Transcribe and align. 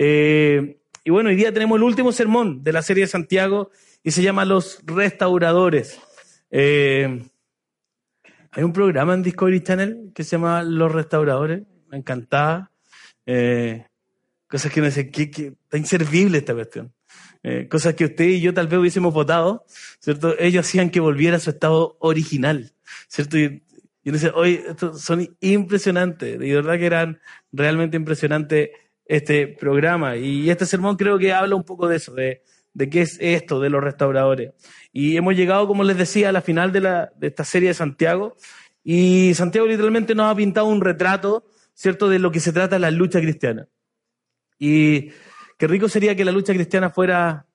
Eh, 0.00 0.78
y 1.02 1.10
bueno, 1.10 1.28
hoy 1.28 1.34
día 1.36 1.52
tenemos 1.52 1.76
el 1.76 1.82
último 1.82 2.12
sermón 2.12 2.62
de 2.62 2.72
la 2.72 2.82
serie 2.82 3.04
de 3.04 3.08
Santiago 3.08 3.70
y 4.04 4.12
se 4.12 4.22
llama 4.22 4.44
Los 4.44 4.80
Restauradores. 4.86 5.98
Eh, 6.50 7.24
hay 8.52 8.62
un 8.62 8.72
programa 8.72 9.14
en 9.14 9.24
Discovery 9.24 9.60
Channel 9.60 10.12
que 10.14 10.22
se 10.22 10.36
llama 10.36 10.62
Los 10.62 10.92
Restauradores. 10.92 11.62
Me 11.88 11.96
encantaba. 11.96 12.70
Eh, 13.26 13.86
cosas 14.46 14.72
que 14.72 14.80
no 14.80 14.90
sé, 14.90 15.10
que, 15.10 15.30
que, 15.30 15.54
está 15.64 15.76
inservible 15.76 16.38
esta 16.38 16.54
cuestión. 16.54 16.94
Eh, 17.42 17.66
cosas 17.68 17.94
que 17.94 18.04
usted 18.04 18.24
y 18.24 18.40
yo 18.40 18.54
tal 18.54 18.68
vez 18.68 18.78
hubiésemos 18.78 19.12
votado, 19.12 19.64
¿cierto? 19.98 20.38
Ellos 20.38 20.64
hacían 20.64 20.90
que 20.90 21.00
volviera 21.00 21.38
a 21.38 21.40
su 21.40 21.50
estado 21.50 21.96
original, 21.98 22.72
¿cierto? 23.08 23.36
Y, 23.36 23.64
yo 24.04 24.12
decía, 24.12 24.32
oye, 24.34 24.64
estos 24.68 25.02
son 25.02 25.36
impresionantes, 25.40 26.38
de 26.38 26.54
verdad 26.54 26.78
que 26.78 26.86
eran 26.86 27.20
realmente 27.52 27.96
impresionantes 27.96 28.70
este 29.08 29.48
programa. 29.48 30.16
Y 30.16 30.50
este 30.50 30.66
sermón 30.66 30.96
creo 30.96 31.18
que 31.18 31.32
habla 31.32 31.56
un 31.56 31.64
poco 31.64 31.88
de 31.88 31.96
eso, 31.96 32.14
de, 32.14 32.42
de 32.74 32.90
qué 32.90 33.00
es 33.00 33.16
esto 33.20 33.58
de 33.58 33.70
los 33.70 33.82
restauradores. 33.82 34.52
Y 34.92 35.16
hemos 35.16 35.34
llegado, 35.34 35.66
como 35.66 35.82
les 35.82 35.96
decía, 35.96 36.28
a 36.28 36.32
la 36.32 36.42
final 36.42 36.70
de, 36.70 36.80
la, 36.82 37.10
de 37.16 37.26
esta 37.26 37.44
serie 37.44 37.68
de 37.68 37.74
Santiago. 37.74 38.36
Y 38.84 39.32
Santiago 39.34 39.66
literalmente 39.66 40.14
nos 40.14 40.30
ha 40.30 40.36
pintado 40.36 40.66
un 40.66 40.80
retrato, 40.80 41.46
¿cierto?, 41.74 42.08
de 42.08 42.18
lo 42.18 42.30
que 42.30 42.40
se 42.40 42.52
trata 42.52 42.78
la 42.78 42.90
lucha 42.90 43.20
cristiana. 43.20 43.66
Y 44.58 45.10
qué 45.56 45.66
rico 45.66 45.88
sería 45.88 46.14
que 46.14 46.24
la 46.24 46.32
lucha 46.32 46.52
cristiana 46.52 46.90
fuera 46.90 47.46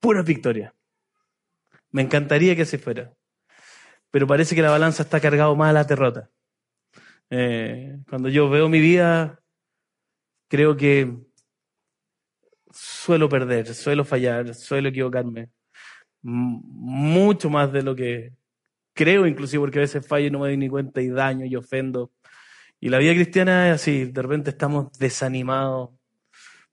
pura 0.00 0.22
victoria. 0.22 0.74
Me 1.90 2.02
encantaría 2.02 2.56
que 2.56 2.62
así 2.62 2.76
fuera. 2.76 3.14
Pero 4.10 4.26
parece 4.26 4.54
que 4.54 4.62
la 4.62 4.70
balanza 4.70 5.04
está 5.04 5.20
cargado 5.20 5.54
más 5.56 5.70
a 5.70 5.72
la 5.72 5.84
derrota. 5.84 6.30
Eh, 7.30 7.98
cuando 8.08 8.28
yo 8.28 8.48
veo 8.48 8.68
mi 8.68 8.80
vida, 8.80 9.40
creo 10.54 10.76
que 10.76 11.12
suelo 12.70 13.28
perder, 13.28 13.74
suelo 13.74 14.04
fallar, 14.04 14.54
suelo 14.54 14.88
equivocarme. 14.88 15.50
Mucho 16.22 17.50
más 17.50 17.72
de 17.72 17.82
lo 17.82 17.96
que 17.96 18.32
creo, 18.92 19.26
inclusive, 19.26 19.60
porque 19.60 19.80
a 19.80 19.82
veces 19.82 20.06
fallo 20.06 20.28
y 20.28 20.30
no 20.30 20.38
me 20.38 20.46
doy 20.46 20.56
ni 20.56 20.68
cuenta 20.68 21.02
y 21.02 21.08
daño 21.08 21.44
y 21.44 21.56
ofendo. 21.56 22.12
Y 22.78 22.88
la 22.88 22.98
vida 22.98 23.14
cristiana 23.14 23.68
es 23.68 23.74
así, 23.74 24.04
de 24.04 24.22
repente 24.22 24.50
estamos 24.50 24.96
desanimados, 24.96 25.90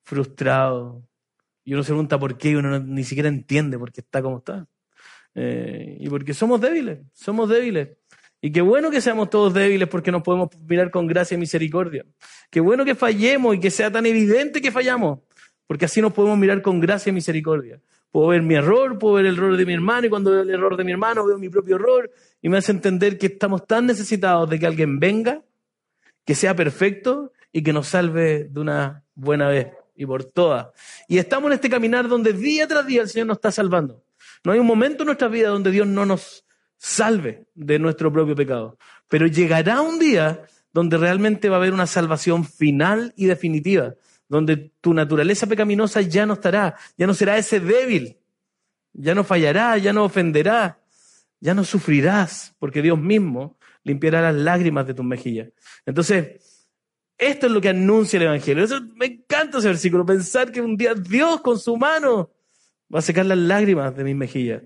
frustrados. 0.04 1.04
Y 1.64 1.74
uno 1.74 1.82
se 1.82 1.88
pregunta 1.88 2.20
por 2.20 2.38
qué 2.38 2.52
y 2.52 2.56
uno 2.56 2.70
no, 2.70 2.80
ni 2.80 3.04
siquiera 3.04 3.30
entiende 3.30 3.80
por 3.80 3.92
qué 3.92 4.02
está 4.02 4.22
como 4.22 4.38
está. 4.38 4.68
Eh, 5.34 5.98
y 6.00 6.08
porque 6.08 6.36
somos 6.36 6.62
débiles, 6.62 7.00
somos 7.14 7.50
débiles. 7.50 7.98
Y 8.42 8.52
qué 8.52 8.62
bueno 8.62 8.90
que 8.90 9.02
seamos 9.02 9.30
todos 9.30 9.54
débiles 9.54 9.88
porque 9.88 10.12
nos 10.12 10.24
podemos 10.24 10.50
mirar 10.68 10.90
con 10.90 11.06
gracia 11.06 11.36
y 11.36 11.38
misericordia. 11.38 12.06
Qué 12.50 12.60
bueno 12.60 12.84
que 12.84 12.96
fallemos 12.96 13.56
y 13.56 13.60
que 13.60 13.70
sea 13.70 13.92
tan 13.92 14.08
evidente 14.08 14.62
que 14.62 14.72
fallamos, 14.72 15.20
porque 15.68 15.86
así 15.86 16.02
nos 16.02 16.12
podemos 16.12 16.40
mirar 16.40 16.64
con 16.64 16.80
gracia 16.80 17.12
y 17.12 17.14
misericordia. 17.14 17.80
Puedo 18.12 18.28
ver 18.28 18.42
mi 18.42 18.56
error, 18.56 18.98
puedo 18.98 19.16
ver 19.16 19.28
el 19.28 19.36
error 19.36 19.56
de 19.56 19.66
mi 19.66 19.74
hermano 19.74 20.08
y 20.08 20.10
cuando 20.10 20.32
veo 20.32 20.42
el 20.42 20.50
error 20.50 20.76
de 20.76 20.84
mi 20.84 20.92
hermano 20.92 21.26
veo 21.26 21.38
mi 21.38 21.50
propio 21.50 21.76
error 21.76 22.12
y 22.42 22.50
me 22.50 22.58
hace 22.58 22.72
entender 22.72 23.18
que 23.18 23.28
estamos 23.28 23.66
tan 23.68 23.86
necesitados 23.86 24.50
de 24.50 24.60
que 24.60 24.66
alguien 24.66 25.00
venga, 25.00 25.44
que 26.26 26.34
sea 26.34 26.56
perfecto 26.56 27.32
y 27.54 27.62
que 27.62 27.72
nos 27.72 27.88
salve 27.88 28.46
de 28.46 28.60
una 28.60 29.06
buena 29.14 29.48
vez 29.50 29.68
y 29.96 30.06
por 30.06 30.24
todas. 30.24 30.70
Y 31.08 31.20
estamos 31.20 31.52
en 31.52 31.54
este 31.54 31.70
caminar 31.70 32.08
donde 32.08 32.34
día 32.34 32.68
tras 32.68 32.88
día 32.88 33.04
el 33.04 33.08
Señor 33.08 33.28
nos 33.28 33.38
está 33.38 33.52
salvando. 33.52 34.04
No 34.44 34.52
hay 34.52 34.60
un 34.60 34.66
momento 34.66 35.04
en 35.04 35.08
nuestra 35.08 35.28
vida 35.28 35.50
donde 35.50 35.70
Dios 35.70 35.86
no 35.86 36.06
nos 36.06 36.44
salve 36.82 37.46
de 37.54 37.78
nuestro 37.78 38.12
propio 38.12 38.36
pecado. 38.36 38.78
Pero 39.08 39.28
llegará 39.28 39.82
un 39.82 40.00
día 40.00 40.42
donde 40.74 40.98
realmente 40.98 41.48
va 41.48 41.58
a 41.58 41.60
haber 41.60 41.74
una 41.74 41.86
salvación 41.86 42.44
final 42.44 43.14
y 43.16 43.26
definitiva, 43.26 43.94
donde 44.28 44.72
tu 44.82 44.94
naturaleza 44.94 45.46
pecaminosa 45.46 46.02
ya 46.02 46.26
no 46.26 46.34
estará, 46.34 46.76
ya 46.98 47.06
no 47.06 47.14
será 47.14 47.38
ese 47.38 47.60
débil, 47.60 48.18
ya 48.94 49.14
no 49.14 49.24
fallará, 49.24 49.78
ya 49.78 49.94
no 49.94 50.06
ofenderá, 50.06 50.80
ya 51.40 51.54
no 51.54 51.64
sufrirás, 51.64 52.56
porque 52.58 52.82
Dios 52.82 52.98
mismo 52.98 53.60
limpiará 53.84 54.22
las 54.22 54.36
lágrimas 54.36 54.88
de 54.88 54.96
tus 54.96 55.06
mejillas. 55.06 55.50
Entonces, 55.86 56.68
esto 57.16 57.46
es 57.46 57.52
lo 57.52 57.62
que 57.62 57.70
anuncia 57.70 58.18
el 58.18 58.24
Evangelio. 58.24 58.64
Eso, 58.64 58.82
me 58.96 59.06
encanta 59.06 59.60
ese 59.60 59.68
versículo, 59.68 60.04
pensar 60.04 60.52
que 60.52 60.62
un 60.62 60.78
día 60.78 60.96
Dios 60.96 61.42
con 61.42 61.60
su 61.60 61.78
mano 61.78 62.32
va 62.94 63.00
a 63.00 63.04
secar 63.04 63.28
las 63.28 63.38
lágrimas 63.38 63.96
de 63.96 64.04
mis 64.04 64.16
mejillas. 64.16 64.64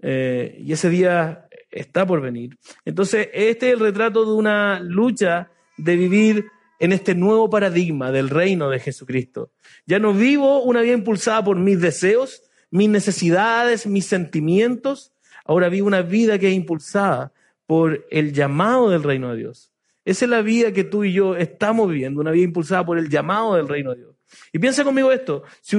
Eh, 0.00 0.56
y 0.58 0.72
ese 0.72 0.90
día 0.90 1.48
está 1.72 2.06
por 2.06 2.20
venir. 2.20 2.58
Entonces, 2.84 3.28
este 3.32 3.68
es 3.68 3.74
el 3.74 3.80
retrato 3.80 4.24
de 4.24 4.32
una 4.32 4.80
lucha 4.80 5.50
de 5.76 5.96
vivir 5.96 6.46
en 6.78 6.92
este 6.92 7.14
nuevo 7.14 7.48
paradigma 7.48 8.12
del 8.12 8.28
reino 8.28 8.68
de 8.68 8.78
Jesucristo. 8.78 9.50
Ya 9.86 9.98
no 9.98 10.12
vivo 10.12 10.62
una 10.62 10.82
vida 10.82 10.94
impulsada 10.94 11.42
por 11.42 11.56
mis 11.56 11.80
deseos, 11.80 12.42
mis 12.70 12.88
necesidades, 12.88 13.86
mis 13.86 14.06
sentimientos. 14.06 15.12
Ahora 15.44 15.68
vivo 15.68 15.86
una 15.86 16.02
vida 16.02 16.38
que 16.38 16.48
es 16.48 16.54
impulsada 16.54 17.32
por 17.66 18.06
el 18.10 18.32
llamado 18.32 18.90
del 18.90 19.02
reino 19.02 19.30
de 19.30 19.38
Dios. 19.38 19.72
Esa 20.04 20.24
es 20.24 20.30
la 20.30 20.42
vida 20.42 20.72
que 20.72 20.84
tú 20.84 21.04
y 21.04 21.12
yo 21.12 21.36
estamos 21.36 21.88
viviendo, 21.88 22.20
una 22.20 22.32
vida 22.32 22.44
impulsada 22.44 22.84
por 22.84 22.98
el 22.98 23.08
llamado 23.08 23.54
del 23.54 23.68
reino 23.68 23.90
de 23.90 23.98
Dios. 23.98 24.16
Y 24.52 24.58
piensa 24.58 24.84
conmigo 24.84 25.12
esto, 25.12 25.44
si 25.60 25.78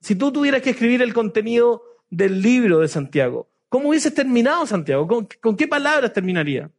si 0.00 0.14
tú 0.14 0.32
tuvieras 0.32 0.62
que 0.62 0.70
escribir 0.70 1.02
el 1.02 1.12
contenido 1.12 1.82
del 2.10 2.42
libro 2.42 2.80
de 2.80 2.88
Santiago, 2.88 3.51
¿cómo 3.72 3.88
hubieses 3.88 4.12
terminado 4.12 4.66
Santiago? 4.66 5.08
¿Con, 5.40 5.56
qué 5.56 5.66
palabras 5.66 6.12
terminaría? 6.12 6.70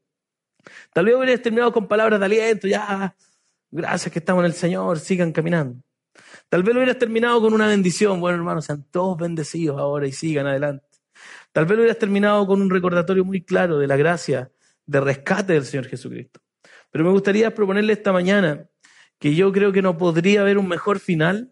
Tal 0.93 1.05
vez 1.05 1.15
hubieras 1.15 1.41
terminado 1.41 1.73
con 1.73 1.87
palabras 1.87 2.19
de 2.19 2.25
aliento, 2.27 2.67
ya, 2.67 3.15
gracias 3.71 4.13
que 4.13 4.19
estamos 4.19 4.41
en 4.41 4.45
el 4.45 4.53
Señor, 4.53 4.99
sigan 4.99 5.31
caminando. 5.31 5.81
Tal 6.49 6.61
vez 6.61 6.75
lo 6.75 6.81
hubieras 6.81 6.99
terminado 6.99 7.41
con 7.41 7.51
una 7.51 7.65
bendición, 7.65 8.19
bueno 8.19 8.37
hermanos, 8.37 8.65
sean 8.65 8.85
todos 8.91 9.17
bendecidos 9.17 9.79
ahora 9.79 10.05
y 10.05 10.11
sigan 10.11 10.45
adelante. 10.45 10.85
Tal 11.51 11.65
vez 11.65 11.75
lo 11.75 11.81
hubieras 11.81 11.97
terminado 11.97 12.45
con 12.45 12.61
un 12.61 12.69
recordatorio 12.69 13.25
muy 13.25 13.41
claro 13.41 13.79
de 13.79 13.87
la 13.87 13.97
gracia 13.97 14.51
de 14.85 15.01
rescate 15.01 15.53
del 15.53 15.65
Señor 15.65 15.87
Jesucristo. 15.87 16.41
Pero 16.91 17.05
me 17.05 17.09
gustaría 17.09 17.55
proponerle 17.55 17.93
esta 17.93 18.13
mañana 18.13 18.69
que 19.17 19.33
yo 19.33 19.51
creo 19.51 19.71
que 19.71 19.81
no 19.81 19.97
podría 19.97 20.41
haber 20.41 20.59
un 20.59 20.67
mejor 20.67 20.99
final 20.99 21.51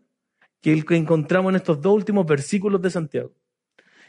que 0.62 0.72
el 0.72 0.86
que 0.86 0.98
encontramos 0.98 1.50
en 1.50 1.56
estos 1.56 1.82
dos 1.82 1.96
últimos 1.96 2.28
versículos 2.28 2.80
de 2.80 2.92
Santiago. 2.92 3.34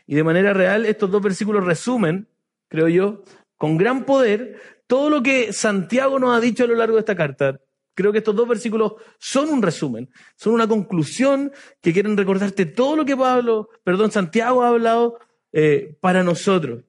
Y 0.06 0.14
de 0.14 0.24
manera 0.24 0.52
real, 0.52 0.86
estos 0.86 1.10
dos 1.10 1.22
versículos 1.22 1.64
resumen, 1.64 2.28
creo 2.68 2.88
yo, 2.88 3.22
con 3.56 3.76
gran 3.76 4.04
poder 4.04 4.60
todo 4.86 5.08
lo 5.08 5.22
que 5.22 5.52
Santiago 5.52 6.18
nos 6.18 6.36
ha 6.36 6.40
dicho 6.40 6.64
a 6.64 6.66
lo 6.66 6.74
largo 6.74 6.96
de 6.96 7.00
esta 7.00 7.16
carta. 7.16 7.60
Creo 7.94 8.12
que 8.12 8.18
estos 8.18 8.34
dos 8.34 8.48
versículos 8.48 8.94
son 9.18 9.50
un 9.50 9.62
resumen, 9.62 10.10
son 10.36 10.54
una 10.54 10.66
conclusión 10.66 11.52
que 11.80 11.92
quieren 11.92 12.16
recordarte 12.16 12.66
todo 12.66 12.96
lo 12.96 13.04
que 13.04 13.16
Pablo, 13.16 13.68
perdón, 13.84 14.10
Santiago 14.10 14.62
ha 14.62 14.68
hablado 14.68 15.18
eh, 15.52 15.96
para 16.00 16.22
nosotros. 16.22 16.84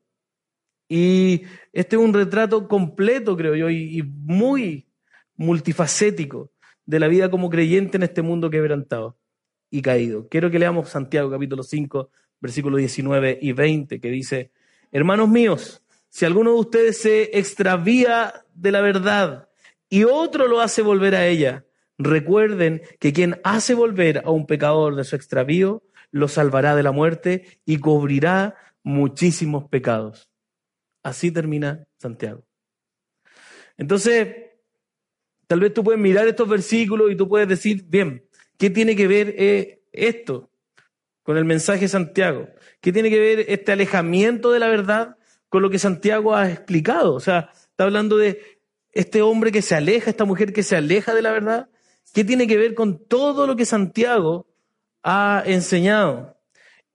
Y 0.88 1.44
este 1.72 1.96
es 1.96 2.02
un 2.02 2.14
retrato 2.14 2.68
completo, 2.68 3.36
creo 3.36 3.56
yo, 3.56 3.70
y, 3.70 4.00
y 4.00 4.04
muy 4.04 4.88
multifacético 5.36 6.52
de 6.86 7.00
la 7.00 7.08
vida 7.08 7.30
como 7.30 7.50
creyente 7.50 7.98
en 7.98 8.04
este 8.04 8.22
mundo 8.22 8.50
quebrantado 8.50 9.18
y 9.70 9.82
caído. 9.82 10.28
Quiero 10.30 10.52
que 10.52 10.60
leamos 10.60 10.90
Santiago 10.90 11.32
capítulo 11.32 11.64
5, 11.64 12.10
versículos 12.44 12.80
19 12.80 13.40
y 13.42 13.54
20, 13.54 14.02
que 14.02 14.10
dice, 14.10 14.52
hermanos 14.92 15.30
míos, 15.30 15.82
si 16.10 16.26
alguno 16.26 16.52
de 16.52 16.60
ustedes 16.60 17.02
se 17.02 17.38
extravía 17.40 18.44
de 18.54 18.72
la 18.74 18.82
verdad 18.82 19.48
y 19.88 20.04
otro 20.04 20.50
lo 20.50 20.60
hace 20.60 20.82
volver 20.82 21.16
a 21.16 21.26
ella, 21.26 21.66
recuerden 21.98 22.82
que 23.00 23.14
quien 23.14 23.40
hace 23.46 23.76
volver 23.76 24.24
a 24.26 24.32
un 24.32 24.46
pecador 24.46 24.96
de 24.96 25.06
su 25.06 25.16
extravío, 25.16 25.84
lo 26.12 26.28
salvará 26.28 26.76
de 26.76 26.84
la 26.84 26.92
muerte 26.92 27.60
y 27.66 27.78
cubrirá 27.78 28.56
muchísimos 28.84 29.70
pecados. 29.70 30.30
Así 31.02 31.32
termina 31.32 31.88
Santiago. 31.98 32.44
Entonces, 33.78 34.36
tal 35.48 35.62
vez 35.62 35.74
tú 35.74 35.82
puedes 35.82 36.02
mirar 36.02 36.28
estos 36.28 36.50
versículos 36.50 37.10
y 37.10 37.16
tú 37.16 37.30
puedes 37.30 37.48
decir, 37.48 37.86
bien, 37.88 38.26
¿qué 38.58 38.70
tiene 38.70 38.98
que 38.98 39.08
ver 39.08 39.34
eh, 39.38 39.82
esto 39.94 40.50
con 41.24 41.38
el 41.38 41.46
mensaje 41.46 41.82
de 41.82 41.88
Santiago? 41.90 42.48
¿Qué 42.82 42.92
tiene 42.92 43.10
que 43.10 43.20
ver 43.20 43.46
este 43.48 43.72
alejamiento 43.72 44.52
de 44.52 44.60
la 44.60 44.68
verdad 44.68 45.18
con 45.50 45.62
lo 45.62 45.70
que 45.70 45.80
Santiago 45.80 46.36
ha 46.36 46.52
explicado? 46.52 47.16
O 47.16 47.20
sea, 47.20 47.50
está 47.54 47.86
hablando 47.86 48.18
de 48.18 48.60
este 48.92 49.22
hombre 49.22 49.52
que 49.52 49.62
se 49.62 49.76
aleja, 49.76 50.10
esta 50.10 50.26
mujer 50.26 50.54
que 50.54 50.64
se 50.64 50.76
aleja 50.76 51.14
de 51.16 51.22
la 51.22 51.32
verdad. 51.32 51.70
¿Qué 52.14 52.24
tiene 52.24 52.48
que 52.48 52.58
ver 52.58 52.76
con 52.76 53.04
todo 53.08 53.48
lo 53.48 53.56
que 53.56 53.66
Santiago 53.66 54.48
ha 55.04 55.44
enseñado. 55.46 56.38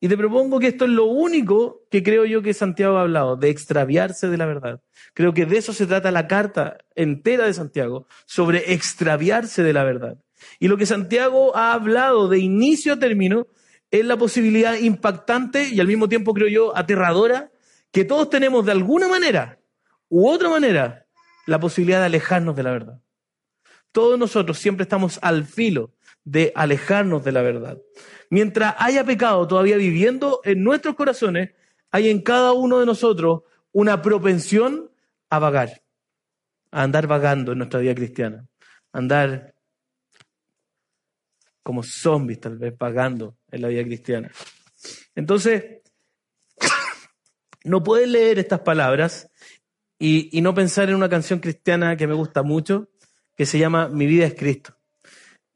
Y 0.00 0.08
te 0.08 0.16
propongo 0.16 0.60
que 0.60 0.68
esto 0.68 0.84
es 0.84 0.92
lo 0.92 1.06
único 1.06 1.82
que 1.90 2.02
creo 2.02 2.24
yo 2.24 2.40
que 2.40 2.54
Santiago 2.54 2.96
ha 2.96 3.02
hablado, 3.02 3.36
de 3.36 3.50
extraviarse 3.50 4.28
de 4.28 4.36
la 4.36 4.46
verdad. 4.46 4.80
Creo 5.12 5.34
que 5.34 5.44
de 5.44 5.58
eso 5.58 5.72
se 5.72 5.86
trata 5.86 6.10
la 6.10 6.28
carta 6.28 6.78
entera 6.94 7.46
de 7.46 7.54
Santiago, 7.54 8.06
sobre 8.24 8.72
extraviarse 8.72 9.62
de 9.62 9.72
la 9.72 9.84
verdad. 9.84 10.18
Y 10.60 10.68
lo 10.68 10.76
que 10.76 10.86
Santiago 10.86 11.56
ha 11.56 11.72
hablado 11.72 12.28
de 12.28 12.38
inicio 12.38 12.92
a 12.92 12.98
término 12.98 13.48
es 13.90 14.04
la 14.04 14.16
posibilidad 14.16 14.74
impactante 14.74 15.68
y 15.68 15.80
al 15.80 15.86
mismo 15.86 16.08
tiempo, 16.08 16.34
creo 16.34 16.48
yo, 16.48 16.76
aterradora, 16.76 17.50
que 17.90 18.04
todos 18.04 18.28
tenemos 18.28 18.66
de 18.66 18.72
alguna 18.72 19.08
manera 19.08 19.58
u 20.08 20.28
otra 20.28 20.48
manera 20.48 21.06
la 21.46 21.58
posibilidad 21.58 22.00
de 22.00 22.06
alejarnos 22.06 22.54
de 22.56 22.62
la 22.62 22.72
verdad. 22.72 23.00
Todos 23.92 24.18
nosotros 24.18 24.58
siempre 24.58 24.82
estamos 24.82 25.18
al 25.22 25.44
filo 25.44 25.94
de 26.24 26.52
alejarnos 26.54 27.24
de 27.24 27.32
la 27.32 27.42
verdad. 27.42 27.78
Mientras 28.30 28.74
haya 28.78 29.04
pecado 29.04 29.46
todavía 29.48 29.76
viviendo 29.76 30.40
en 30.44 30.62
nuestros 30.62 30.94
corazones, 30.94 31.52
hay 31.90 32.10
en 32.10 32.20
cada 32.20 32.52
uno 32.52 32.80
de 32.80 32.86
nosotros 32.86 33.42
una 33.72 34.02
propensión 34.02 34.90
a 35.30 35.38
vagar, 35.38 35.82
a 36.70 36.82
andar 36.82 37.06
vagando 37.06 37.52
en 37.52 37.58
nuestra 37.58 37.80
vida 37.80 37.94
cristiana, 37.94 38.46
a 38.92 38.98
andar 38.98 39.54
como 41.68 41.82
zombies 41.82 42.40
tal 42.40 42.56
vez 42.56 42.72
vagando 42.78 43.36
en 43.50 43.60
la 43.60 43.68
vida 43.68 43.84
cristiana. 43.84 44.30
Entonces, 45.14 45.82
no 47.64 47.82
puedes 47.82 48.08
leer 48.08 48.38
estas 48.38 48.60
palabras 48.60 49.30
y, 49.98 50.30
y 50.32 50.40
no 50.40 50.54
pensar 50.54 50.88
en 50.88 50.94
una 50.94 51.10
canción 51.10 51.40
cristiana 51.40 51.94
que 51.98 52.06
me 52.06 52.14
gusta 52.14 52.42
mucho, 52.42 52.88
que 53.36 53.44
se 53.44 53.58
llama 53.58 53.90
Mi 53.90 54.06
vida 54.06 54.24
es 54.24 54.32
Cristo. 54.32 54.78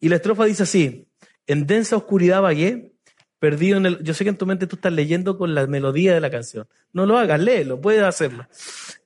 Y 0.00 0.10
la 0.10 0.16
estrofa 0.16 0.44
dice 0.44 0.64
así, 0.64 1.08
en 1.46 1.66
densa 1.66 1.96
oscuridad 1.96 2.42
vagué, 2.42 2.92
perdido 3.38 3.78
en 3.78 3.86
el... 3.86 4.04
Yo 4.04 4.12
sé 4.12 4.24
que 4.24 4.30
en 4.30 4.36
tu 4.36 4.44
mente 4.44 4.66
tú 4.66 4.76
estás 4.76 4.92
leyendo 4.92 5.38
con 5.38 5.54
la 5.54 5.66
melodía 5.66 6.12
de 6.12 6.20
la 6.20 6.30
canción. 6.30 6.68
No 6.92 7.06
lo 7.06 7.16
hagas, 7.16 7.40
léelo, 7.40 7.80
puedes 7.80 8.02
hacerlo. 8.02 8.46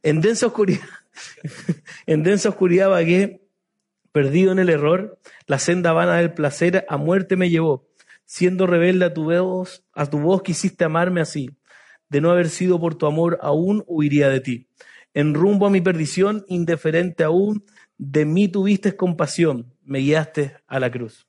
En 0.03 0.21
densa 0.21 0.49
oscuridad, 0.49 0.89
en 2.07 2.25
densa 2.25 2.49
oscuridad 2.49 2.91
vagué, 2.91 3.47
perdido 4.11 4.51
en 4.51 4.59
el 4.59 4.71
error, 4.71 5.21
la 5.47 5.59
senda 5.59 5.93
vana 5.93 6.17
del 6.17 6.35
placer 6.35 6.85
a 6.89 6.97
muerte 6.97 7.37
me 7.37 7.51
llevó. 7.51 7.89
Siendo 8.25 8.67
rebelde 8.67 9.05
a 9.05 9.15
tu 9.15 9.25
voz, 9.25 9.85
a 9.93 10.07
tu 10.07 10.19
voz 10.19 10.43
quisiste 10.43 10.85
amarme 10.85 11.21
así. 11.21 11.51
De 12.09 12.21
no 12.21 12.31
haber 12.31 12.49
sido 12.49 12.81
por 12.81 12.97
tu 12.97 13.07
amor, 13.07 13.39
aún 13.41 13.85
huiría 13.87 14.29
de 14.29 14.41
ti. 14.41 14.69
En 15.15 15.35
rumbo 15.35 15.67
a 15.67 15.71
mi 15.71 15.81
perdición, 15.81 16.45
indiferente 16.49 17.25
aún, 17.25 17.65
de 17.99 18.25
mí 18.25 18.49
tuviste 18.49 18.97
compasión, 18.97 19.73
me 19.83 20.01
guiaste 20.01 20.57
a 20.67 20.79
la 20.81 20.91
cruz. 20.91 21.27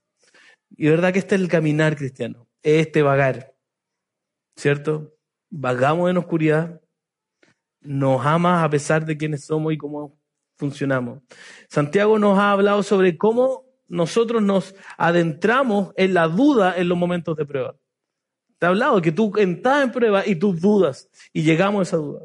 Y 0.76 0.90
verdad 0.90 1.14
que 1.14 1.20
este 1.20 1.36
es 1.36 1.42
el 1.42 1.48
caminar 1.48 1.96
cristiano, 1.96 2.48
es 2.62 2.88
este 2.88 3.02
vagar, 3.02 3.56
¿cierto? 4.58 5.16
Vagamos 5.50 6.10
en 6.10 6.18
oscuridad, 6.18 6.82
nos 7.80 8.26
amas 8.26 8.64
a 8.64 8.70
pesar 8.70 9.06
de 9.06 9.16
quiénes 9.16 9.46
somos 9.46 9.72
y 9.72 9.78
cómo 9.78 10.20
funcionamos. 10.58 11.22
Santiago 11.70 12.20
nos 12.20 12.38
ha 12.38 12.52
hablado 12.52 12.84
sobre 12.84 13.18
cómo 13.18 13.67
nosotros 13.88 14.42
nos 14.42 14.76
adentramos 14.98 15.94
en 15.96 16.14
la 16.14 16.28
duda 16.28 16.76
en 16.78 16.90
los 16.90 16.98
momentos 16.98 17.36
de 17.38 17.46
prueba. 17.46 17.76
Te 18.60 18.66
ha 18.66 18.70
hablado 18.70 19.02
que 19.02 19.12
tú 19.12 19.32
entras 19.38 19.84
en 19.84 19.92
prueba 19.92 20.26
y 20.26 20.36
tú 20.36 20.54
dudas 20.54 21.10
y 21.32 21.44
llegamos 21.44 21.80
a 21.80 21.84
esa 21.84 21.98
duda 21.98 22.22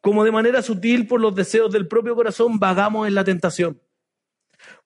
como 0.00 0.24
de 0.24 0.32
manera 0.32 0.62
sutil 0.62 1.06
por 1.06 1.20
los 1.20 1.34
deseos 1.34 1.72
del 1.72 1.86
propio 1.86 2.14
corazón 2.14 2.58
vagamos 2.58 3.06
en 3.06 3.14
la 3.14 3.24
tentación, 3.24 3.80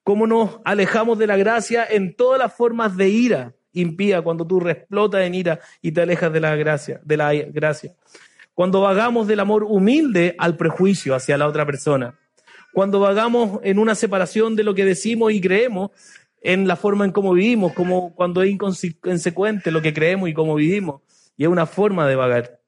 cómo 0.03 0.27
nos 0.27 0.61
alejamos 0.65 1.19
de 1.19 1.27
la 1.27 1.37
gracia 1.37 1.87
en 1.89 2.15
todas 2.15 2.39
las 2.39 2.55
formas 2.55 2.97
de 2.97 3.09
ira 3.09 3.55
impía 3.73 4.23
cuando 4.23 4.47
tú 4.47 4.67
explotas 4.69 5.23
en 5.23 5.35
ira 5.35 5.61
y 5.83 5.93
te 5.93 6.03
alejas 6.03 6.33
de 6.33 6.41
la 6.41 6.55
gracia, 6.55 7.01
de 7.05 7.17
la 7.17 7.33
gracia. 7.33 7.95
Cuando 8.55 8.81
vagamos 8.81 9.27
del 9.27 9.41
amor 9.41 9.65
humilde 9.65 10.37
al 10.39 10.57
prejuicio 10.57 11.13
hacia 11.13 11.37
la 11.37 11.49
otra 11.49 11.67
persona. 11.67 12.17
Cuando 12.75 13.01
vagamos 13.01 13.61
en 13.63 13.79
una 13.79 13.95
separación 13.95 14.57
de 14.57 14.65
lo 14.65 14.75
que 14.75 14.85
decimos 14.85 15.33
y 15.33 15.41
creemos 15.41 15.93
en 16.43 16.69
la 16.69 16.77
forma 16.77 17.05
en 17.05 17.13
cómo 17.13 17.33
vivimos, 17.33 17.73
como 17.73 18.15
cuando 18.15 18.43
es 18.43 18.51
inconsecuente 18.51 19.71
lo 19.71 19.81
que 19.81 19.95
creemos 19.95 20.29
y 20.29 20.35
cómo 20.35 20.57
vivimos. 20.57 21.01
Y 21.37 21.45
es 21.45 21.49
una 21.49 21.67
forma 21.67 22.07
de 22.07 22.17
vagar. 22.17 22.61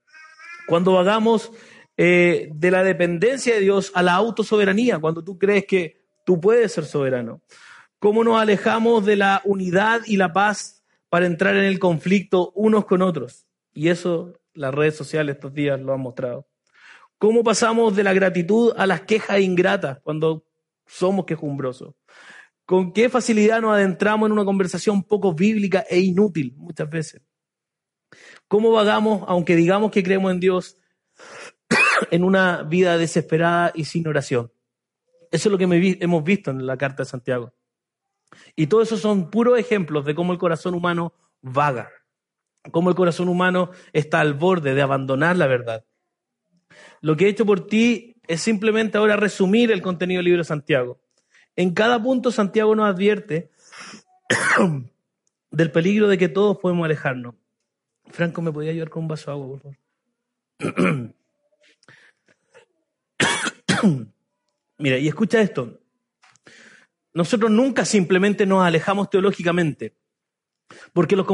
Cuando 0.69 0.93
vagamos 0.93 1.53
eh, 1.97 2.50
de 2.55 2.70
la 2.70 2.85
dependencia 2.85 3.55
de 3.55 3.61
Dios 3.61 3.91
a 3.94 4.03
la 4.03 4.14
autosoberanía, 4.14 4.99
cuando 4.99 5.25
tú 5.25 5.38
crees 5.38 5.67
que 5.67 6.06
tú 6.25 6.41
puedes 6.41 6.73
ser 6.73 6.85
soberano. 6.85 7.41
¿Cómo 7.99 8.23
nos 8.23 8.41
alejamos 8.41 9.05
de 9.05 9.17
la 9.17 9.41
unidad 9.44 10.02
y 10.06 10.17
la 10.17 10.32
paz 10.32 10.85
para 11.09 11.26
entrar 11.26 11.56
en 11.56 11.64
el 11.64 11.79
conflicto 11.79 12.52
unos 12.55 12.85
con 12.85 13.02
otros? 13.02 13.47
Y 13.75 13.88
eso 13.88 14.35
las 14.55 14.75
redes 14.75 14.97
sociales 14.97 15.37
estos 15.37 15.52
días 15.52 15.81
lo 15.81 15.93
han 15.93 16.00
mostrado. 16.00 16.47
¿Cómo 17.19 17.43
pasamos 17.43 17.97
de 17.97 18.05
la 18.05 18.13
gratitud 18.13 18.73
a 18.77 18.87
las 18.87 19.03
quejas 19.03 19.41
ingratas 19.41 19.99
cuando 20.03 20.45
somos 20.87 21.25
quejumbrosos? 21.25 21.95
¿Con 22.65 22.93
qué 22.93 23.09
facilidad 23.09 23.61
nos 23.61 23.75
adentramos 23.75 24.27
en 24.27 24.33
una 24.33 24.45
conversación 24.45 25.03
poco 25.03 25.33
bíblica 25.33 25.85
e 25.89 26.01
inútil 26.01 26.55
muchas 26.57 26.91
veces? 26.91 27.23
¿Cómo 28.49 28.73
vagamos, 28.73 29.25
aunque 29.29 29.57
digamos 29.57 29.91
que 29.91 30.03
creemos 30.03 30.33
en 30.33 30.41
Dios, 30.41 30.79
en 32.11 32.25
una 32.25 32.63
vida 32.63 32.99
desesperada 32.99 33.73
y 33.75 33.85
sin 33.85 34.07
oración. 34.07 34.53
Eso 35.31 35.49
es 35.49 35.53
lo 35.53 35.59
que 35.59 35.97
hemos 36.01 36.25
visto 36.25 36.51
en 36.51 36.67
la 36.67 36.77
carta 36.77 37.03
de 37.03 37.09
Santiago. 37.09 37.53
Y 38.55 38.67
todo 38.67 38.83
eso 38.83 38.97
son 38.97 39.31
puros 39.31 39.59
ejemplos 39.59 40.05
de 40.05 40.15
cómo 40.15 40.33
el 40.33 40.39
corazón 40.39 40.75
humano 40.75 41.15
vaga, 41.41 41.91
cómo 42.71 42.91
el 42.91 42.97
corazón 42.97 43.29
humano 43.29 43.71
está 43.93 44.21
al 44.21 44.35
borde 44.35 44.75
de 44.75 44.83
abandonar 44.83 45.37
la 45.37 45.47
verdad. 45.47 45.85
Lo 47.06 47.17
que 47.17 47.26
he 47.26 47.29
hecho 47.29 47.47
por 47.47 47.69
ti 47.69 48.17
es 48.26 48.41
simplemente 48.41 48.99
ahora 48.99 49.14
resumir 49.14 49.70
el 49.70 49.81
contenido 49.81 50.19
del 50.19 50.25
libro 50.25 50.41
de 50.41 50.44
Santiago. 50.44 50.99
En 51.55 51.73
cada 51.73 52.03
punto 52.03 52.32
Santiago 52.32 52.75
nos 52.75 52.93
advierte 52.93 53.53
del 55.53 55.70
peligro 55.70 56.08
de 56.08 56.19
que 56.19 56.29
todos 56.29 56.58
podemos 56.58 56.85
alejarnos. 56.85 57.37
Franco, 58.06 58.43
¿me 58.43 58.50
podía 58.50 58.73
ayudar 58.73 58.91
con 58.91 59.05
un 59.05 59.08
vaso 59.08 59.31
de 59.31 59.35
agua, 59.37 59.47
por 59.47 59.61
favor? 59.61 61.14
Mira, 64.79 64.99
y 64.99 65.06
escucha 65.06 65.41
esto. 65.41 65.79
Nosotros 67.14 67.52
nunca 67.52 67.85
simplemente 67.85 68.47
nos 68.47 68.64
alejamos 68.64 69.11
teológicamente, 69.11 69.94
porque 70.93 71.14
los, 71.14 71.25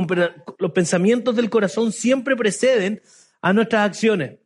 los 0.58 0.72
pensamientos 0.72 1.34
del 1.34 1.48
corazón 1.48 1.92
siempre 1.92 2.36
preceden 2.36 3.00
a 3.40 3.54
nuestras 3.54 3.86
acciones. 3.86 4.41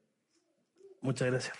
Muchas 1.06 1.30
gracias. 1.30 1.56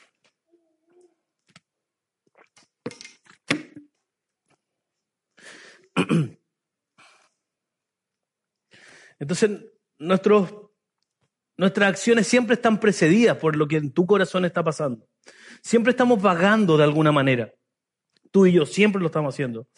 Entonces, 9.21 9.50
nuestros, 9.99 10.53
nuestras 11.57 11.91
acciones 11.91 12.26
siempre 12.26 12.55
están 12.55 12.81
precedidas 12.81 13.37
por 13.37 13.55
lo 13.55 13.69
que 13.69 13.76
en 13.76 13.93
tu 13.93 14.05
corazón 14.05 14.45
está 14.45 14.65
pasando. 14.65 15.07
Siempre 15.62 15.93
estamos 15.93 16.21
vagando 16.21 16.76
de 16.76 16.83
alguna 16.83 17.12
manera. 17.12 17.55
Tú 18.33 18.47
y 18.47 18.53
yo 18.53 18.67
siempre 18.67 19.00
lo 19.00 19.07
estamos 19.07 19.33
haciendo. 19.33 19.69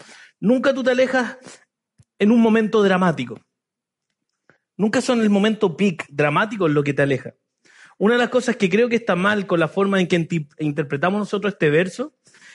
Nunca 0.41 0.73
tú 0.73 0.83
te 0.83 0.93
alejas 0.93 1.37
en 2.19 2.31
un 2.31 2.41
momento 2.41 2.83
dramático. 2.83 3.39
Nunca 4.79 5.03
son 5.03 5.21
el 5.21 5.29
momento 5.29 5.77
peak 5.77 6.07
dramático 6.09 6.67
en 6.67 6.73
lo 6.73 6.83
que 6.83 6.95
te 6.95 7.03
aleja. 7.03 7.35
Una 7.99 8.15
de 8.15 8.19
las 8.19 8.29
cosas 8.29 8.57
que 8.57 8.71
creo 8.71 8.89
que 8.89 8.97
está 8.97 9.17
mal 9.17 9.47
con 9.47 9.59
la 9.59 9.69
forma 9.69 10.01
en 10.01 10.07
que 10.07 10.29
interpretamos 10.59 11.19
nosotros 11.19 11.53
este 11.53 11.69
verso 11.69 12.15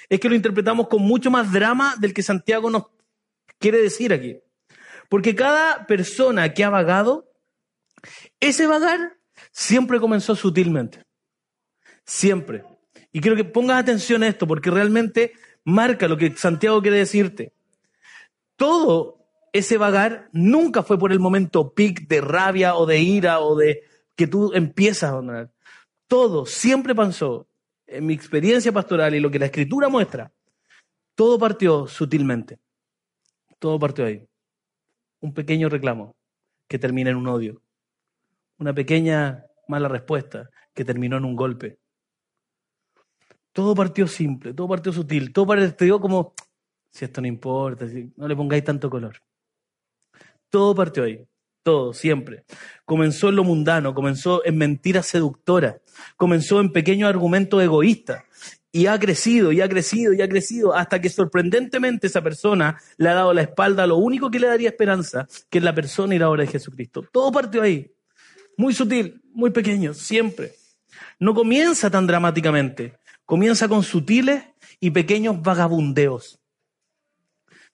es 0.10 0.20
que 0.20 0.30
lo 0.30 0.36
interpretamos 0.36 0.88
con 0.88 1.02
mucho 1.02 1.30
más 1.30 1.52
drama 1.52 1.96
del 2.00 2.14
que 2.14 2.24
Santiago 2.24 2.70
nos 2.70 2.86
quiere 3.60 3.82
decir 3.82 4.14
aquí. 4.14 4.40
Porque 5.10 5.36
cada 5.36 5.86
persona 5.86 6.54
que 6.54 6.64
ha 6.64 6.70
vagado, 6.70 7.30
ese 8.40 8.68
vagar 8.68 9.18
siempre 9.52 10.00
comenzó 10.00 10.36
sutilmente. 10.36 11.04
Siempre. 12.06 12.64
Y 13.12 13.20
quiero 13.20 13.36
que 13.36 13.44
pongas 13.44 13.80
atención 13.80 14.24
a 14.24 14.28
esto 14.28 14.48
porque 14.48 14.72
realmente 14.72 15.34
marca 15.66 16.08
lo 16.08 16.18
que 16.18 16.36
Santiago 16.36 16.82
quiere 16.82 16.98
decirte. 16.98 17.54
Todo 18.56 19.26
ese 19.52 19.78
vagar 19.78 20.30
nunca 20.32 20.84
fue 20.84 20.98
por 20.98 21.12
el 21.12 21.20
momento 21.20 21.74
pic 21.74 22.08
de 22.08 22.22
rabia 22.22 22.76
o 22.76 22.86
de 22.86 23.00
ira 23.00 23.40
o 23.40 23.56
de 23.56 23.84
que 24.16 24.28
tú 24.28 24.52
empiezas 24.54 25.04
a 25.04 25.10
abandonar. 25.14 25.52
Todo 26.08 26.46
siempre 26.46 26.94
pasó, 26.94 27.48
en 27.88 28.06
mi 28.06 28.14
experiencia 28.14 28.72
pastoral 28.72 29.16
y 29.16 29.20
lo 29.20 29.30
que 29.30 29.40
la 29.40 29.46
escritura 29.46 29.90
muestra, 29.90 30.32
todo 31.16 31.38
partió 31.38 31.88
sutilmente. 31.88 32.60
Todo 33.60 33.80
partió 33.80 34.06
ahí. 34.06 34.28
Un 35.20 35.34
pequeño 35.34 35.70
reclamo 35.70 36.16
que 36.68 36.80
termina 36.80 37.12
en 37.12 37.18
un 37.18 37.28
odio. 37.28 37.62
Una 38.58 38.74
pequeña 38.74 39.46
mala 39.68 39.88
respuesta 39.88 40.50
que 40.74 40.84
terminó 40.84 41.18
en 41.18 41.26
un 41.26 41.36
golpe. 41.36 41.78
Todo 43.52 43.76
partió 43.76 44.08
simple, 44.08 44.54
todo 44.54 44.68
partió 44.68 44.92
sutil, 44.92 45.32
todo 45.32 45.46
partió 45.46 46.00
como, 46.00 46.34
si 46.90 47.06
esto 47.06 47.22
no 47.22 47.28
importa, 47.28 47.86
no 48.16 48.28
le 48.28 48.36
pongáis 48.36 48.64
tanto 48.64 48.90
color. 48.90 49.22
Todo 50.50 50.74
partió 50.74 51.04
ahí. 51.04 51.26
Todo, 51.64 51.94
siempre. 51.94 52.44
Comenzó 52.86 53.30
en 53.30 53.38
lo 53.38 53.44
mundano, 53.44 53.94
comenzó 53.94 54.46
en 54.46 54.58
mentiras 54.58 55.08
seductoras, 55.08 55.78
comenzó 56.18 56.60
en 56.60 56.72
pequeños 56.72 57.10
argumentos 57.10 57.64
egoístas 57.64 58.24
y 58.72 58.88
ha 58.88 59.00
crecido 59.00 59.52
y 59.52 59.62
ha 59.62 59.70
crecido 59.70 60.14
y 60.14 60.22
ha 60.22 60.28
crecido 60.28 60.74
hasta 60.76 61.00
que 61.00 61.10
sorprendentemente 61.10 62.08
esa 62.08 62.22
persona 62.22 62.82
le 62.98 63.10
ha 63.10 63.14
dado 63.14 63.34
la 63.34 63.44
espalda 63.44 63.84
a 63.84 63.88
lo 63.88 63.98
único 63.98 64.32
que 64.32 64.40
le 64.40 64.48
daría 64.48 64.70
esperanza, 64.70 65.28
que 65.50 65.60
es 65.60 65.64
la 65.64 65.76
persona 65.76 66.16
y 66.16 66.20
la 66.20 66.30
obra 66.30 66.42
de 66.44 66.52
Jesucristo. 66.52 67.06
Todo 67.12 67.32
partió 67.32 67.62
ahí. 67.62 67.92
Muy 68.58 68.74
sutil, 68.74 69.22
muy 69.32 69.52
pequeño, 69.52 69.94
siempre. 69.94 70.54
No 71.20 71.34
comienza 71.34 71.90
tan 71.90 72.08
dramáticamente, 72.08 72.98
comienza 73.26 73.68
con 73.68 73.84
sutiles 73.84 74.44
y 74.80 74.92
pequeños 74.92 75.42
vagabundeos. 75.42 76.40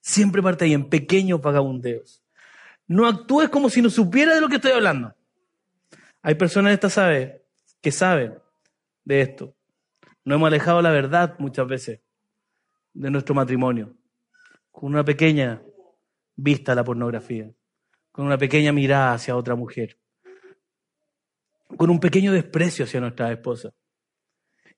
Siempre 0.01 0.43
parte 0.43 0.65
ahí 0.65 0.73
en 0.73 0.89
pequeños 0.89 1.41
vagabundeos. 1.41 2.18
No 2.89 3.07
actúes 3.07 3.49
como 3.49 3.69
si 3.69 3.83
no 3.83 3.89
supiera 3.91 4.33
de 4.33 4.41
lo 4.41 4.49
que 4.49 4.55
estoy 4.55 4.71
hablando. 4.71 5.13
Hay 6.23 6.33
personas 6.33 6.71
en 6.71 6.73
esta 6.73 6.89
sabe, 6.89 7.45
que 7.81 7.91
saben 7.91 8.39
de 9.05 9.21
esto. 9.21 9.55
No 10.25 10.35
hemos 10.35 10.47
alejado 10.47 10.81
la 10.81 10.89
verdad 10.89 11.35
muchas 11.37 11.67
veces 11.67 12.01
de 12.93 13.11
nuestro 13.11 13.35
matrimonio, 13.35 13.95
con 14.71 14.91
una 14.91 15.05
pequeña 15.05 15.61
vista 16.35 16.71
a 16.71 16.75
la 16.75 16.83
pornografía, 16.83 17.51
con 18.11 18.25
una 18.25 18.39
pequeña 18.39 18.73
mirada 18.73 19.13
hacia 19.13 19.35
otra 19.35 19.55
mujer, 19.55 19.99
con 21.77 21.91
un 21.91 21.99
pequeño 21.99 22.33
desprecio 22.33 22.85
hacia 22.85 23.01
nuestra 23.01 23.31
esposa. 23.31 23.71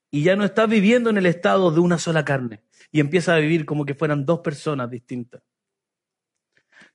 Y 0.09 0.23
ya 0.23 0.35
no 0.35 0.43
estás 0.43 0.67
viviendo 0.67 1.09
en 1.09 1.17
el 1.17 1.27
estado 1.27 1.71
de 1.71 1.79
una 1.79 1.97
sola 1.97 2.25
carne 2.25 2.61
y 2.91 2.99
empiezas 2.99 3.35
a 3.35 3.39
vivir 3.39 3.65
como 3.65 3.85
que 3.85 3.95
fueran 3.95 4.25
dos 4.25 4.41
personas 4.41 4.89
distintas. 4.89 5.41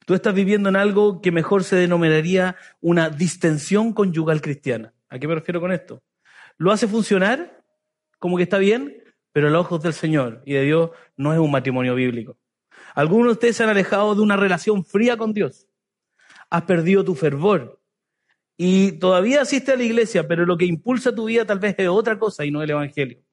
Tú 0.07 0.15
estás 0.15 0.33
viviendo 0.33 0.69
en 0.69 0.77
algo 0.77 1.21
que 1.21 1.33
mejor 1.33 1.65
se 1.65 1.75
denominaría 1.75 2.55
una 2.81 3.11
distensión 3.11 3.93
conyugal 3.93 4.41
cristiana. 4.41 4.95
¿A 5.09 5.19
qué 5.19 5.27
me 5.27 5.35
refiero 5.35 5.61
con 5.61 5.73
esto? 5.73 6.01
Lo 6.59 6.71
hace 6.71 6.87
funcionar 6.87 7.65
como 8.21 8.37
que 8.37 8.45
está 8.45 8.59
bien, 8.59 9.03
pero 9.33 9.49
a 9.49 9.51
los 9.51 9.63
ojos 9.63 9.83
del 9.83 9.95
Señor 9.95 10.43
y 10.47 10.55
de 10.55 10.63
Dios 10.63 10.91
no 11.17 11.33
es 11.33 11.41
un 11.41 11.51
matrimonio 11.51 11.97
bíblico. 11.97 12.39
Algunos 12.95 13.27
de 13.27 13.33
ustedes 13.33 13.57
se 13.57 13.65
han 13.65 13.69
alejado 13.71 14.15
de 14.15 14.23
una 14.23 14.37
relación 14.37 14.85
fría 14.85 15.17
con 15.17 15.33
Dios. 15.33 15.67
Has 16.51 16.63
perdido 16.63 17.05
tu 17.05 17.17
fervor. 17.17 17.83
Y 18.57 18.93
todavía 18.93 19.43
asistes 19.43 19.75
a 19.75 19.77
la 19.77 19.83
iglesia, 19.83 20.29
pero 20.29 20.47
lo 20.47 20.57
que 20.57 20.67
impulsa 20.67 21.13
tu 21.13 21.25
vida 21.25 21.45
tal 21.45 21.59
vez 21.59 21.75
es 21.79 21.89
otra 21.89 22.17
cosa 22.17 22.45
y 22.45 22.53
no 22.53 22.63
el 22.63 22.71
Evangelio. 22.71 23.26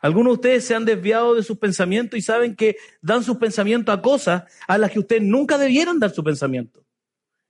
Algunos 0.00 0.32
de 0.32 0.34
ustedes 0.34 0.64
se 0.64 0.74
han 0.74 0.84
desviado 0.84 1.34
de 1.34 1.42
sus 1.42 1.58
pensamientos 1.58 2.18
y 2.18 2.22
saben 2.22 2.56
que 2.56 2.76
dan 3.02 3.22
sus 3.22 3.36
pensamientos 3.36 3.94
a 3.94 4.00
cosas 4.00 4.44
a 4.66 4.78
las 4.78 4.90
que 4.90 4.98
ustedes 4.98 5.22
nunca 5.22 5.58
debieron 5.58 5.98
dar 5.98 6.10
su 6.10 6.24
pensamiento. 6.24 6.84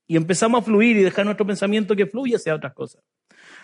Y 0.06 0.16
empezamos 0.16 0.60
a 0.60 0.64
fluir 0.64 0.96
y 0.96 1.02
dejar 1.04 1.24
nuestro 1.24 1.46
pensamiento 1.46 1.94
que 1.94 2.06
fluya 2.06 2.36
hacia 2.36 2.54
otras 2.54 2.74
cosas. 2.74 3.02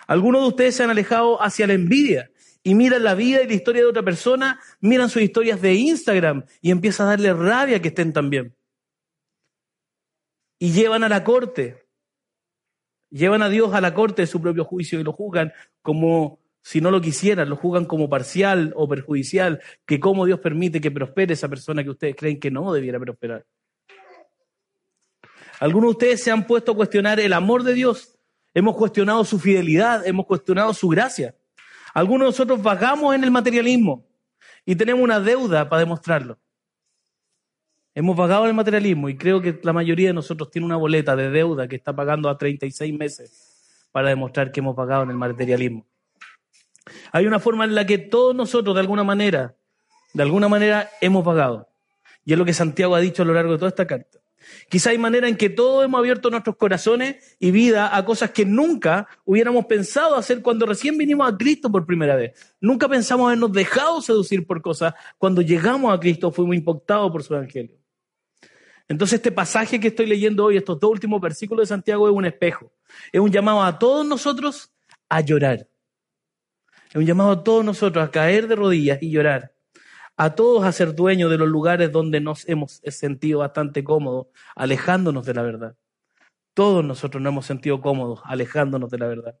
Algunos 0.07 0.41
de 0.41 0.47
ustedes 0.47 0.75
se 0.75 0.83
han 0.83 0.89
alejado 0.89 1.41
hacia 1.41 1.67
la 1.67 1.73
envidia 1.73 2.31
y 2.63 2.75
miran 2.75 3.03
la 3.03 3.15
vida 3.15 3.43
y 3.43 3.47
la 3.47 3.53
historia 3.53 3.81
de 3.81 3.89
otra 3.89 4.03
persona, 4.03 4.59
miran 4.79 5.09
sus 5.09 5.21
historias 5.21 5.61
de 5.61 5.73
Instagram 5.73 6.45
y 6.61 6.71
empieza 6.71 7.03
a 7.03 7.07
darle 7.07 7.33
rabia 7.33 7.81
que 7.81 7.89
estén 7.89 8.13
tan 8.13 8.29
bien. 8.29 8.55
Y 10.59 10.71
llevan 10.71 11.03
a 11.03 11.09
la 11.09 11.23
corte, 11.23 11.85
llevan 13.09 13.41
a 13.41 13.49
Dios 13.49 13.73
a 13.73 13.81
la 13.81 13.93
corte 13.93 14.23
de 14.23 14.27
su 14.27 14.41
propio 14.41 14.63
juicio 14.63 14.99
y 14.99 15.03
lo 15.03 15.11
juzgan 15.11 15.53
como 15.81 16.39
si 16.67 16.81
no 16.81 16.91
lo 16.91 16.99
quisieran, 16.99 17.47
lo 17.47 17.55
juzgan 17.55 17.85
como 17.85 18.09
parcial 18.09 18.73
o 18.75 18.89
perjudicial, 18.89 19.61
que 19.85 20.01
cómo 20.01 20.25
Dios 20.25 20.41
permite 20.41 20.81
que 20.81 20.91
prospere 20.91 21.33
esa 21.33 21.47
persona 21.47 21.81
que 21.81 21.91
ustedes 21.91 22.13
creen 22.17 22.41
que 22.41 22.51
no 22.51 22.73
debiera 22.73 22.99
prosperar. 22.99 23.45
Algunos 25.61 25.87
de 25.87 25.91
ustedes 25.91 26.23
se 26.25 26.29
han 26.29 26.45
puesto 26.45 26.73
a 26.73 26.75
cuestionar 26.75 27.21
el 27.21 27.31
amor 27.31 27.63
de 27.63 27.73
Dios, 27.73 28.19
hemos 28.53 28.75
cuestionado 28.75 29.23
su 29.23 29.39
fidelidad, 29.39 30.05
hemos 30.05 30.25
cuestionado 30.25 30.73
su 30.73 30.89
gracia. 30.89 31.33
Algunos 31.93 32.25
de 32.25 32.31
nosotros 32.31 32.61
vagamos 32.61 33.15
en 33.15 33.23
el 33.23 33.31
materialismo 33.31 34.05
y 34.65 34.75
tenemos 34.75 35.01
una 35.01 35.21
deuda 35.21 35.69
para 35.69 35.79
demostrarlo. 35.79 36.37
Hemos 37.95 38.17
vagado 38.17 38.43
en 38.43 38.49
el 38.49 38.55
materialismo 38.55 39.07
y 39.07 39.15
creo 39.15 39.41
que 39.41 39.57
la 39.63 39.71
mayoría 39.71 40.09
de 40.09 40.13
nosotros 40.15 40.51
tiene 40.51 40.65
una 40.65 40.75
boleta 40.75 41.15
de 41.15 41.29
deuda 41.29 41.65
que 41.69 41.77
está 41.77 41.95
pagando 41.95 42.27
a 42.27 42.37
36 42.37 42.93
meses 42.93 43.87
para 43.93 44.09
demostrar 44.09 44.51
que 44.51 44.59
hemos 44.59 44.75
pagado 44.75 45.03
en 45.03 45.11
el 45.11 45.17
materialismo. 45.17 45.85
Hay 47.11 47.25
una 47.27 47.39
forma 47.39 47.65
en 47.65 47.75
la 47.75 47.85
que 47.85 47.97
todos 47.97 48.35
nosotros, 48.35 48.75
de 48.75 48.81
alguna 48.81 49.03
manera, 49.03 49.55
de 50.13 50.23
alguna 50.23 50.47
manera 50.47 50.89
hemos 51.01 51.23
pagado. 51.23 51.69
Y 52.25 52.33
es 52.33 52.39
lo 52.39 52.45
que 52.45 52.53
Santiago 52.53 52.95
ha 52.95 52.99
dicho 52.99 53.21
a 53.21 53.25
lo 53.25 53.33
largo 53.33 53.53
de 53.53 53.57
toda 53.57 53.69
esta 53.69 53.87
carta. 53.87 54.19
Quizá 54.69 54.91
hay 54.91 54.97
manera 54.97 55.27
en 55.27 55.37
que 55.37 55.49
todos 55.49 55.85
hemos 55.85 55.99
abierto 55.99 56.29
nuestros 56.29 56.55
corazones 56.55 57.37
y 57.39 57.51
vida 57.51 57.95
a 57.95 58.05
cosas 58.05 58.31
que 58.31 58.45
nunca 58.45 59.07
hubiéramos 59.25 59.65
pensado 59.65 60.15
hacer 60.15 60.41
cuando 60.41 60.65
recién 60.65 60.97
vinimos 60.97 61.31
a 61.31 61.37
Cristo 61.37 61.71
por 61.71 61.85
primera 61.85 62.15
vez. 62.15 62.55
Nunca 62.59 62.87
pensamos 62.87 63.27
habernos 63.27 63.51
dejado 63.51 64.01
seducir 64.01 64.45
por 64.45 64.61
cosas. 64.61 64.93
Cuando 65.17 65.41
llegamos 65.41 65.93
a 65.93 65.99
Cristo 65.99 66.31
fuimos 66.31 66.55
impactados 66.55 67.11
por 67.11 67.23
su 67.23 67.33
evangelio. 67.33 67.77
Entonces 68.87 69.15
este 69.17 69.31
pasaje 69.31 69.79
que 69.79 69.89
estoy 69.89 70.05
leyendo 70.05 70.45
hoy, 70.45 70.57
estos 70.57 70.79
dos 70.79 70.91
últimos 70.91 71.19
versículos 71.19 71.63
de 71.63 71.67
Santiago, 71.67 72.07
es 72.07 72.15
un 72.15 72.25
espejo. 72.25 72.71
Es 73.11 73.19
un 73.19 73.31
llamado 73.31 73.61
a 73.61 73.77
todos 73.77 74.05
nosotros 74.05 74.71
a 75.09 75.21
llorar. 75.21 75.67
Un 76.97 77.05
llamado 77.05 77.29
a 77.29 77.43
todos 77.43 77.63
nosotros 77.63 78.03
a 78.03 78.09
caer 78.09 78.47
de 78.47 78.55
rodillas 78.55 78.97
y 79.03 79.11
llorar. 79.11 79.53
A 80.15 80.33
todos 80.33 80.65
a 80.65 80.71
ser 80.71 80.95
dueños 80.95 81.29
de 81.29 81.37
los 81.37 81.47
lugares 81.47 81.91
donde 81.91 82.19
nos 82.19 82.49
hemos 82.49 82.81
sentido 82.87 83.41
bastante 83.41 83.83
cómodos, 83.83 84.29
alejándonos 84.55 85.23
de 85.23 85.35
la 85.35 85.43
verdad. 85.43 85.75
Todos 86.55 86.83
nosotros 86.83 87.21
nos 87.21 87.31
hemos 87.31 87.45
sentido 87.45 87.81
cómodos, 87.81 88.21
alejándonos 88.23 88.89
de 88.89 88.97
la 88.97 89.05
verdad. 89.05 89.39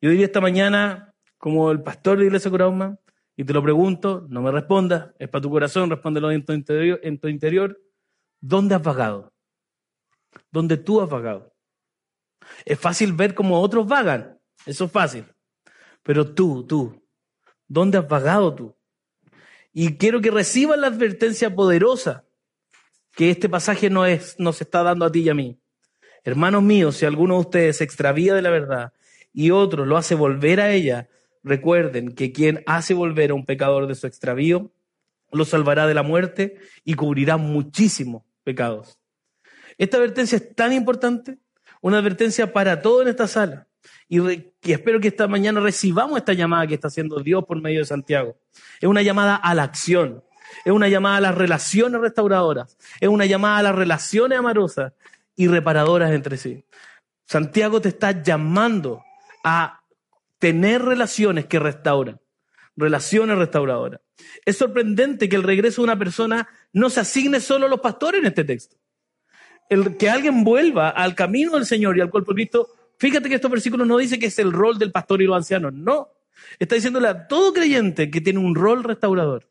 Yo 0.00 0.10
diría 0.10 0.26
esta 0.26 0.40
mañana, 0.40 1.14
como 1.38 1.70
el 1.70 1.80
pastor 1.80 2.18
de 2.18 2.26
Iglesia 2.26 2.50
Curauma, 2.50 2.98
y 3.36 3.44
te 3.44 3.52
lo 3.52 3.62
pregunto, 3.62 4.26
no 4.28 4.42
me 4.42 4.50
respondas, 4.50 5.12
es 5.20 5.28
para 5.28 5.42
tu 5.42 5.50
corazón, 5.50 5.88
respóndelo 5.88 6.32
en 6.32 6.44
tu 6.44 6.54
interior, 6.54 6.98
en 7.04 7.20
tu 7.20 7.28
interior. 7.28 7.80
¿Dónde 8.40 8.74
has 8.74 8.82
vagado? 8.82 9.32
¿Dónde 10.50 10.76
tú 10.76 11.00
has 11.00 11.08
vagado? 11.08 11.54
Es 12.64 12.80
fácil 12.80 13.12
ver 13.12 13.32
cómo 13.32 13.60
otros 13.60 13.86
vagan, 13.86 14.40
eso 14.66 14.86
es 14.86 14.90
fácil. 14.90 15.35
Pero 16.06 16.32
tú, 16.34 16.64
tú, 16.64 17.02
¿dónde 17.66 17.98
has 17.98 18.06
vagado 18.06 18.54
tú? 18.54 18.76
Y 19.72 19.96
quiero 19.96 20.20
que 20.20 20.30
reciban 20.30 20.80
la 20.80 20.86
advertencia 20.86 21.52
poderosa 21.54 22.24
que 23.12 23.30
este 23.30 23.48
pasaje 23.48 23.90
no 23.90 24.06
es, 24.06 24.36
nos 24.38 24.60
está 24.60 24.84
dando 24.84 25.04
a 25.04 25.10
ti 25.10 25.22
y 25.22 25.28
a 25.28 25.34
mí. 25.34 25.58
Hermanos 26.22 26.62
míos, 26.62 26.96
si 26.96 27.06
alguno 27.06 27.34
de 27.34 27.40
ustedes 27.40 27.78
se 27.78 27.84
extravía 27.84 28.34
de 28.34 28.42
la 28.42 28.50
verdad 28.50 28.92
y 29.32 29.50
otro 29.50 29.84
lo 29.84 29.96
hace 29.96 30.14
volver 30.14 30.60
a 30.60 30.70
ella, 30.70 31.08
recuerden 31.42 32.14
que 32.14 32.30
quien 32.30 32.62
hace 32.66 32.94
volver 32.94 33.32
a 33.32 33.34
un 33.34 33.44
pecador 33.44 33.88
de 33.88 33.96
su 33.96 34.06
extravío, 34.06 34.70
lo 35.32 35.44
salvará 35.44 35.88
de 35.88 35.94
la 35.94 36.04
muerte 36.04 36.56
y 36.84 36.94
cubrirá 36.94 37.36
muchísimos 37.36 38.22
pecados. 38.44 39.00
Esta 39.76 39.96
advertencia 39.96 40.36
es 40.36 40.54
tan 40.54 40.72
importante, 40.72 41.38
una 41.80 41.98
advertencia 41.98 42.52
para 42.52 42.80
todos 42.80 43.02
en 43.02 43.08
esta 43.08 43.26
sala. 43.26 43.66
Y, 44.08 44.52
espero 44.62 45.00
que 45.00 45.08
esta 45.08 45.26
mañana 45.26 45.60
recibamos 45.60 46.18
esta 46.18 46.32
llamada 46.32 46.66
que 46.66 46.74
está 46.74 46.88
haciendo 46.88 47.20
Dios 47.20 47.44
por 47.44 47.60
medio 47.60 47.80
de 47.80 47.86
Santiago. 47.86 48.36
Es 48.80 48.88
una 48.88 49.02
llamada 49.02 49.36
a 49.36 49.54
la 49.54 49.64
acción, 49.64 50.22
es 50.64 50.72
una 50.72 50.88
llamada 50.88 51.16
a 51.16 51.20
las 51.20 51.34
relaciones 51.34 52.00
restauradoras, 52.00 52.76
es 53.00 53.08
una 53.08 53.26
llamada 53.26 53.58
a 53.58 53.62
las 53.62 53.74
relaciones 53.74 54.38
amarosas 54.38 54.92
y 55.34 55.48
reparadoras 55.48 56.12
entre 56.12 56.36
sí. 56.36 56.64
Santiago 57.26 57.80
te 57.80 57.88
está 57.88 58.22
llamando 58.22 59.02
a 59.42 59.82
tener 60.38 60.82
relaciones 60.82 61.46
que 61.46 61.58
restauran, 61.58 62.20
relaciones 62.76 63.36
restauradoras. 63.38 64.00
Es 64.44 64.56
sorprendente 64.58 65.28
que 65.28 65.36
el 65.36 65.42
regreso 65.42 65.82
de 65.82 65.86
una 65.86 65.98
persona 65.98 66.48
no 66.72 66.90
se 66.90 67.00
asigne 67.00 67.40
solo 67.40 67.66
a 67.66 67.68
los 67.68 67.80
pastores 67.80 68.20
en 68.20 68.26
este 68.26 68.44
texto. 68.44 68.76
El 69.68 69.96
que 69.96 70.08
alguien 70.08 70.44
vuelva 70.44 70.90
al 70.90 71.16
camino 71.16 71.52
del 71.52 71.66
Señor 71.66 71.96
y 71.96 72.00
al 72.00 72.10
cuerpo 72.10 72.32
de 72.32 72.36
Cristo 72.36 72.68
Fíjate 72.98 73.28
que 73.28 73.34
estos 73.34 73.50
versículos 73.50 73.86
no 73.86 73.98
dicen 73.98 74.18
que 74.18 74.26
es 74.26 74.38
el 74.38 74.52
rol 74.52 74.78
del 74.78 74.92
pastor 74.92 75.20
y 75.20 75.26
los 75.26 75.36
ancianos, 75.36 75.72
no. 75.72 76.10
Está 76.58 76.74
diciéndole 76.74 77.08
a 77.08 77.26
todo 77.26 77.52
creyente 77.52 78.10
que 78.10 78.20
tiene 78.20 78.38
un 78.38 78.54
rol 78.54 78.84
restaurador. 78.84 79.48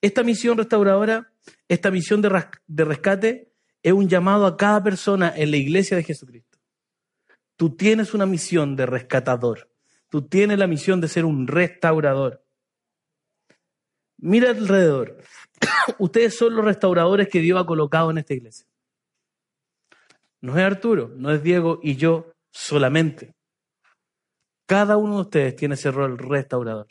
Esta 0.00 0.22
misión 0.22 0.58
restauradora, 0.58 1.32
esta 1.68 1.90
misión 1.90 2.22
de, 2.22 2.44
de 2.66 2.84
rescate, 2.84 3.52
es 3.82 3.92
un 3.92 4.08
llamado 4.08 4.46
a 4.46 4.56
cada 4.56 4.82
persona 4.82 5.32
en 5.36 5.50
la 5.50 5.56
iglesia 5.56 5.96
de 5.96 6.02
Jesucristo. 6.02 6.58
Tú 7.56 7.76
tienes 7.76 8.14
una 8.14 8.26
misión 8.26 8.74
de 8.74 8.86
rescatador. 8.86 9.70
Tú 10.08 10.22
tienes 10.22 10.58
la 10.58 10.66
misión 10.66 11.00
de 11.00 11.08
ser 11.08 11.24
un 11.24 11.46
restaurador. 11.46 12.44
Mira 14.18 14.50
alrededor. 14.50 15.18
Ustedes 15.98 16.36
son 16.36 16.54
los 16.56 16.64
restauradores 16.64 17.28
que 17.28 17.40
Dios 17.40 17.60
ha 17.60 17.66
colocado 17.66 18.10
en 18.10 18.18
esta 18.18 18.34
iglesia. 18.34 18.66
No 20.42 20.58
es 20.58 20.64
Arturo, 20.64 21.12
no 21.16 21.30
es 21.30 21.42
Diego 21.42 21.80
y 21.82 21.96
yo 21.96 22.32
solamente. 22.50 23.34
Cada 24.66 24.96
uno 24.96 25.14
de 25.14 25.20
ustedes 25.22 25.56
tiene 25.56 25.74
ese 25.74 25.90
rol 25.90 26.18
restaurador. 26.18 26.88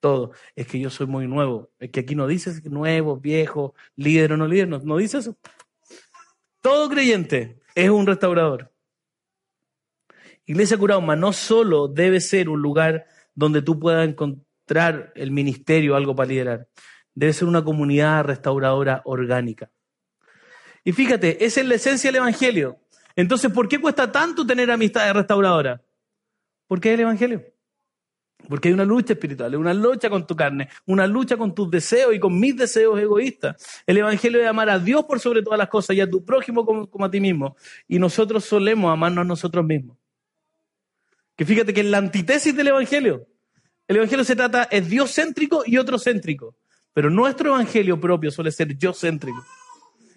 Todo. 0.00 0.32
Es 0.56 0.66
que 0.66 0.80
yo 0.80 0.90
soy 0.90 1.06
muy 1.06 1.28
nuevo. 1.28 1.70
Es 1.78 1.90
que 1.90 2.00
aquí 2.00 2.14
no 2.14 2.26
dice 2.26 2.60
nuevo, 2.68 3.18
viejo, 3.18 3.74
líder 3.94 4.32
o 4.32 4.36
no 4.36 4.48
líder. 4.48 4.68
No, 4.68 4.78
no 4.80 4.96
dice 4.96 5.18
eso. 5.18 5.36
Todo 6.60 6.88
creyente 6.88 7.60
es 7.74 7.90
un 7.90 8.06
restaurador. 8.06 8.72
Iglesia 10.46 10.78
Curauma 10.78 11.14
no 11.14 11.32
solo 11.32 11.88
debe 11.88 12.20
ser 12.20 12.48
un 12.48 12.62
lugar 12.62 13.06
donde 13.34 13.62
tú 13.62 13.78
puedas 13.78 14.08
encontrar 14.08 15.12
el 15.14 15.30
ministerio, 15.30 15.94
algo 15.94 16.16
para 16.16 16.28
liderar, 16.28 16.68
debe 17.14 17.32
ser 17.32 17.48
una 17.48 17.62
comunidad 17.62 18.24
restauradora 18.24 19.02
orgánica. 19.04 19.70
Y 20.84 20.92
fíjate, 20.92 21.44
esa 21.44 21.60
es 21.60 21.66
la 21.66 21.74
esencia 21.76 22.08
del 22.08 22.16
Evangelio. 22.16 22.78
Entonces, 23.14 23.52
¿por 23.52 23.68
qué 23.68 23.80
cuesta 23.80 24.10
tanto 24.10 24.46
tener 24.46 24.70
amistades 24.70 25.14
restauradoras? 25.14 25.80
Porque 26.66 26.88
es 26.88 26.94
el 26.94 27.00
Evangelio. 27.00 27.44
Porque 28.48 28.68
hay 28.68 28.74
una 28.74 28.84
lucha 28.84 29.12
espiritual, 29.12 29.54
una 29.54 29.72
lucha 29.72 30.10
con 30.10 30.26
tu 30.26 30.34
carne, 30.34 30.68
una 30.86 31.06
lucha 31.06 31.36
con 31.36 31.54
tus 31.54 31.70
deseos 31.70 32.14
y 32.14 32.18
con 32.18 32.38
mis 32.38 32.56
deseos 32.56 32.98
egoístas. 32.98 33.82
El 33.86 33.98
Evangelio 33.98 34.40
es 34.40 34.48
amar 34.48 34.68
a 34.68 34.78
Dios 34.78 35.04
por 35.04 35.20
sobre 35.20 35.42
todas 35.42 35.58
las 35.58 35.68
cosas 35.68 35.94
y 35.96 36.00
a 36.00 36.10
tu 36.10 36.24
prójimo 36.24 36.66
como, 36.66 37.04
a 37.04 37.10
ti 37.10 37.20
mismo. 37.20 37.56
Y 37.86 37.98
nosotros 37.98 38.44
solemos 38.44 38.92
amarnos 38.92 39.22
a 39.22 39.28
nosotros 39.28 39.64
mismos. 39.64 39.96
Que 41.36 41.44
fíjate 41.44 41.72
que 41.72 41.80
es 41.80 41.86
la 41.86 41.98
antítesis 41.98 42.54
del 42.54 42.68
Evangelio. 42.68 43.26
El 43.86 43.96
Evangelio 43.96 44.24
se 44.24 44.34
trata, 44.34 44.64
es 44.64 44.88
Dios 44.88 45.14
céntrico 45.14 45.62
y 45.64 45.76
otro 45.76 45.98
céntrico. 45.98 46.56
Pero 46.92 47.10
nuestro 47.10 47.50
Evangelio 47.50 48.00
propio 48.00 48.30
suele 48.30 48.50
ser 48.50 48.76
yo 48.76 48.92
céntrico. 48.92 49.44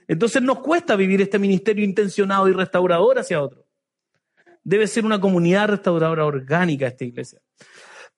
Entonces 0.07 0.41
nos 0.41 0.59
cuesta 0.59 0.95
vivir 0.95 1.21
este 1.21 1.39
ministerio 1.39 1.83
intencionado 1.83 2.47
y 2.47 2.53
restaurador 2.53 3.19
hacia 3.19 3.41
otro. 3.41 3.65
Debe 4.63 4.87
ser 4.87 5.05
una 5.05 5.19
comunidad 5.19 5.69
restauradora 5.69 6.25
orgánica 6.25 6.87
esta 6.87 7.05
iglesia. 7.05 7.41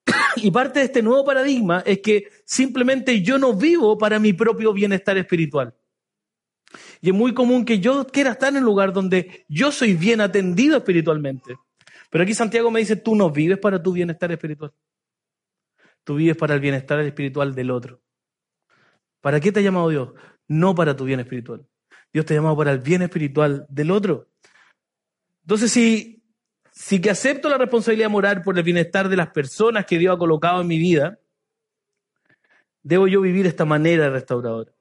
Y 0.37 0.51
parte 0.51 0.79
de 0.79 0.85
este 0.85 1.01
nuevo 1.01 1.25
paradigma 1.25 1.83
es 1.85 1.99
que 1.99 2.29
simplemente 2.45 3.21
yo 3.21 3.37
no 3.37 3.53
vivo 3.53 3.97
para 3.97 4.19
mi 4.19 4.33
propio 4.33 4.71
bienestar 4.73 5.17
espiritual. 5.17 5.73
Y 7.01 7.09
es 7.09 7.15
muy 7.15 7.33
común 7.33 7.65
que 7.65 7.79
yo 7.79 8.05
quiera 8.07 8.31
estar 8.31 8.49
en 8.49 8.59
un 8.59 8.65
lugar 8.65 8.93
donde 8.93 9.45
yo 9.47 9.71
soy 9.71 9.93
bien 9.93 10.21
atendido 10.21 10.77
espiritualmente. 10.77 11.55
Pero 12.09 12.23
aquí 12.23 12.33
Santiago 12.33 12.71
me 12.71 12.79
dice, 12.79 12.95
tú 12.95 13.15
no 13.15 13.29
vives 13.29 13.57
para 13.57 13.81
tu 13.81 13.93
bienestar 13.93 14.31
espiritual. 14.31 14.73
Tú 16.03 16.15
vives 16.15 16.37
para 16.37 16.53
el 16.53 16.61
bienestar 16.61 16.99
espiritual 17.01 17.53
del 17.53 17.71
otro. 17.71 18.01
¿Para 19.21 19.39
qué 19.39 19.51
te 19.51 19.59
ha 19.59 19.63
llamado 19.63 19.89
Dios? 19.89 20.09
No 20.47 20.73
para 20.73 20.95
tu 20.95 21.03
bien 21.03 21.19
espiritual. 21.19 21.65
Dios 22.13 22.25
te 22.25 22.33
ha 22.33 22.37
llamado 22.37 22.57
para 22.57 22.71
el 22.71 22.79
bien 22.79 23.01
espiritual 23.01 23.65
del 23.69 23.91
otro. 23.91 24.27
Entonces, 25.41 25.71
si, 25.71 26.23
si 26.71 26.99
que 26.99 27.09
acepto 27.09 27.49
la 27.49 27.57
responsabilidad 27.57 28.09
moral 28.09 28.41
por 28.41 28.57
el 28.57 28.63
bienestar 28.63 29.09
de 29.09 29.17
las 29.17 29.29
personas 29.29 29.85
que 29.85 29.97
Dios 29.97 30.15
ha 30.15 30.19
colocado 30.19 30.61
en 30.61 30.67
mi 30.67 30.77
vida, 30.77 31.19
debo 32.83 33.07
yo 33.07 33.21
vivir 33.21 33.45
esta 33.45 33.65
manera 33.65 34.09
restauradora. 34.09 34.71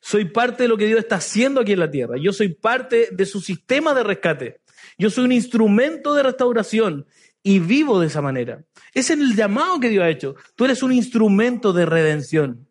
Soy 0.00 0.26
parte 0.26 0.62
de 0.62 0.68
lo 0.68 0.78
que 0.78 0.86
Dios 0.86 1.00
está 1.00 1.16
haciendo 1.16 1.60
aquí 1.60 1.72
en 1.72 1.80
la 1.80 1.90
tierra. 1.90 2.16
Yo 2.18 2.32
soy 2.32 2.48
parte 2.54 3.08
de 3.12 3.26
su 3.26 3.40
sistema 3.40 3.92
de 3.92 4.02
rescate. 4.02 4.60
Yo 4.98 5.10
soy 5.10 5.24
un 5.24 5.32
instrumento 5.32 6.14
de 6.14 6.22
restauración 6.22 7.06
y 7.42 7.58
vivo 7.58 8.00
de 8.00 8.06
esa 8.06 8.22
manera. 8.22 8.64
Ese 8.94 9.14
es 9.14 9.20
el 9.20 9.36
llamado 9.36 9.80
que 9.80 9.88
Dios 9.88 10.04
ha 10.04 10.08
hecho. 10.08 10.36
Tú 10.54 10.64
eres 10.64 10.82
un 10.82 10.92
instrumento 10.92 11.72
de 11.72 11.86
redención. 11.86 12.68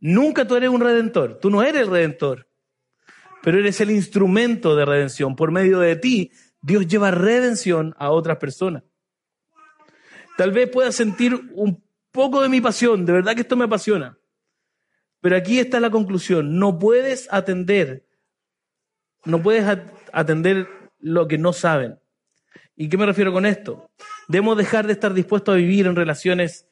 Nunca 0.00 0.46
tú 0.46 0.56
eres 0.56 0.70
un 0.70 0.80
redentor. 0.80 1.38
Tú 1.40 1.50
no 1.50 1.62
eres 1.62 1.82
el 1.82 1.88
redentor 1.88 2.48
pero 3.44 3.58
eres 3.58 3.78
el 3.82 3.90
instrumento 3.90 4.74
de 4.74 4.86
redención. 4.86 5.36
Por 5.36 5.52
medio 5.52 5.78
de 5.78 5.96
ti, 5.96 6.32
Dios 6.62 6.86
lleva 6.86 7.10
redención 7.10 7.94
a 7.98 8.10
otras 8.10 8.38
personas. 8.38 8.84
Tal 10.38 10.50
vez 10.50 10.70
puedas 10.70 10.94
sentir 10.94 11.34
un 11.52 11.84
poco 12.10 12.40
de 12.40 12.48
mi 12.48 12.62
pasión, 12.62 13.04
de 13.04 13.12
verdad 13.12 13.34
que 13.34 13.42
esto 13.42 13.54
me 13.54 13.66
apasiona. 13.66 14.16
Pero 15.20 15.36
aquí 15.36 15.58
está 15.58 15.78
la 15.78 15.90
conclusión, 15.90 16.58
no 16.58 16.78
puedes 16.78 17.28
atender, 17.30 18.06
no 19.26 19.42
puedes 19.42 19.78
atender 20.10 20.66
lo 20.98 21.28
que 21.28 21.36
no 21.36 21.52
saben. 21.52 21.98
¿Y 22.76 22.88
qué 22.88 22.96
me 22.96 23.04
refiero 23.04 23.30
con 23.30 23.44
esto? 23.44 23.90
Debemos 24.26 24.56
dejar 24.56 24.86
de 24.86 24.94
estar 24.94 25.12
dispuestos 25.12 25.52
a 25.52 25.58
vivir 25.58 25.86
en 25.86 25.96
relaciones 25.96 26.66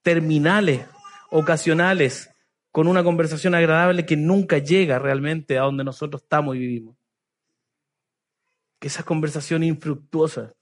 terminales, 0.00 0.86
ocasionales, 1.30 2.30
con 2.76 2.88
una 2.88 3.02
conversación 3.02 3.54
agradable 3.54 4.04
que 4.04 4.18
nunca 4.18 4.58
llega 4.58 4.98
realmente 4.98 5.56
a 5.56 5.62
donde 5.62 5.82
nosotros 5.82 6.20
estamos 6.20 6.56
y 6.56 6.58
vivimos. 6.58 6.94
Que 8.78 8.88
esas 8.88 9.06
conversaciones 9.06 9.66
infructuosas, 9.70 10.52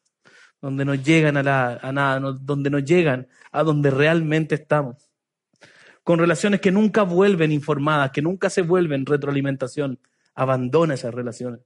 donde 0.63 0.85
no 0.85 0.95
llegan 0.95 1.37
a, 1.37 1.43
nada, 1.43 2.21
donde 2.41 2.71
no 2.71 2.79
llegan 2.79 3.27
a 3.51 3.65
donde 3.65 3.91
realmente 3.91 4.55
estamos. 4.55 5.11
Con 6.05 6.21
relaciones 6.21 6.61
que 6.61 6.71
nunca 6.71 7.03
vuelven 7.03 7.51
informadas, 7.51 8.13
que 8.13 8.23
nunca 8.23 8.49
se 8.49 8.63
vuelven 8.63 9.07
retroalimentación. 9.07 9.99
Abandona 10.37 10.95
esas 10.95 11.13
relaciones. 11.13 11.63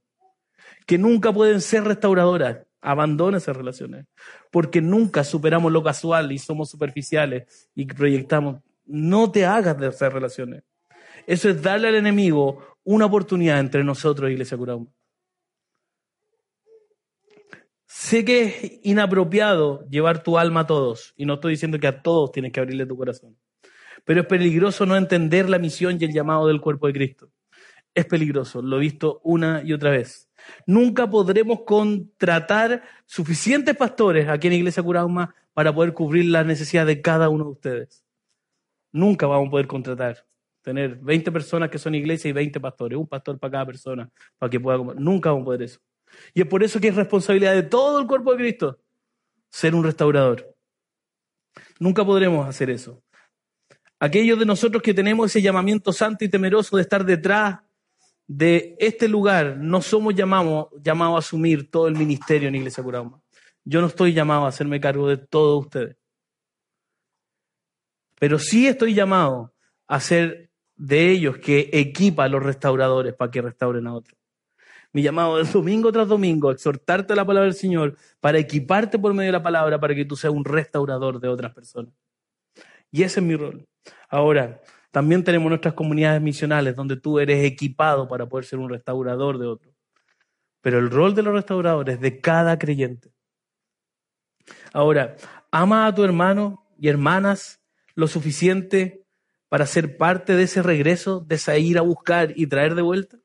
Que 0.87 0.97
nunca 0.97 1.31
pueden 1.31 1.61
ser 1.61 1.83
restauradoras. 1.83 2.65
Abandona 2.81 3.37
esas 3.37 3.55
relaciones. 3.55 4.07
Porque 4.49 4.81
nunca 4.81 5.23
superamos 5.23 5.71
lo 5.71 5.83
casual 5.83 6.31
y 6.31 6.39
somos 6.39 6.71
superficiales 6.71 7.69
y 7.75 7.85
proyectamos 7.85 8.63
no 8.89 9.31
te 9.31 9.45
hagas 9.45 9.77
de 9.79 9.87
esas 9.87 10.11
relaciones. 10.11 10.63
Eso 11.27 11.49
es 11.49 11.61
darle 11.61 11.89
al 11.89 11.95
enemigo 11.95 12.77
una 12.83 13.05
oportunidad 13.05 13.59
entre 13.59 13.83
nosotros, 13.83 14.31
Iglesia 14.31 14.57
Curauma. 14.57 14.87
Sé 17.85 18.23
que 18.25 18.43
es 18.43 18.79
inapropiado 18.83 19.87
llevar 19.89 20.23
tu 20.23 20.37
alma 20.37 20.61
a 20.61 20.67
todos, 20.67 21.13
y 21.17 21.25
no 21.25 21.35
estoy 21.35 21.51
diciendo 21.51 21.79
que 21.79 21.87
a 21.87 22.01
todos 22.01 22.31
tienes 22.31 22.51
que 22.51 22.59
abrirle 22.59 22.85
tu 22.85 22.97
corazón, 22.97 23.37
pero 24.05 24.21
es 24.21 24.27
peligroso 24.27 24.85
no 24.85 24.95
entender 24.95 25.49
la 25.49 25.59
misión 25.59 25.97
y 25.99 26.05
el 26.05 26.13
llamado 26.13 26.47
del 26.47 26.61
cuerpo 26.61 26.87
de 26.87 26.93
Cristo. 26.93 27.31
Es 27.93 28.05
peligroso, 28.05 28.61
lo 28.61 28.77
he 28.77 28.79
visto 28.79 29.19
una 29.23 29.61
y 29.63 29.73
otra 29.73 29.91
vez. 29.91 30.29
Nunca 30.65 31.09
podremos 31.09 31.61
contratar 31.65 32.83
suficientes 33.05 33.75
pastores 33.75 34.29
aquí 34.29 34.47
en 34.47 34.53
Iglesia 34.53 34.83
Curauma 34.83 35.35
para 35.53 35.73
poder 35.73 35.93
cubrir 35.93 36.25
las 36.25 36.45
necesidades 36.45 36.95
de 36.95 37.01
cada 37.01 37.29
uno 37.29 37.45
de 37.45 37.51
ustedes. 37.51 38.03
Nunca 38.91 39.27
vamos 39.27 39.47
a 39.47 39.51
poder 39.51 39.67
contratar. 39.67 40.25
Tener 40.61 40.95
20 40.95 41.31
personas 41.31 41.69
que 41.69 41.77
son 41.77 41.95
iglesia 41.95 42.29
y 42.29 42.33
20 42.33 42.59
pastores, 42.59 42.97
un 42.97 43.07
pastor 43.07 43.39
para 43.39 43.51
cada 43.51 43.65
persona, 43.65 44.09
para 44.37 44.49
que 44.49 44.59
pueda. 44.59 44.77
Nunca 44.95 45.29
vamos 45.29 45.43
a 45.43 45.45
poder 45.45 45.63
eso. 45.63 45.79
Y 46.33 46.41
es 46.41 46.47
por 46.47 46.63
eso 46.63 46.79
que 46.79 46.89
es 46.89 46.95
responsabilidad 46.95 47.53
de 47.53 47.63
todo 47.63 47.99
el 47.99 48.07
cuerpo 48.07 48.31
de 48.31 48.37
Cristo 48.37 48.79
ser 49.49 49.75
un 49.75 49.83
restaurador. 49.83 50.55
Nunca 51.79 52.05
podremos 52.05 52.47
hacer 52.47 52.69
eso. 52.69 53.01
Aquellos 53.99 54.39
de 54.39 54.45
nosotros 54.45 54.81
que 54.81 54.93
tenemos 54.93 55.29
ese 55.29 55.41
llamamiento 55.41 55.91
santo 55.91 56.23
y 56.23 56.29
temeroso 56.29 56.77
de 56.77 56.83
estar 56.83 57.03
detrás 57.03 57.59
de 58.27 58.75
este 58.79 59.07
lugar, 59.07 59.57
no 59.57 59.81
somos 59.81 60.13
llamados, 60.13 60.67
llamados 60.81 61.15
a 61.15 61.19
asumir 61.19 61.69
todo 61.69 61.87
el 61.87 61.95
ministerio 61.95 62.47
en 62.47 62.55
Iglesia 62.55 62.83
Curauma. 62.83 63.19
Yo 63.65 63.81
no 63.81 63.87
estoy 63.87 64.13
llamado 64.13 64.45
a 64.45 64.49
hacerme 64.49 64.79
cargo 64.79 65.07
de 65.07 65.17
todos 65.17 65.65
ustedes. 65.65 65.97
Pero 68.19 68.37
sí 68.37 68.67
estoy 68.67 68.93
llamado 68.93 69.53
a 69.87 69.99
ser 69.99 70.49
de 70.75 71.09
ellos 71.09 71.37
que 71.39 71.69
equipa 71.73 72.25
a 72.25 72.29
los 72.29 72.43
restauradores 72.43 73.13
para 73.13 73.31
que 73.31 73.41
restauren 73.41 73.87
a 73.87 73.95
otros. 73.95 74.17
Mi 74.91 75.03
llamado 75.03 75.39
es 75.39 75.53
domingo 75.53 75.91
tras 75.91 76.07
domingo, 76.07 76.51
exhortarte 76.51 77.13
a 77.13 77.15
la 77.15 77.25
palabra 77.25 77.45
del 77.45 77.53
Señor 77.53 77.95
para 78.19 78.39
equiparte 78.39 78.97
por 78.97 79.13
medio 79.13 79.27
de 79.27 79.37
la 79.37 79.43
palabra 79.43 79.79
para 79.79 79.93
que 79.93 80.05
tú 80.05 80.15
seas 80.15 80.33
un 80.33 80.45
restaurador 80.45 81.19
de 81.19 81.27
otras 81.27 81.53
personas. 81.53 81.93
Y 82.91 83.03
ese 83.03 83.19
es 83.19 83.25
mi 83.25 83.35
rol. 83.35 83.67
Ahora, 84.09 84.61
también 84.91 85.23
tenemos 85.23 85.49
nuestras 85.49 85.75
comunidades 85.75 86.21
misionales 86.21 86.75
donde 86.75 86.97
tú 86.97 87.19
eres 87.19 87.45
equipado 87.45 88.07
para 88.07 88.27
poder 88.27 88.45
ser 88.45 88.57
un 88.57 88.69
restaurador 88.69 89.37
de 89.37 89.45
otros. 89.45 89.73
Pero 90.61 90.79
el 90.79 90.89
rol 90.89 91.13
de 91.13 91.23
los 91.23 91.33
restauradores 91.33 91.95
es 91.95 92.01
de 92.01 92.19
cada 92.19 92.57
creyente. 92.57 93.11
Ahora, 94.73 95.15
ama 95.51 95.85
a 95.85 95.93
tu 95.93 96.03
hermano 96.03 96.65
y 96.79 96.87
hermanas 96.87 97.58
lo 97.99 98.07
suficiente 98.07 99.05
para 99.49 99.65
ser 99.65 99.97
parte 99.97 100.35
de 100.35 100.43
ese 100.43 100.63
regreso, 100.63 101.25
de 101.27 101.59
ir 101.59 101.77
a 101.77 101.81
buscar 101.81 102.33
y 102.35 102.47
traer 102.47 102.75
de 102.75 102.81
vuelta? 102.81 103.17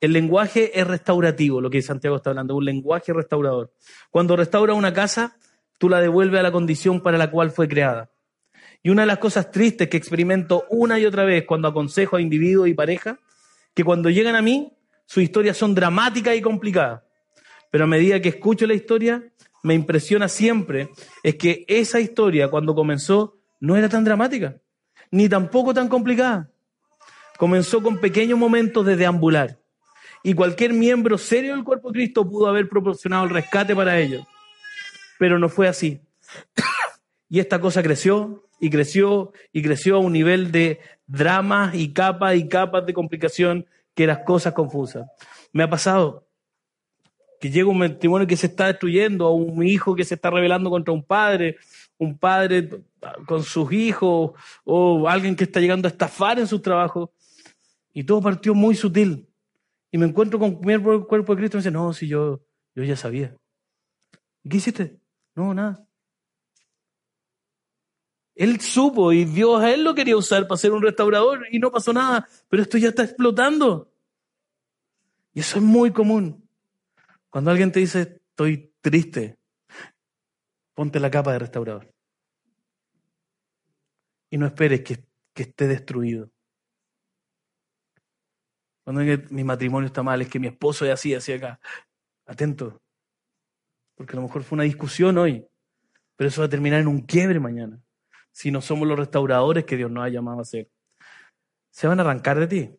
El 0.00 0.12
lenguaje 0.12 0.78
es 0.78 0.86
restaurativo, 0.86 1.60
lo 1.60 1.70
que 1.70 1.80
Santiago 1.80 2.16
está 2.16 2.30
hablando, 2.30 2.56
un 2.56 2.64
lenguaje 2.64 3.12
restaurador. 3.12 3.72
Cuando 4.10 4.36
restaura 4.36 4.74
una 4.74 4.92
casa, 4.92 5.38
tú 5.78 5.88
la 5.88 6.00
devuelves 6.00 6.40
a 6.40 6.42
la 6.42 6.52
condición 6.52 7.00
para 7.00 7.16
la 7.16 7.30
cual 7.30 7.50
fue 7.50 7.68
creada. 7.68 8.10
Y 8.82 8.90
una 8.90 9.02
de 9.02 9.06
las 9.06 9.18
cosas 9.18 9.50
tristes 9.50 9.88
que 9.88 9.96
experimento 9.96 10.66
una 10.68 10.98
y 10.98 11.06
otra 11.06 11.24
vez 11.24 11.44
cuando 11.46 11.68
aconsejo 11.68 12.16
a 12.16 12.20
individuos 12.20 12.68
y 12.68 12.74
parejas, 12.74 13.18
que 13.74 13.84
cuando 13.84 14.10
llegan 14.10 14.36
a 14.36 14.42
mí, 14.42 14.72
sus 15.06 15.22
historias 15.22 15.56
son 15.56 15.74
dramáticas 15.74 16.36
y 16.36 16.42
complicadas. 16.42 17.02
Pero 17.70 17.84
a 17.84 17.86
medida 17.86 18.20
que 18.20 18.28
escucho 18.28 18.66
la 18.66 18.74
historia, 18.74 19.22
me 19.62 19.74
impresiona 19.74 20.28
siempre 20.28 20.90
es 21.22 21.34
que 21.34 21.64
esa 21.66 21.98
historia, 21.98 22.48
cuando 22.48 22.74
comenzó, 22.74 23.35
no 23.60 23.76
era 23.76 23.88
tan 23.88 24.04
dramática, 24.04 24.56
ni 25.10 25.28
tampoco 25.28 25.72
tan 25.74 25.88
complicada. 25.88 26.50
Comenzó 27.38 27.82
con 27.82 27.98
pequeños 27.98 28.38
momentos 28.38 28.84
de 28.86 28.96
deambular. 28.96 29.58
Y 30.22 30.34
cualquier 30.34 30.72
miembro 30.72 31.18
serio 31.18 31.54
del 31.54 31.64
cuerpo 31.64 31.92
Cristo 31.92 32.28
pudo 32.28 32.48
haber 32.48 32.68
proporcionado 32.68 33.24
el 33.24 33.30
rescate 33.30 33.76
para 33.76 33.98
ellos. 33.98 34.26
Pero 35.18 35.38
no 35.38 35.48
fue 35.48 35.68
así. 35.68 36.00
y 37.28 37.40
esta 37.40 37.60
cosa 37.60 37.82
creció 37.82 38.44
y 38.58 38.70
creció 38.70 39.32
y 39.52 39.62
creció 39.62 39.96
a 39.96 40.00
un 40.00 40.12
nivel 40.12 40.50
de 40.50 40.80
dramas 41.06 41.74
y 41.74 41.92
capas 41.92 42.36
y 42.36 42.48
capas 42.48 42.86
de 42.86 42.94
complicación 42.94 43.66
que 43.94 44.04
eran 44.04 44.24
cosas 44.24 44.52
confusas. 44.52 45.06
Me 45.52 45.62
ha 45.62 45.70
pasado 45.70 46.26
que 47.40 47.50
llega 47.50 47.68
un 47.68 47.78
matrimonio 47.78 48.26
que 48.26 48.36
se 48.36 48.46
está 48.46 48.66
destruyendo, 48.66 49.28
o 49.28 49.34
un 49.34 49.62
hijo 49.62 49.94
que 49.94 50.04
se 50.04 50.14
está 50.14 50.30
rebelando 50.30 50.70
contra 50.70 50.92
un 50.92 51.02
padre, 51.02 51.56
un 51.98 52.18
padre 52.18 52.84
con 53.26 53.42
sus 53.42 53.72
hijos, 53.72 54.32
o 54.64 55.08
alguien 55.08 55.36
que 55.36 55.44
está 55.44 55.60
llegando 55.60 55.88
a 55.88 55.90
estafar 55.90 56.38
en 56.38 56.46
su 56.46 56.60
trabajo. 56.60 57.12
Y 57.92 58.04
todo 58.04 58.20
partió 58.20 58.54
muy 58.54 58.74
sutil. 58.74 59.28
Y 59.90 59.98
me 59.98 60.06
encuentro 60.06 60.38
con 60.38 60.60
el 60.68 60.82
cuerpo 60.82 61.34
de 61.34 61.38
Cristo 61.38 61.56
y 61.56 61.58
me 61.58 61.62
dice, 61.62 61.70
no, 61.70 61.92
si 61.92 62.08
yo, 62.08 62.42
yo 62.74 62.84
ya 62.84 62.96
sabía. 62.96 63.34
¿Y 64.42 64.48
qué 64.48 64.56
hiciste? 64.58 65.00
No, 65.34 65.54
nada. 65.54 65.86
Él 68.34 68.60
supo 68.60 69.12
y 69.12 69.24
Dios 69.24 69.62
a 69.62 69.72
él 69.72 69.82
lo 69.82 69.94
quería 69.94 70.16
usar 70.16 70.46
para 70.46 70.58
ser 70.58 70.72
un 70.72 70.82
restaurador 70.82 71.46
y 71.50 71.58
no 71.58 71.72
pasó 71.72 71.94
nada, 71.94 72.28
pero 72.50 72.62
esto 72.62 72.76
ya 72.76 72.90
está 72.90 73.02
explotando. 73.02 73.90
Y 75.32 75.40
eso 75.40 75.56
es 75.56 75.64
muy 75.64 75.90
común. 75.90 76.46
Cuando 77.30 77.50
alguien 77.50 77.72
te 77.72 77.80
dice, 77.80 78.20
estoy 78.28 78.74
triste, 78.82 79.35
ponte 80.76 81.00
la 81.00 81.10
capa 81.10 81.32
de 81.32 81.40
restaurador. 81.40 81.92
Y 84.30 84.36
no 84.36 84.46
esperes 84.46 84.82
que, 84.82 85.02
que 85.32 85.44
esté 85.44 85.66
destruido. 85.66 86.30
Cuando 88.84 89.02
mi 89.30 89.42
matrimonio 89.42 89.86
está 89.86 90.02
mal, 90.04 90.20
es 90.22 90.28
que 90.28 90.38
mi 90.38 90.46
esposo 90.46 90.84
es 90.84 90.92
así, 90.92 91.14
así 91.14 91.32
acá. 91.32 91.58
Atento. 92.26 92.80
Porque 93.96 94.12
a 94.12 94.16
lo 94.16 94.22
mejor 94.22 94.44
fue 94.44 94.56
una 94.56 94.64
discusión 94.64 95.16
hoy, 95.18 95.44
pero 96.14 96.28
eso 96.28 96.42
va 96.42 96.46
a 96.46 96.50
terminar 96.50 96.80
en 96.80 96.86
un 96.86 97.00
quiebre 97.00 97.40
mañana 97.40 97.80
si 98.30 98.50
no 98.50 98.60
somos 98.60 98.86
los 98.86 98.98
restauradores 98.98 99.64
que 99.64 99.78
Dios 99.78 99.90
nos 99.90 100.04
ha 100.04 100.10
llamado 100.10 100.40
a 100.40 100.44
ser. 100.44 100.70
Se 101.70 101.86
van 101.86 101.98
a 101.98 102.02
arrancar 102.02 102.38
de 102.38 102.46
ti. 102.46 102.78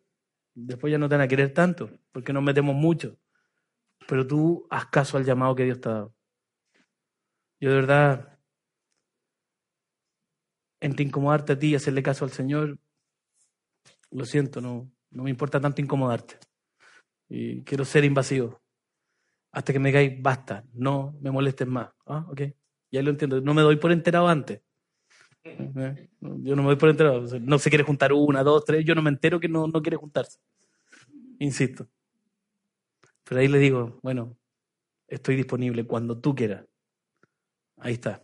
Después 0.54 0.92
ya 0.92 0.98
no 0.98 1.08
te 1.08 1.16
van 1.16 1.24
a 1.24 1.28
querer 1.28 1.52
tanto, 1.52 1.90
porque 2.12 2.32
nos 2.32 2.44
metemos 2.44 2.76
mucho. 2.76 3.18
Pero 4.06 4.24
tú 4.24 4.68
haz 4.70 4.86
caso 4.86 5.16
al 5.16 5.24
llamado 5.24 5.56
que 5.56 5.64
Dios 5.64 5.80
te 5.80 5.88
ha 5.88 5.92
dado. 5.92 6.17
Yo 7.60 7.70
de 7.70 7.76
verdad, 7.76 8.38
entre 10.80 11.04
incomodarte 11.04 11.52
a 11.52 11.58
ti 11.58 11.68
y 11.68 11.74
hacerle 11.74 12.02
caso 12.02 12.24
al 12.24 12.30
Señor, 12.30 12.78
lo 14.10 14.24
siento, 14.24 14.60
no, 14.60 14.90
no 15.10 15.22
me 15.24 15.30
importa 15.30 15.60
tanto 15.60 15.80
incomodarte. 15.80 16.38
Y 17.28 17.62
quiero 17.62 17.84
ser 17.84 18.04
invasivo. 18.04 18.60
Hasta 19.52 19.72
que 19.72 19.78
me 19.78 19.88
digáis, 19.88 20.22
basta, 20.22 20.64
no 20.72 21.16
me 21.20 21.30
molestes 21.30 21.66
más. 21.66 21.90
Ah, 22.06 22.24
ok. 22.28 22.42
Ya 22.90 23.02
lo 23.02 23.10
entiendo. 23.10 23.40
No 23.40 23.54
me 23.54 23.62
doy 23.62 23.76
por 23.76 23.92
enterado 23.92 24.28
antes. 24.28 24.62
Yo 25.44 26.56
no 26.56 26.62
me 26.62 26.68
voy 26.68 26.76
por 26.76 26.88
enterado. 26.88 27.22
No 27.40 27.58
se 27.58 27.70
quiere 27.70 27.84
juntar 27.84 28.12
una, 28.12 28.42
dos, 28.42 28.64
tres. 28.64 28.84
Yo 28.84 28.94
no 28.94 29.02
me 29.02 29.10
entero 29.10 29.40
que 29.40 29.48
no, 29.48 29.66
no 29.66 29.82
quiere 29.82 29.96
juntarse. 29.96 30.38
Insisto. 31.38 31.86
Pero 33.24 33.40
ahí 33.40 33.48
le 33.48 33.58
digo, 33.58 33.98
bueno, 34.02 34.36
estoy 35.06 35.36
disponible 35.36 35.86
cuando 35.86 36.18
tú 36.18 36.34
quieras. 36.34 36.64
Ahí 37.80 37.94
está. 37.94 38.22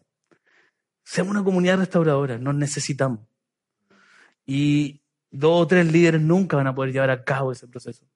Seamos 1.03 1.33
una 1.33 1.45
comunidad 1.45 1.79
restauradora, 1.79 2.39
nos 2.39 2.55
necesitamos. 2.55 3.21
Y 4.47 5.03
dos 5.31 5.63
o 5.63 5.67
tres 5.67 5.91
líderes 5.91 6.21
nunca 6.21 6.57
van 6.57 6.67
a 6.67 6.75
poder 6.75 6.93
llevar 6.93 7.11
a 7.11 7.25
cabo 7.25 7.53
ese 7.53 7.69
proceso. 7.69 8.07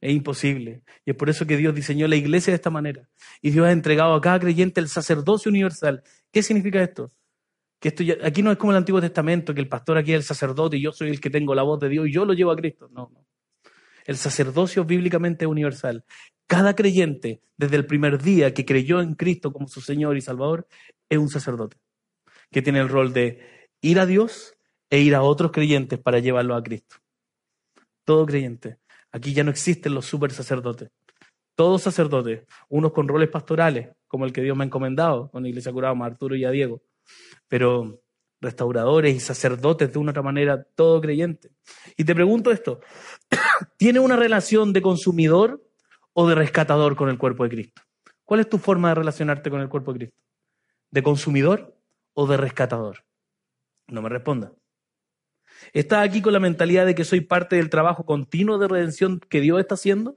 Es 0.00 0.12
imposible. 0.14 0.82
Y 1.04 1.10
es 1.10 1.16
por 1.16 1.30
eso 1.30 1.46
que 1.46 1.56
Dios 1.56 1.74
diseñó 1.74 2.06
la 2.06 2.16
iglesia 2.16 2.52
de 2.52 2.56
esta 2.56 2.70
manera. 2.70 3.08
Y 3.40 3.50
Dios 3.50 3.66
ha 3.66 3.72
entregado 3.72 4.14
a 4.14 4.20
cada 4.20 4.38
creyente 4.38 4.80
el 4.80 4.88
sacerdocio 4.88 5.50
universal. 5.50 6.02
¿Qué 6.30 6.42
significa 6.42 6.82
esto? 6.82 7.12
Que 7.80 7.88
esto 7.88 8.04
aquí 8.22 8.42
no 8.42 8.52
es 8.52 8.58
como 8.58 8.72
el 8.72 8.78
Antiguo 8.78 9.00
Testamento, 9.00 9.54
que 9.54 9.60
el 9.60 9.68
pastor 9.68 9.98
aquí 9.98 10.12
es 10.12 10.18
el 10.18 10.22
sacerdote 10.22 10.76
y 10.76 10.82
yo 10.82 10.92
soy 10.92 11.10
el 11.10 11.20
que 11.20 11.30
tengo 11.30 11.54
la 11.54 11.62
voz 11.62 11.80
de 11.80 11.88
Dios 11.88 12.08
y 12.08 12.12
yo 12.12 12.24
lo 12.24 12.34
llevo 12.34 12.50
a 12.50 12.56
Cristo. 12.56 12.88
No, 12.92 13.10
no. 13.12 13.26
El 14.04 14.16
sacerdocio 14.16 14.84
bíblicamente 14.84 15.46
universal. 15.46 16.04
Cada 16.46 16.74
creyente, 16.74 17.42
desde 17.56 17.76
el 17.76 17.86
primer 17.86 18.22
día 18.22 18.54
que 18.54 18.64
creyó 18.64 19.00
en 19.00 19.14
Cristo 19.14 19.52
como 19.52 19.68
su 19.68 19.80
Señor 19.80 20.16
y 20.16 20.20
Salvador, 20.20 20.68
es 21.08 21.18
un 21.18 21.28
sacerdote. 21.28 21.76
Que 22.50 22.62
tiene 22.62 22.80
el 22.80 22.88
rol 22.88 23.12
de 23.12 23.68
ir 23.80 23.98
a 23.98 24.06
Dios 24.06 24.56
e 24.90 25.00
ir 25.00 25.14
a 25.14 25.22
otros 25.22 25.50
creyentes 25.50 25.98
para 25.98 26.20
llevarlo 26.20 26.54
a 26.54 26.62
Cristo. 26.62 26.96
Todo 28.04 28.24
creyente. 28.26 28.78
Aquí 29.10 29.32
ya 29.32 29.42
no 29.42 29.50
existen 29.50 29.94
los 29.94 30.06
super 30.06 30.30
sacerdotes. 30.30 30.90
Todos 31.56 31.82
sacerdotes, 31.82 32.44
unos 32.68 32.92
con 32.92 33.08
roles 33.08 33.30
pastorales, 33.30 33.88
como 34.06 34.26
el 34.26 34.32
que 34.32 34.42
Dios 34.42 34.56
me 34.56 34.64
ha 34.64 34.66
encomendado, 34.66 35.30
con 35.30 35.42
la 35.42 35.48
Iglesia 35.48 35.72
Curada, 35.72 35.96
a 35.98 36.04
Arturo 36.04 36.36
y 36.36 36.44
a 36.44 36.50
Diego, 36.50 36.82
pero 37.48 38.02
restauradores 38.40 39.16
y 39.16 39.20
sacerdotes 39.20 39.92
de 39.92 39.98
una 39.98 40.10
otra 40.10 40.22
manera, 40.22 40.62
todo 40.62 41.00
creyente. 41.00 41.50
Y 41.96 42.04
te 42.04 42.14
pregunto 42.14 42.50
esto, 42.50 42.80
¿tiene 43.78 44.00
una 44.00 44.16
relación 44.16 44.72
de 44.74 44.82
consumidor 44.82 45.65
o 46.18 46.26
de 46.26 46.34
rescatador 46.34 46.96
con 46.96 47.10
el 47.10 47.18
cuerpo 47.18 47.44
de 47.44 47.50
Cristo? 47.50 47.82
¿Cuál 48.24 48.40
es 48.40 48.48
tu 48.48 48.56
forma 48.56 48.88
de 48.88 48.94
relacionarte 48.94 49.50
con 49.50 49.60
el 49.60 49.68
cuerpo 49.68 49.92
de 49.92 49.98
Cristo? 49.98 50.16
¿De 50.90 51.02
consumidor 51.02 51.78
o 52.14 52.26
de 52.26 52.38
rescatador? 52.38 53.04
No 53.86 54.00
me 54.00 54.08
responda. 54.08 54.52
¿Estás 55.74 56.06
aquí 56.06 56.22
con 56.22 56.32
la 56.32 56.40
mentalidad 56.40 56.86
de 56.86 56.94
que 56.94 57.04
soy 57.04 57.20
parte 57.20 57.56
del 57.56 57.68
trabajo 57.68 58.06
continuo 58.06 58.56
de 58.58 58.66
redención 58.66 59.20
que 59.20 59.42
Dios 59.42 59.60
está 59.60 59.74
haciendo? 59.74 60.16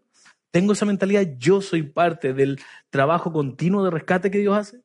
¿Tengo 0.51 0.71
esa 0.71 0.85
mentalidad? 0.85 1.27
¿Yo 1.37 1.61
soy 1.61 1.83
parte 1.83 2.33
del 2.33 2.61
trabajo 2.89 3.33
continuo 3.33 3.83
de 3.83 3.91
rescate 3.91 4.31
que 4.31 4.39
Dios 4.39 4.55
hace? 4.55 4.81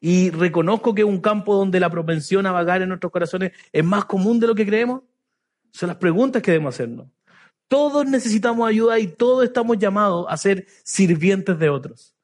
y 0.00 0.30
reconozco 0.30 0.94
que 0.94 1.02
es 1.02 1.08
un 1.08 1.20
campo 1.20 1.56
donde 1.56 1.80
la 1.80 1.90
propensión 1.90 2.46
a 2.46 2.52
vagar 2.52 2.82
en 2.82 2.88
nuestros 2.88 3.10
corazones 3.10 3.50
es 3.72 3.84
más 3.84 4.04
común 4.04 4.38
de 4.38 4.46
lo 4.46 4.54
que 4.54 4.64
creemos? 4.64 5.02
Son 5.72 5.88
las 5.88 5.96
preguntas 5.96 6.40
que 6.40 6.52
debemos 6.52 6.74
hacernos. 6.74 7.08
Todos 7.68 8.06
necesitamos 8.06 8.68
ayuda 8.68 8.98
y 8.98 9.06
todos 9.06 9.44
estamos 9.44 9.78
llamados 9.78 10.26
a 10.28 10.36
ser 10.38 10.66
sirvientes 10.84 11.58
de 11.58 11.68
otros. 11.68 12.16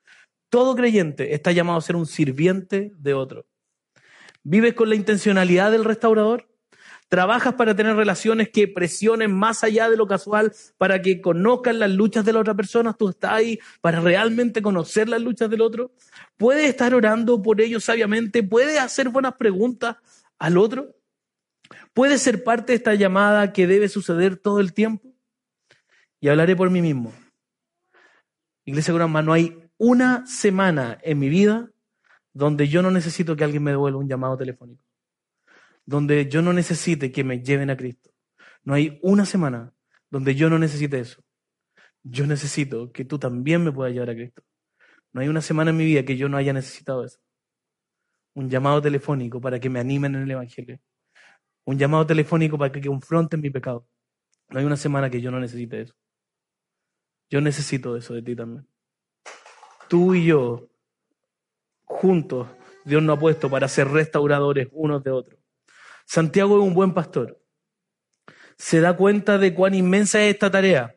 Todo 0.49 0.75
creyente 0.75 1.35
está 1.35 1.53
llamado 1.53 1.79
a 1.79 1.83
ser 1.83 1.97
un 1.97 2.07
sirviente 2.07 2.93
de 2.97 3.15
otro. 3.15 3.47
¿Vives 4.43 4.75
con 4.75 4.89
la 4.89 4.95
intencionalidad 4.95 5.71
del 5.71 5.85
restaurador? 5.85 6.49
Trabajas 7.09 7.55
para 7.55 7.77
tener 7.77 7.95
relaciones 7.95 8.49
que 8.49 8.67
presionen 8.67 9.33
más 9.33 9.63
allá 9.63 9.91
de 9.91 9.97
lo 9.97 10.07
casual, 10.07 10.53
para 10.79 11.03
que 11.03 11.21
conozcan 11.21 11.79
las 11.79 11.91
luchas 11.91 12.25
de 12.25 12.33
la 12.33 12.41
otra 12.41 12.55
persona. 12.55 12.95
Tú 12.95 13.11
estás 13.11 13.33
ahí 13.33 13.59
para 13.81 14.01
realmente 14.01 14.63
conocer 14.63 15.09
las 15.09 15.21
luchas 15.21 15.51
del 15.51 15.61
otro. 15.61 15.93
Puedes 16.37 16.69
estar 16.69 16.95
orando 16.95 17.41
por 17.43 17.61
ellos 17.61 17.85
sabiamente. 17.85 18.43
Puedes 18.43 18.81
hacer 18.81 19.11
buenas 19.11 19.35
preguntas 19.35 19.97
al 20.39 20.57
otro. 20.57 20.97
Puedes 21.93 22.23
ser 22.23 22.43
parte 22.43 22.73
de 22.73 22.77
esta 22.77 22.95
llamada 22.95 23.53
que 23.53 23.67
debe 23.67 23.89
suceder 23.89 24.37
todo 24.37 24.61
el 24.61 24.73
tiempo. 24.73 25.14
Y 26.25 26.29
hablaré 26.31 26.57
por 26.57 26.71
mí 26.71 26.81
mismo. 26.81 27.13
Iglesia 28.65 28.95
Grama, 28.95 29.21
no 29.21 29.35
hay 29.35 29.59
una 29.77 30.27
semana 30.27 30.99
en 31.03 31.19
mi 31.19 31.29
vida 31.29 31.71
donde 32.33 32.67
yo 32.67 32.81
no 32.81 32.91
necesito 32.91 33.37
que 33.37 33.45
alguien 33.45 33.63
me 33.63 33.73
devuelva 33.73 33.99
un 33.99 34.09
llamado 34.09 34.35
telefónico 34.39 34.83
donde 35.85 36.27
yo 36.31 36.41
no 36.41 36.55
necesite 36.55 37.13
que 37.13 37.25
me 37.25 37.43
lleven 37.43 37.69
a 37.69 37.77
Cristo. 37.77 38.09
No 38.63 38.73
hay 38.73 38.99
una 39.03 39.27
semana 39.27 39.75
donde 40.09 40.35
yo 40.35 40.49
no 40.49 40.59
necesite 40.59 40.99
eso. 40.99 41.23
Yo 42.03 42.27
necesito 42.27 42.91
que 42.91 43.05
tú 43.05 43.19
también 43.19 43.63
me 43.63 43.71
puedas 43.71 43.93
llevar 43.93 44.09
a 44.09 44.15
Cristo. 44.15 44.43
No 45.13 45.21
hay 45.21 45.29
una 45.29 45.43
semana 45.43 45.73
en 45.73 45.77
mi 45.77 45.85
vida 45.85 46.07
que 46.07 46.17
yo 46.17 46.31
no 46.31 46.39
haya 46.39 46.55
necesitado 46.55 47.05
eso. 47.05 47.19
Un 48.33 48.49
llamado 48.49 48.81
telefónico 48.81 49.43
para 49.43 49.61
que 49.61 49.69
me 49.69 49.79
animen 49.79 50.15
en 50.15 50.23
el 50.23 50.31
Evangelio. 50.31 50.81
Un 51.67 51.77
llamado 51.77 52.07
telefónico 52.07 52.57
para 52.57 52.73
que 52.73 52.81
confronten 52.81 53.43
mi 53.43 53.51
pecado. 53.51 53.87
No 54.49 54.59
hay 54.59 54.65
una 54.65 54.79
semana 54.79 55.11
que 55.11 55.21
yo 55.21 55.31
no 55.31 55.39
necesite 55.39 55.83
eso. 55.83 55.95
Yo 57.35 57.41
necesito 57.41 57.97
eso 57.97 58.15
de 58.15 58.23
ti 58.23 58.37
también. 58.37 58.65
Tú 59.89 60.15
y 60.15 60.27
yo, 60.27 60.69
juntos, 61.83 62.47
Dios 62.85 63.03
nos 63.03 63.17
ha 63.17 63.21
puesto 63.21 63.51
para 63.51 63.67
ser 63.67 63.89
restauradores 63.89 64.69
unos 64.71 65.03
de 65.03 65.11
otros. 65.11 65.41
Santiago 66.05 66.59
es 66.59 66.63
un 66.65 66.75
buen 66.75 66.95
pastor. 66.95 67.43
Se 68.57 68.81
da 68.81 68.97
cuenta 68.97 69.37
de 69.39 69.53
cuán 69.53 69.75
inmensa 69.75 70.23
es 70.23 70.33
esta 70.33 70.49
tarea. 70.49 70.95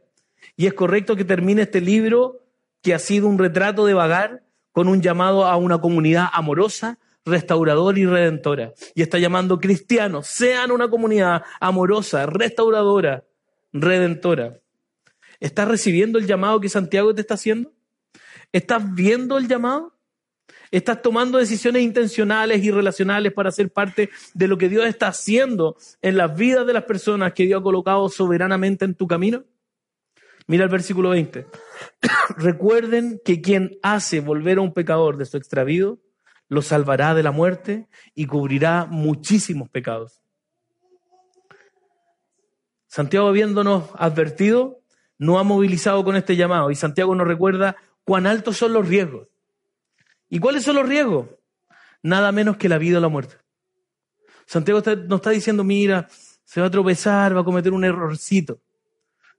Y 0.56 0.68
es 0.68 0.76
correcto 0.76 1.16
que 1.16 1.26
termine 1.26 1.64
este 1.64 1.82
libro, 1.82 2.46
que 2.84 2.94
ha 2.94 3.00
sido 3.00 3.28
un 3.28 3.40
retrato 3.40 3.88
de 3.88 3.96
vagar, 3.96 4.44
con 4.72 4.88
un 4.90 5.02
llamado 5.02 5.44
a 5.44 5.58
una 5.58 5.82
comunidad 5.82 6.28
amorosa, 6.34 7.00
restauradora 7.26 7.98
y 7.98 8.06
redentora. 8.06 8.74
Y 8.94 9.02
está 9.02 9.18
llamando 9.18 9.60
cristianos, 9.60 10.28
sean 10.28 10.70
una 10.70 10.88
comunidad 10.88 11.42
amorosa, 11.60 12.28
restauradora, 12.28 13.26
redentora. 13.74 14.60
¿Estás 15.40 15.68
recibiendo 15.68 16.20
el 16.20 16.28
llamado 16.28 16.60
que 16.60 16.70
Santiago 16.70 17.14
te 17.14 17.22
está 17.22 17.36
haciendo? 17.36 17.74
¿Estás 18.52 18.94
viendo 18.94 19.38
el 19.38 19.48
llamado? 19.48 19.94
Estás 20.72 21.02
tomando 21.02 21.38
decisiones 21.38 21.84
intencionales 21.84 22.64
y 22.64 22.72
relacionales 22.72 23.34
para 23.34 23.52
ser 23.52 23.72
parte 23.72 24.10
de 24.34 24.48
lo 24.48 24.58
que 24.58 24.70
Dios 24.70 24.86
está 24.86 25.08
haciendo 25.08 25.78
en 26.02 26.18
las 26.18 26.36
vidas 26.36 26.68
de 26.68 26.74
las 26.74 26.84
personas 26.84 27.34
que 27.34 27.44
Dios 27.44 27.62
ha 27.62 27.64
colocado 27.64 28.10
soberanamente 28.10 28.86
en 28.86 28.96
tu 28.96 29.08
camino. 29.08 29.46
Mira 30.48 30.64
el 30.64 30.70
versículo 30.70 31.10
20. 31.10 31.46
Recuerden 32.38 33.22
que 33.24 33.42
quien 33.42 33.78
hace 33.82 34.20
volver 34.20 34.58
a 34.58 34.62
un 34.62 34.74
pecador 34.74 35.18
de 35.18 35.26
su 35.26 35.38
extravío, 35.38 36.00
lo 36.50 36.62
salvará 36.62 37.14
de 37.14 37.24
la 37.24 37.32
muerte 37.32 37.88
y 38.16 38.26
cubrirá 38.26 38.86
muchísimos 38.86 39.70
pecados. 39.70 40.22
Santiago 42.88 43.28
habiéndonos 43.28 43.90
advertido, 43.96 44.80
no 45.18 45.40
ha 45.40 45.44
movilizado 45.44 46.04
con 46.04 46.16
este 46.16 46.36
llamado 46.36 46.72
y 46.72 46.76
Santiago 46.76 47.16
nos 47.16 47.28
recuerda 47.28 47.76
cuán 48.04 48.28
altos 48.28 48.58
son 48.58 48.74
los 48.74 48.88
riesgos. 48.88 49.28
¿Y 50.30 50.40
cuáles 50.40 50.64
son 50.64 50.76
los 50.76 50.88
riesgos? 50.88 51.28
Nada 52.04 52.32
menos 52.32 52.58
que 52.58 52.70
la 52.70 52.78
vida 52.78 52.98
o 52.98 53.02
la 53.02 53.08
muerte. 53.08 53.36
Santiago 54.46 54.82
nos 55.08 55.20
está 55.20 55.30
diciendo, 55.32 55.64
mira, 55.64 56.08
se 56.44 56.62
va 56.62 56.68
a 56.68 56.72
tropezar, 56.72 57.36
va 57.36 57.42
a 57.42 57.46
cometer 57.46 57.74
un 57.74 57.84
errorcito. 57.84 58.62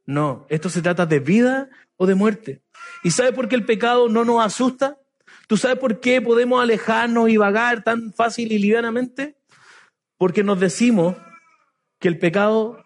No, 0.05 0.47
esto 0.49 0.69
se 0.69 0.83
trata 0.83 1.07
de 1.07 1.21
vida 1.21 1.69
o 1.97 2.07
de 2.07 2.15
muerte. 2.15 2.63
¿Y 3.05 3.11
sabes 3.11 3.33
por 3.33 3.49
qué 3.49 3.57
el 3.57 3.65
pecado 3.65 4.09
no 4.09 4.25
nos 4.25 4.45
asusta? 4.45 4.99
¿Tú 5.47 5.57
sabes 5.57 5.79
por 5.79 6.01
qué 6.01 6.21
podemos 6.21 6.63
alejarnos 6.63 7.29
y 7.31 7.37
vagar 7.37 7.85
tan 7.85 8.13
fácil 8.13 8.53
y 8.53 8.59
livianamente? 8.59 9.37
Porque 10.17 10.43
nos 10.43 10.61
decimos 10.61 11.17
que 11.99 12.09
el 12.09 12.19
pecado 12.19 12.85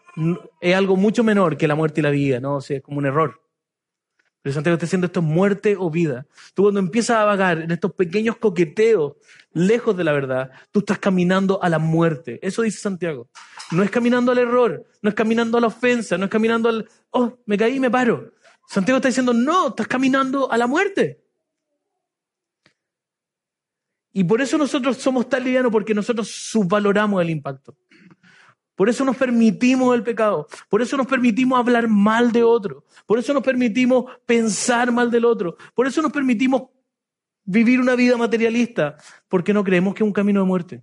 es 0.61 0.75
algo 0.75 0.97
mucho 0.97 1.25
menor 1.25 1.57
que 1.57 1.69
la 1.69 1.75
muerte 1.75 2.01
y 2.01 2.03
la 2.03 2.11
vida, 2.11 2.41
¿no? 2.41 2.57
O 2.57 2.61
sea, 2.61 2.79
es 2.79 2.83
como 2.83 2.99
un 2.99 3.07
error. 3.07 3.41
Pero 4.43 4.55
Santiago 4.55 4.75
está 4.75 4.87
diciendo 4.87 5.07
esto 5.07 5.21
es 5.21 5.27
muerte 5.27 5.77
o 5.79 5.89
vida. 5.89 6.27
Tú 6.55 6.65
cuando 6.65 6.81
empiezas 6.81 7.19
a 7.19 7.25
vagar 7.25 7.63
en 7.63 7.71
estos 7.71 7.93
pequeños 7.93 8.37
coqueteos 8.39 9.15
lejos 9.53 9.97
de 9.97 10.03
la 10.03 10.13
verdad, 10.13 10.51
tú 10.73 10.81
estás 10.81 10.99
caminando 10.99 11.63
a 11.63 11.69
la 11.69 11.79
muerte. 11.79 12.41
Eso 12.43 12.63
dice 12.63 12.81
Santiago. 12.81 13.31
No 13.71 13.85
es 13.85 13.91
caminando 13.91 14.33
al 14.33 14.39
error, 14.39 14.85
no 15.01 15.09
es 15.09 15.15
caminando 15.15 15.59
a 15.59 15.61
la 15.61 15.69
ofensa, 15.69 16.19
no 16.19 16.25
es 16.25 16.31
caminando 16.31 16.69
al, 16.69 16.89
oh, 17.11 17.39
me 17.47 17.57
caí 17.57 17.79
me 17.79 17.91
paro. 17.91 18.33
Santiago 18.67 18.97
está 18.97 19.09
diciendo, 19.09 19.33
no, 19.33 19.69
estás 19.69 19.87
caminando 19.87 20.51
a 20.51 20.59
la 20.59 20.67
muerte. 20.67 21.23
Y 24.13 24.25
por 24.25 24.43
eso 24.43 24.59
nosotros 24.59 24.97
somos 24.99 25.29
tan 25.29 25.45
livianos, 25.45 25.71
porque 25.73 25.95
nosotros 25.95 26.29
subvaloramos 26.29 27.23
el 27.23 27.31
impacto. 27.31 27.77
Por 28.83 28.89
eso 28.89 29.05
nos 29.05 29.17
permitimos 29.17 29.95
el 29.95 30.03
pecado. 30.03 30.49
Por 30.69 30.83
eso 30.83 30.97
nos 30.97 31.07
permitimos 31.07 31.57
hablar 31.57 31.87
mal 31.87 32.33
de 32.33 32.43
otro. 32.43 32.85
Por 33.07 33.17
eso 33.17 33.33
nos 33.33 33.45
permitimos 33.45 34.11
pensar 34.27 34.91
mal 34.91 35.09
del 35.09 35.25
otro. 35.25 35.57
Por 35.73 35.87
eso 35.87 36.03
nos 36.03 36.11
permitimos 36.11 36.63
vivir 37.45 37.79
una 37.79 37.95
vida 37.95 38.17
materialista. 38.17 38.97
Porque 39.29 39.55
no 39.55 39.63
creemos 39.63 39.95
que 39.95 40.03
es 40.03 40.07
un 40.09 40.13
camino 40.13 40.41
de 40.41 40.47
muerte. 40.47 40.83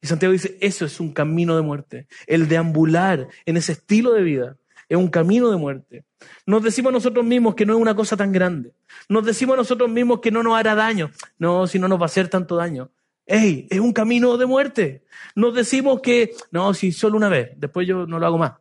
Y 0.00 0.06
Santiago 0.06 0.30
dice, 0.30 0.56
eso 0.60 0.84
es 0.84 1.00
un 1.00 1.12
camino 1.12 1.56
de 1.56 1.62
muerte. 1.62 2.06
El 2.28 2.46
deambular 2.46 3.26
en 3.44 3.56
ese 3.56 3.72
estilo 3.72 4.12
de 4.12 4.22
vida 4.22 4.56
es 4.88 4.96
un 4.96 5.08
camino 5.08 5.50
de 5.50 5.56
muerte. 5.56 6.04
Nos 6.46 6.62
decimos 6.62 6.90
a 6.90 6.92
nosotros 6.92 7.24
mismos 7.24 7.56
que 7.56 7.66
no 7.66 7.74
es 7.74 7.80
una 7.80 7.96
cosa 7.96 8.16
tan 8.16 8.30
grande. 8.30 8.72
Nos 9.08 9.24
decimos 9.24 9.54
a 9.54 9.56
nosotros 9.56 9.90
mismos 9.90 10.20
que 10.20 10.30
no 10.30 10.44
nos 10.44 10.56
hará 10.56 10.76
daño. 10.76 11.10
No, 11.38 11.66
si 11.66 11.80
no 11.80 11.88
nos 11.88 11.98
va 11.98 12.04
a 12.04 12.06
hacer 12.06 12.28
tanto 12.28 12.54
daño. 12.54 12.92
¡Ey! 13.26 13.66
Es 13.70 13.80
un 13.80 13.92
camino 13.92 14.36
de 14.36 14.46
muerte. 14.46 15.04
Nos 15.34 15.54
decimos 15.54 16.00
que, 16.00 16.34
no, 16.50 16.74
si 16.74 16.92
solo 16.92 17.16
una 17.16 17.28
vez, 17.28 17.50
después 17.56 17.86
yo 17.86 18.06
no 18.06 18.18
lo 18.18 18.26
hago 18.26 18.38
más. 18.38 18.52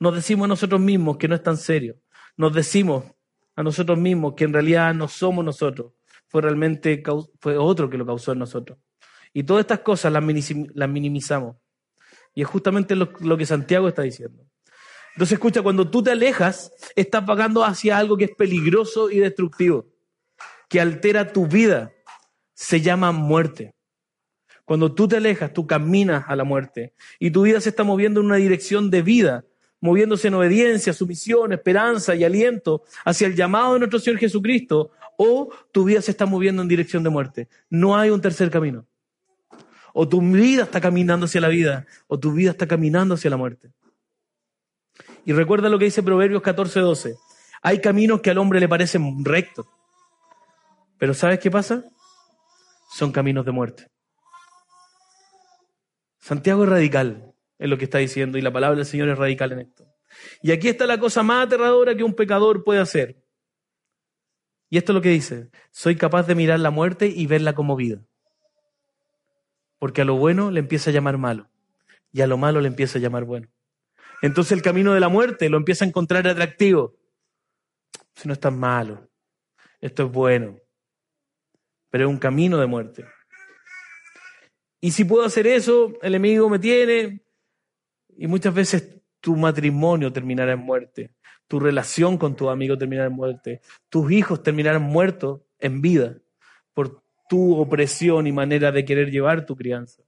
Nos 0.00 0.14
decimos 0.14 0.44
a 0.44 0.48
nosotros 0.48 0.80
mismos 0.80 1.16
que 1.16 1.28
no 1.28 1.34
es 1.34 1.42
tan 1.42 1.56
serio. 1.56 1.96
Nos 2.36 2.52
decimos 2.52 3.04
a 3.56 3.62
nosotros 3.62 3.98
mismos 3.98 4.34
que 4.36 4.44
en 4.44 4.52
realidad 4.52 4.94
no 4.94 5.08
somos 5.08 5.44
nosotros. 5.44 5.92
Fue 6.28 6.42
realmente, 6.42 7.02
fue 7.40 7.56
otro 7.56 7.88
que 7.88 7.96
lo 7.96 8.06
causó 8.06 8.32
en 8.32 8.38
nosotros. 8.40 8.78
Y 9.32 9.44
todas 9.44 9.62
estas 9.62 9.80
cosas 9.80 10.12
las, 10.12 10.22
minimizamos. 10.22 11.56
Y 12.34 12.42
es 12.42 12.48
justamente 12.48 12.94
lo, 12.94 13.12
lo 13.20 13.36
que 13.36 13.46
Santiago 13.46 13.88
está 13.88 14.02
diciendo. 14.02 14.44
Entonces 15.14 15.32
escucha, 15.32 15.62
cuando 15.62 15.90
tú 15.90 16.02
te 16.02 16.12
alejas, 16.12 16.72
estás 16.94 17.26
vagando 17.26 17.64
hacia 17.64 17.98
algo 17.98 18.16
que 18.16 18.26
es 18.26 18.34
peligroso 18.36 19.10
y 19.10 19.18
destructivo, 19.18 19.86
que 20.68 20.80
altera 20.80 21.32
tu 21.32 21.46
vida 21.46 21.92
se 22.58 22.80
llama 22.80 23.12
muerte. 23.12 23.76
Cuando 24.64 24.92
tú 24.92 25.06
te 25.06 25.18
alejas, 25.18 25.52
tú 25.52 25.64
caminas 25.64 26.24
a 26.26 26.34
la 26.34 26.42
muerte 26.42 26.92
y 27.20 27.30
tu 27.30 27.42
vida 27.42 27.60
se 27.60 27.68
está 27.68 27.84
moviendo 27.84 28.18
en 28.18 28.26
una 28.26 28.34
dirección 28.34 28.90
de 28.90 29.00
vida, 29.00 29.44
moviéndose 29.80 30.26
en 30.26 30.34
obediencia, 30.34 30.92
sumisión, 30.92 31.52
esperanza 31.52 32.16
y 32.16 32.24
aliento 32.24 32.82
hacia 33.04 33.28
el 33.28 33.36
llamado 33.36 33.74
de 33.74 33.78
nuestro 33.78 34.00
Señor 34.00 34.18
Jesucristo, 34.18 34.90
o 35.16 35.50
tu 35.70 35.84
vida 35.84 36.02
se 36.02 36.10
está 36.10 36.26
moviendo 36.26 36.60
en 36.60 36.66
dirección 36.66 37.04
de 37.04 37.10
muerte. 37.10 37.48
No 37.70 37.96
hay 37.96 38.10
un 38.10 38.20
tercer 38.20 38.50
camino. 38.50 38.86
O 39.94 40.08
tu 40.08 40.20
vida 40.20 40.64
está 40.64 40.80
caminando 40.80 41.26
hacia 41.26 41.40
la 41.40 41.48
vida, 41.48 41.86
o 42.08 42.18
tu 42.18 42.32
vida 42.32 42.50
está 42.50 42.66
caminando 42.66 43.14
hacia 43.14 43.30
la 43.30 43.36
muerte. 43.36 43.70
Y 45.24 45.32
recuerda 45.32 45.68
lo 45.68 45.78
que 45.78 45.84
dice 45.84 46.02
Proverbios 46.02 46.42
14:12. 46.42 47.14
Hay 47.62 47.80
caminos 47.80 48.20
que 48.20 48.30
al 48.30 48.38
hombre 48.38 48.58
le 48.58 48.68
parecen 48.68 49.24
rectos. 49.24 49.66
Pero 50.98 51.14
¿sabes 51.14 51.38
qué 51.38 51.52
pasa? 51.52 51.84
Son 52.88 53.12
caminos 53.12 53.44
de 53.44 53.52
muerte. 53.52 53.90
Santiago 56.18 56.64
es 56.64 56.70
radical 56.70 57.34
en 57.58 57.70
lo 57.70 57.78
que 57.78 57.84
está 57.84 57.98
diciendo 57.98 58.38
y 58.38 58.42
la 58.42 58.52
palabra 58.52 58.76
del 58.76 58.86
Señor 58.86 59.08
es 59.08 59.18
radical 59.18 59.52
en 59.52 59.60
esto. 59.60 59.86
Y 60.42 60.52
aquí 60.52 60.68
está 60.68 60.86
la 60.86 60.98
cosa 60.98 61.22
más 61.22 61.46
aterradora 61.46 61.94
que 61.94 62.02
un 62.02 62.14
pecador 62.14 62.64
puede 62.64 62.80
hacer. 62.80 63.22
Y 64.70 64.78
esto 64.78 64.92
es 64.92 64.94
lo 64.94 65.00
que 65.00 65.10
dice, 65.10 65.50
soy 65.70 65.96
capaz 65.96 66.26
de 66.26 66.34
mirar 66.34 66.60
la 66.60 66.70
muerte 66.70 67.06
y 67.06 67.26
verla 67.26 67.54
como 67.54 67.76
vida. 67.76 68.02
Porque 69.78 70.02
a 70.02 70.04
lo 70.04 70.16
bueno 70.16 70.50
le 70.50 70.60
empieza 70.60 70.90
a 70.90 70.92
llamar 70.92 71.18
malo 71.18 71.48
y 72.12 72.20
a 72.20 72.26
lo 72.26 72.36
malo 72.36 72.60
le 72.60 72.68
empieza 72.68 72.98
a 72.98 73.02
llamar 73.02 73.24
bueno. 73.24 73.48
Entonces 74.20 74.52
el 74.52 74.62
camino 74.62 74.92
de 74.92 75.00
la 75.00 75.08
muerte 75.08 75.48
lo 75.48 75.56
empieza 75.56 75.84
a 75.84 75.88
encontrar 75.88 76.26
atractivo. 76.26 76.96
Si 78.14 78.26
no 78.26 78.34
es 78.34 78.40
tan 78.40 78.58
malo, 78.58 79.08
esto 79.80 80.04
es 80.06 80.12
bueno 80.12 80.58
pero 81.90 82.04
es 82.04 82.10
un 82.10 82.18
camino 82.18 82.58
de 82.58 82.66
muerte. 82.66 83.04
Y 84.80 84.92
si 84.92 85.04
puedo 85.04 85.24
hacer 85.24 85.46
eso, 85.46 85.92
el 86.02 86.14
enemigo 86.14 86.48
me 86.48 86.58
tiene, 86.58 87.22
y 88.16 88.26
muchas 88.26 88.54
veces 88.54 89.00
tu 89.20 89.36
matrimonio 89.36 90.12
terminará 90.12 90.52
en 90.52 90.60
muerte, 90.60 91.12
tu 91.48 91.58
relación 91.58 92.18
con 92.18 92.36
tu 92.36 92.50
amigo 92.50 92.78
terminará 92.78 93.08
en 93.08 93.14
muerte, 93.14 93.60
tus 93.88 94.10
hijos 94.12 94.42
terminarán 94.42 94.82
muertos 94.82 95.40
en 95.58 95.80
vida 95.80 96.16
por 96.74 97.02
tu 97.28 97.56
opresión 97.56 98.26
y 98.26 98.32
manera 98.32 98.70
de 98.70 98.84
querer 98.84 99.10
llevar 99.10 99.46
tu 99.46 99.56
crianza. 99.56 100.02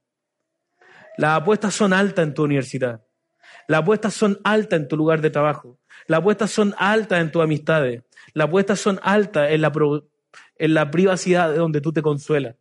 Las 1.17 1.41
apuestas 1.41 1.73
son 1.73 1.93
altas 1.93 2.25
en 2.25 2.33
tu 2.33 2.43
universidad. 2.43 3.05
Las 3.67 3.81
apuestas 3.81 4.13
son 4.13 4.39
altas 4.43 4.79
en 4.79 4.87
tu 4.87 4.97
lugar 4.97 5.21
de 5.21 5.29
trabajo. 5.29 5.79
Las 6.07 6.19
apuestas 6.19 6.51
son 6.51 6.73
altas 6.77 7.21
en 7.21 7.31
tus 7.31 7.43
amistades. 7.43 8.03
Las 8.33 8.47
apuestas 8.47 8.79
son 8.79 8.99
altas 9.03 9.51
en 9.51 9.61
la 9.61 9.71
en 10.61 10.75
la 10.75 10.91
privacidad 10.91 11.51
de 11.51 11.57
donde 11.57 11.81
tú 11.81 11.91
te 11.91 12.03
consuelas. 12.03 12.55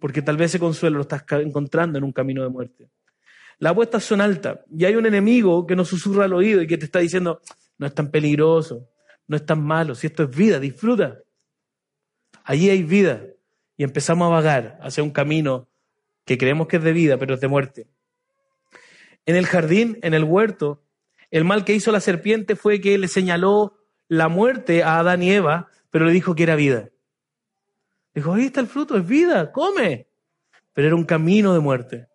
Porque 0.00 0.22
tal 0.22 0.36
vez 0.36 0.50
ese 0.50 0.58
consuelo 0.58 0.96
lo 0.96 1.02
estás 1.02 1.24
encontrando 1.40 1.98
en 1.98 2.04
un 2.04 2.10
camino 2.10 2.42
de 2.42 2.48
muerte. 2.48 2.90
Las 3.58 3.70
apuestas 3.70 4.02
son 4.02 4.20
altas 4.20 4.58
y 4.76 4.86
hay 4.86 4.96
un 4.96 5.06
enemigo 5.06 5.68
que 5.68 5.76
nos 5.76 5.88
susurra 5.88 6.24
al 6.24 6.32
oído 6.32 6.60
y 6.60 6.66
que 6.66 6.76
te 6.76 6.84
está 6.84 6.98
diciendo, 6.98 7.40
no 7.78 7.86
es 7.86 7.94
tan 7.94 8.10
peligroso, 8.10 8.88
no 9.28 9.36
es 9.36 9.46
tan 9.46 9.62
malo, 9.62 9.94
si 9.94 10.08
esto 10.08 10.24
es 10.24 10.36
vida, 10.36 10.58
disfruta. 10.58 11.20
Allí 12.42 12.70
hay 12.70 12.82
vida 12.82 13.22
y 13.76 13.84
empezamos 13.84 14.26
a 14.26 14.30
vagar 14.30 14.76
hacia 14.82 15.04
un 15.04 15.10
camino 15.10 15.68
que 16.24 16.36
creemos 16.36 16.66
que 16.66 16.78
es 16.78 16.82
de 16.82 16.92
vida, 16.92 17.18
pero 17.18 17.34
es 17.34 17.40
de 17.40 17.46
muerte. 17.46 17.86
En 19.26 19.36
el 19.36 19.46
jardín, 19.46 20.00
en 20.02 20.12
el 20.12 20.24
huerto, 20.24 20.82
el 21.30 21.44
mal 21.44 21.64
que 21.64 21.72
hizo 21.72 21.92
la 21.92 22.00
serpiente 22.00 22.56
fue 22.56 22.80
que 22.80 22.98
le 22.98 23.06
señaló 23.06 23.78
la 24.08 24.28
muerte 24.28 24.82
a 24.82 24.98
Adán 24.98 25.22
y 25.22 25.30
Eva, 25.30 25.68
pero 25.90 26.04
le 26.04 26.12
dijo 26.12 26.34
que 26.34 26.42
era 26.42 26.56
vida. 26.56 26.90
Dijo, 28.16 28.32
ahí 28.32 28.46
está 28.46 28.60
el 28.60 28.66
fruto, 28.66 28.96
es 28.96 29.06
vida, 29.06 29.52
come. 29.52 30.08
Pero 30.72 30.88
era 30.88 30.96
un 30.96 31.04
camino 31.04 31.52
de 31.52 31.60
muerte. 31.60 32.08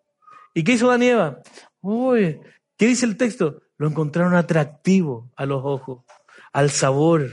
¿Y 0.52 0.64
qué 0.64 0.72
hizo 0.72 0.88
Danieva? 0.88 1.40
Uy, 1.80 2.40
¿qué 2.76 2.86
dice 2.88 3.06
el 3.06 3.16
texto? 3.16 3.62
Lo 3.76 3.86
encontraron 3.86 4.34
atractivo 4.34 5.30
a 5.36 5.46
los 5.46 5.62
ojos, 5.64 6.04
al 6.52 6.70
sabor, 6.70 7.30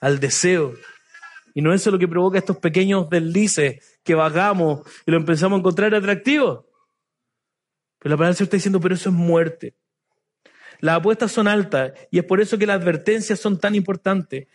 al 0.00 0.18
deseo. 0.18 0.74
Y 1.54 1.62
no 1.62 1.72
es 1.72 1.82
eso 1.82 1.92
lo 1.92 2.00
que 2.00 2.08
provoca 2.08 2.38
estos 2.38 2.56
pequeños 2.56 3.08
deslices 3.08 4.00
que 4.02 4.16
vagamos 4.16 4.80
y 5.06 5.12
lo 5.12 5.16
empezamos 5.16 5.58
a 5.58 5.60
encontrar 5.60 5.94
atractivo. 5.94 6.66
Pero 8.00 8.14
la 8.14 8.16
palabra 8.16 8.34
se 8.34 8.42
está 8.42 8.56
diciendo, 8.56 8.80
pero 8.80 8.96
eso 8.96 9.10
es 9.10 9.14
muerte. 9.14 9.76
Las 10.80 10.96
apuestas 10.96 11.30
son 11.30 11.46
altas 11.46 11.92
y 12.10 12.18
es 12.18 12.24
por 12.24 12.40
eso 12.40 12.58
que 12.58 12.66
las 12.66 12.80
advertencias 12.80 13.38
son 13.38 13.56
tan 13.56 13.76
importantes. 13.76 14.48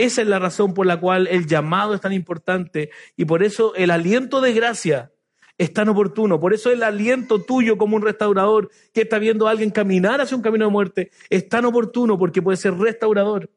Esa 0.00 0.22
es 0.22 0.28
la 0.28 0.38
razón 0.38 0.72
por 0.72 0.86
la 0.86 0.98
cual 0.98 1.26
el 1.26 1.46
llamado 1.46 1.92
es 1.92 2.00
tan 2.00 2.14
importante 2.14 2.88
y 3.18 3.26
por 3.26 3.42
eso 3.42 3.74
el 3.74 3.90
aliento 3.90 4.40
de 4.40 4.54
gracia 4.54 5.12
es 5.58 5.74
tan 5.74 5.90
oportuno. 5.90 6.40
Por 6.40 6.54
eso 6.54 6.70
el 6.70 6.82
aliento 6.82 7.42
tuyo 7.42 7.76
como 7.76 7.96
un 7.96 8.02
restaurador 8.02 8.70
que 8.94 9.02
está 9.02 9.18
viendo 9.18 9.46
a 9.46 9.50
alguien 9.50 9.68
caminar 9.68 10.22
hacia 10.22 10.38
un 10.38 10.42
camino 10.42 10.64
de 10.64 10.70
muerte 10.70 11.10
es 11.28 11.50
tan 11.50 11.66
oportuno 11.66 12.18
porque 12.18 12.40
puede 12.40 12.56
ser 12.56 12.78
restaurador. 12.78 13.50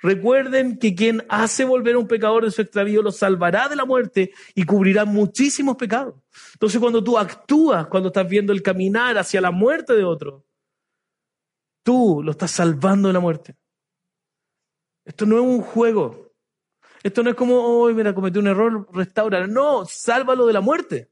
Recuerden 0.00 0.78
que 0.78 0.94
quien 0.94 1.24
hace 1.28 1.64
volver 1.64 1.96
a 1.96 1.98
un 1.98 2.06
pecador 2.06 2.44
de 2.44 2.52
su 2.52 2.62
extravío 2.62 3.02
lo 3.02 3.10
salvará 3.10 3.68
de 3.68 3.74
la 3.74 3.84
muerte 3.84 4.30
y 4.54 4.62
cubrirá 4.62 5.04
muchísimos 5.04 5.74
pecados. 5.74 6.14
Entonces 6.52 6.78
cuando 6.78 7.02
tú 7.02 7.18
actúas, 7.18 7.88
cuando 7.88 8.10
estás 8.10 8.28
viendo 8.28 8.52
el 8.52 8.62
caminar 8.62 9.18
hacia 9.18 9.40
la 9.40 9.50
muerte 9.50 9.94
de 9.94 10.04
otro, 10.04 10.44
tú 11.82 12.22
lo 12.22 12.30
estás 12.30 12.52
salvando 12.52 13.08
de 13.08 13.14
la 13.14 13.20
muerte. 13.20 13.56
Esto 15.04 15.26
no 15.26 15.36
es 15.36 15.42
un 15.42 15.60
juego. 15.60 16.32
Esto 17.02 17.22
no 17.22 17.30
es 17.30 17.36
como, 17.36 17.56
hoy 17.56 17.94
mira, 17.94 18.14
cometí 18.14 18.38
un 18.38 18.48
error, 18.48 18.86
restaura. 18.92 19.46
No, 19.46 19.84
sálvalo 19.86 20.46
de 20.46 20.52
la 20.52 20.60
muerte. 20.60 21.10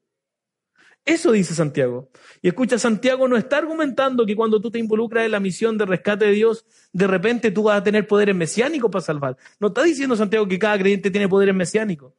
Eso 1.05 1.33
dice 1.33 1.55
Santiago. 1.55 2.11
Y 2.43 2.49
escucha, 2.49 2.79
Santiago 2.79 3.29
no 3.29 3.39
está 3.39 3.57
argumentando 3.57 4.27
que 4.27 4.37
cuando 4.37 4.61
tú 4.61 4.71
te 4.71 4.79
involucras 4.79 5.25
en 5.25 5.31
la 5.31 5.41
misión 5.41 5.79
de 5.79 5.87
rescate 5.87 6.27
de 6.27 6.33
Dios, 6.33 6.67
de 6.93 7.07
repente 7.07 7.51
tú 7.51 7.63
vas 7.63 7.79
a 7.79 7.83
tener 7.83 8.07
poderes 8.07 8.37
mesiánicos 8.37 8.91
para 8.91 9.03
salvar. 9.03 9.37
No 9.59 9.69
está 9.69 9.83
diciendo 9.83 10.17
Santiago 10.17 10.47
que 10.47 10.59
cada 10.59 10.79
creyente 10.79 11.11
tiene 11.11 11.27
poderes 11.27 11.55
mesiánicos. 11.55 12.13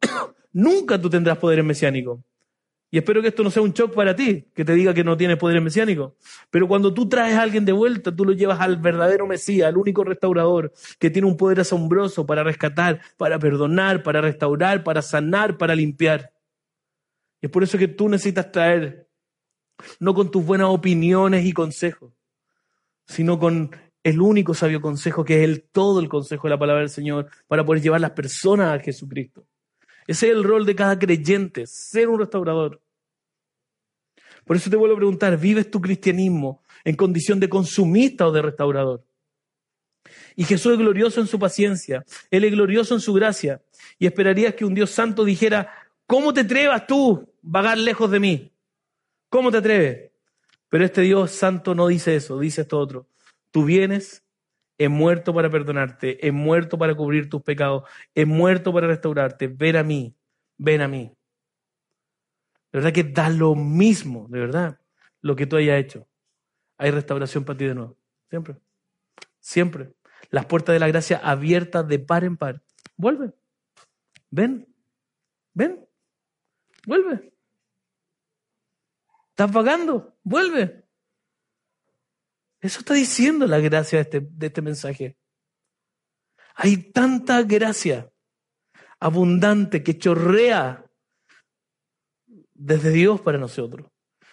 Nunca 0.52 0.98
tú 0.98 1.10
tendrás 1.10 1.36
poderes 1.36 1.66
mesiánicos. 1.66 2.20
Y 2.94 2.98
espero 2.98 3.20
que 3.20 3.26
esto 3.26 3.42
no 3.42 3.50
sea 3.50 3.60
un 3.60 3.72
shock 3.72 3.92
para 3.92 4.14
ti, 4.14 4.46
que 4.54 4.64
te 4.64 4.72
diga 4.72 4.94
que 4.94 5.02
no 5.02 5.16
tienes 5.16 5.36
poderes 5.36 5.60
mesiánicos. 5.60 6.12
Pero 6.48 6.68
cuando 6.68 6.94
tú 6.94 7.08
traes 7.08 7.34
a 7.34 7.42
alguien 7.42 7.64
de 7.64 7.72
vuelta, 7.72 8.14
tú 8.14 8.24
lo 8.24 8.30
llevas 8.30 8.60
al 8.60 8.76
verdadero 8.76 9.26
Mesías, 9.26 9.66
al 9.66 9.76
único 9.76 10.04
restaurador, 10.04 10.72
que 11.00 11.10
tiene 11.10 11.26
un 11.26 11.36
poder 11.36 11.58
asombroso 11.58 12.24
para 12.24 12.44
rescatar, 12.44 13.00
para 13.16 13.40
perdonar, 13.40 14.04
para 14.04 14.20
restaurar, 14.20 14.84
para 14.84 15.02
sanar, 15.02 15.58
para 15.58 15.74
limpiar. 15.74 16.34
Y 17.42 17.46
es 17.46 17.50
por 17.50 17.64
eso 17.64 17.78
que 17.78 17.88
tú 17.88 18.08
necesitas 18.08 18.52
traer, 18.52 19.08
no 19.98 20.14
con 20.14 20.30
tus 20.30 20.44
buenas 20.46 20.68
opiniones 20.68 21.44
y 21.44 21.52
consejos, 21.52 22.12
sino 23.08 23.40
con 23.40 23.72
el 24.04 24.20
único 24.20 24.54
sabio 24.54 24.80
consejo, 24.80 25.24
que 25.24 25.38
es 25.38 25.42
el 25.42 25.64
todo 25.64 25.98
el 25.98 26.08
consejo 26.08 26.46
de 26.46 26.50
la 26.50 26.60
palabra 26.60 26.82
del 26.82 26.90
Señor, 26.90 27.26
para 27.48 27.66
poder 27.66 27.82
llevar 27.82 28.00
las 28.00 28.12
personas 28.12 28.72
a 28.72 28.80
Jesucristo. 28.80 29.44
Ese 30.06 30.28
es 30.28 30.32
el 30.36 30.44
rol 30.44 30.64
de 30.64 30.76
cada 30.76 30.96
creyente, 30.96 31.66
ser 31.66 32.08
un 32.08 32.20
restaurador. 32.20 32.83
Por 34.44 34.56
eso 34.56 34.70
te 34.70 34.76
vuelvo 34.76 34.94
a 34.94 34.98
preguntar, 34.98 35.38
¿vives 35.38 35.70
tu 35.70 35.80
cristianismo 35.80 36.62
en 36.84 36.96
condición 36.96 37.40
de 37.40 37.48
consumista 37.48 38.26
o 38.26 38.32
de 38.32 38.42
restaurador? 38.42 39.04
Y 40.36 40.44
Jesús 40.44 40.72
es 40.72 40.78
glorioso 40.78 41.20
en 41.20 41.26
su 41.26 41.38
paciencia, 41.38 42.04
Él 42.30 42.44
es 42.44 42.52
glorioso 42.52 42.94
en 42.94 43.00
su 43.00 43.12
gracia. 43.14 43.62
Y 43.98 44.06
esperarías 44.06 44.54
que 44.54 44.64
un 44.64 44.74
Dios 44.74 44.90
santo 44.90 45.24
dijera, 45.24 45.72
¿cómo 46.06 46.34
te 46.34 46.40
atrevas 46.40 46.86
tú 46.86 47.32
vagar 47.42 47.78
lejos 47.78 48.10
de 48.10 48.20
mí? 48.20 48.52
¿Cómo 49.28 49.50
te 49.50 49.58
atreves? 49.58 50.10
Pero 50.68 50.84
este 50.84 51.02
Dios 51.02 51.30
santo 51.30 51.74
no 51.74 51.86
dice 51.86 52.16
eso, 52.16 52.38
dice 52.38 52.62
esto 52.62 52.78
otro. 52.78 53.06
Tú 53.50 53.64
vienes, 53.64 54.24
he 54.78 54.88
muerto 54.88 55.32
para 55.32 55.48
perdonarte, 55.50 56.26
he 56.26 56.32
muerto 56.32 56.76
para 56.76 56.94
cubrir 56.94 57.28
tus 57.28 57.42
pecados, 57.42 57.84
he 58.14 58.24
muerto 58.24 58.72
para 58.72 58.88
restaurarte, 58.88 59.46
ven 59.46 59.76
a 59.76 59.82
mí, 59.82 60.14
ven 60.58 60.82
a 60.82 60.88
mí. 60.88 61.12
De 62.74 62.80
verdad 62.80 62.92
que 62.92 63.04
da 63.04 63.28
lo 63.28 63.54
mismo, 63.54 64.26
de 64.28 64.40
verdad, 64.40 64.80
lo 65.20 65.36
que 65.36 65.46
tú 65.46 65.54
hayas 65.54 65.78
hecho. 65.78 66.08
Hay 66.76 66.90
restauración 66.90 67.44
para 67.44 67.56
ti 67.56 67.66
de 67.66 67.74
nuevo. 67.76 67.96
Siempre. 68.28 68.56
Siempre. 69.38 69.94
Las 70.30 70.46
puertas 70.46 70.72
de 70.72 70.80
la 70.80 70.88
gracia 70.88 71.18
abiertas 71.18 71.86
de 71.86 72.00
par 72.00 72.24
en 72.24 72.36
par. 72.36 72.64
Vuelve. 72.96 73.32
Ven. 74.28 74.66
Ven. 75.52 75.88
Vuelve. 76.84 77.32
Estás 79.28 79.52
vagando. 79.52 80.16
Vuelve. 80.24 80.84
Eso 82.60 82.80
está 82.80 82.94
diciendo 82.94 83.46
la 83.46 83.60
gracia 83.60 83.98
de 83.98 84.02
este, 84.02 84.20
de 84.20 84.46
este 84.48 84.62
mensaje. 84.62 85.16
Hay 86.56 86.90
tanta 86.90 87.40
gracia 87.44 88.10
abundante 88.98 89.84
que 89.84 89.96
chorrea 89.96 90.83
desde 92.64 92.90
Dios 92.90 93.20
para 93.20 93.36
nosotros, 93.36 93.90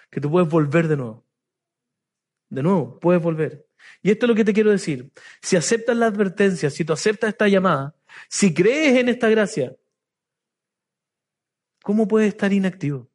que 0.09 0.21
tú 0.21 0.31
puedes 0.31 0.47
volver 0.47 0.87
de 0.87 0.95
nuevo. 0.95 1.25
De 2.49 2.63
nuevo, 2.63 2.97
puedes 2.99 3.21
volver. 3.21 3.67
Y 4.01 4.09
esto 4.09 4.25
es 4.25 4.29
lo 4.29 4.35
que 4.35 4.45
te 4.45 4.53
quiero 4.53 4.71
decir. 4.71 5.11
Si 5.41 5.57
aceptas 5.57 5.97
la 5.97 6.05
advertencia, 6.05 6.69
si 6.69 6.85
tú 6.85 6.93
aceptas 6.93 7.31
esta 7.31 7.49
llamada, 7.49 7.93
si 8.29 8.53
crees 8.53 8.97
en 8.97 9.09
esta 9.09 9.27
gracia, 9.29 9.75
¿cómo 11.83 12.07
puedes 12.07 12.29
estar 12.29 12.53
inactivo? 12.53 13.09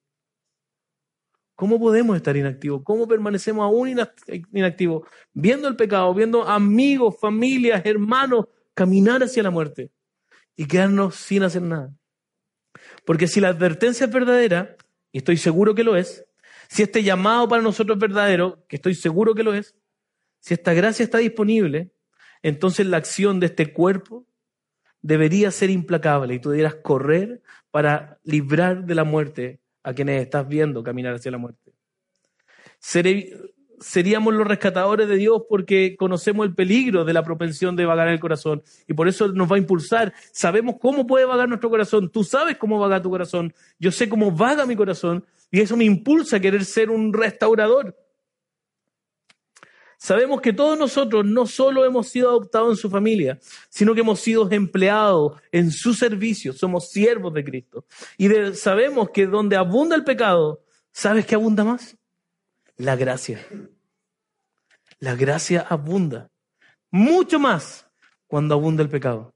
¿Cómo 1.55 1.81
podemos 1.81 2.15
estar 2.15 2.37
inactivos? 2.37 2.83
¿Cómo 2.85 3.09
permanecemos 3.09 3.65
aún 3.65 3.99
inactivos? 4.53 5.09
Viendo 5.33 5.67
el 5.67 5.77
pecado, 5.77 6.13
viendo 6.13 6.47
amigos, 6.47 7.17
familias, 7.19 7.81
hermanos 7.87 8.49
caminar 8.75 9.23
hacia 9.23 9.43
la 9.43 9.51
muerte 9.51 9.91
y 10.55 10.67
quedarnos 10.67 11.15
sin 11.17 11.43
hacer 11.43 11.63
nada. 11.63 11.95
Porque 13.07 13.27
si 13.27 13.41
la 13.41 13.49
advertencia 13.49 14.05
es 14.05 14.13
verdadera, 14.13 14.77
y 15.17 15.21
estoy 15.21 15.39
seguro 15.39 15.75
que 15.75 15.83
lo 15.83 15.97
es, 15.97 16.27
si 16.69 16.83
este 16.83 17.03
llamado 17.03 17.49
para 17.49 17.63
nosotros 17.63 17.97
es 17.97 18.01
verdadero, 18.03 18.67
que 18.69 18.77
estoy 18.77 18.95
seguro 18.95 19.35
que 19.35 19.43
lo 19.43 19.55
es, 19.55 19.75
si 20.41 20.53
esta 20.53 20.75
gracia 20.75 21.05
está 21.05 21.17
disponible, 21.17 21.91
entonces 22.43 22.85
la 22.87 22.99
acción 22.99 23.41
de 23.41 23.47
este 23.47 23.73
cuerpo 23.73 24.27
debería 25.01 25.51
ser 25.51 25.71
implacable 25.71 26.35
y 26.35 26.39
tú 26.39 26.51
debieras 26.51 26.75
correr 26.75 27.41
para 27.71 28.21
librar 28.25 28.85
de 28.85 28.95
la 28.95 29.05
muerte 29.05 29.59
a 29.83 29.95
quienes 29.95 30.21
estás 30.21 30.47
viendo 30.47 30.83
caminar 30.83 31.15
hacia 31.15 31.31
la 31.31 31.39
muerte. 31.39 31.73
Seríamos 33.81 34.35
los 34.35 34.47
rescatadores 34.47 35.09
de 35.09 35.17
Dios 35.17 35.43
porque 35.49 35.97
conocemos 35.97 36.47
el 36.47 36.55
peligro 36.55 37.05
de 37.05 37.13
la 37.13 37.23
propensión 37.23 37.77
de 37.77 37.87
vagar 37.87 38.09
el 38.09 38.21
corazón 38.21 38.63
y 38.87 38.95
por 38.95 39.09
eso 39.09 39.29
nos 39.29 39.51
va 39.51 39.57
a 39.57 39.59
impulsar. 39.59 40.15
Sabemos 40.33 40.77
cómo 40.81 41.07
puede 41.07 41.25
vagar 41.25 41.49
nuestro 41.49 41.71
corazón. 41.71 42.11
Tú 42.11 42.25
sabes 42.25 42.57
cómo 42.57 42.79
vaga 42.79 43.03
tu 43.03 43.11
corazón. 43.11 43.55
Yo 43.79 43.91
sé 43.93 44.09
cómo 44.09 44.31
vaga 44.31 44.67
mi 44.67 44.77
corazón 44.77 45.25
y 45.51 45.61
eso 45.61 45.77
me 45.77 45.85
impulsa 45.85 46.37
a 46.37 46.41
querer 46.41 46.65
ser 46.65 46.91
un 46.91 47.13
restaurador. 47.13 47.97
Sabemos 49.99 50.43
que 50.43 50.53
todos 50.53 50.79
nosotros 50.79 51.25
no 51.25 51.47
solo 51.47 51.85
hemos 51.85 52.09
sido 52.09 52.29
adoptados 52.29 52.71
en 52.71 52.77
su 52.77 52.91
familia, 52.91 53.39
sino 53.71 53.95
que 53.95 54.01
hemos 54.01 54.21
sido 54.21 54.51
empleados 54.51 55.41
en 55.51 55.71
su 55.71 55.95
servicio, 55.95 56.53
somos 56.53 56.91
siervos 56.91 57.33
de 57.33 57.45
Cristo. 57.45 57.87
Y 58.19 58.29
sabemos 58.55 59.09
que 59.11 59.27
donde 59.27 59.57
abunda 59.57 59.97
el 59.97 60.05
pecado, 60.05 60.63
¿sabes 60.93 61.25
qué 61.25 61.35
abunda 61.35 61.65
más? 61.65 61.97
La 62.77 62.95
gracia. 62.95 63.41
La 64.99 65.15
gracia 65.15 65.61
abunda. 65.61 66.31
Mucho 66.91 67.39
más 67.39 67.89
cuando 68.27 68.55
abunda 68.55 68.83
el 68.83 68.91
pecado. 68.91 69.35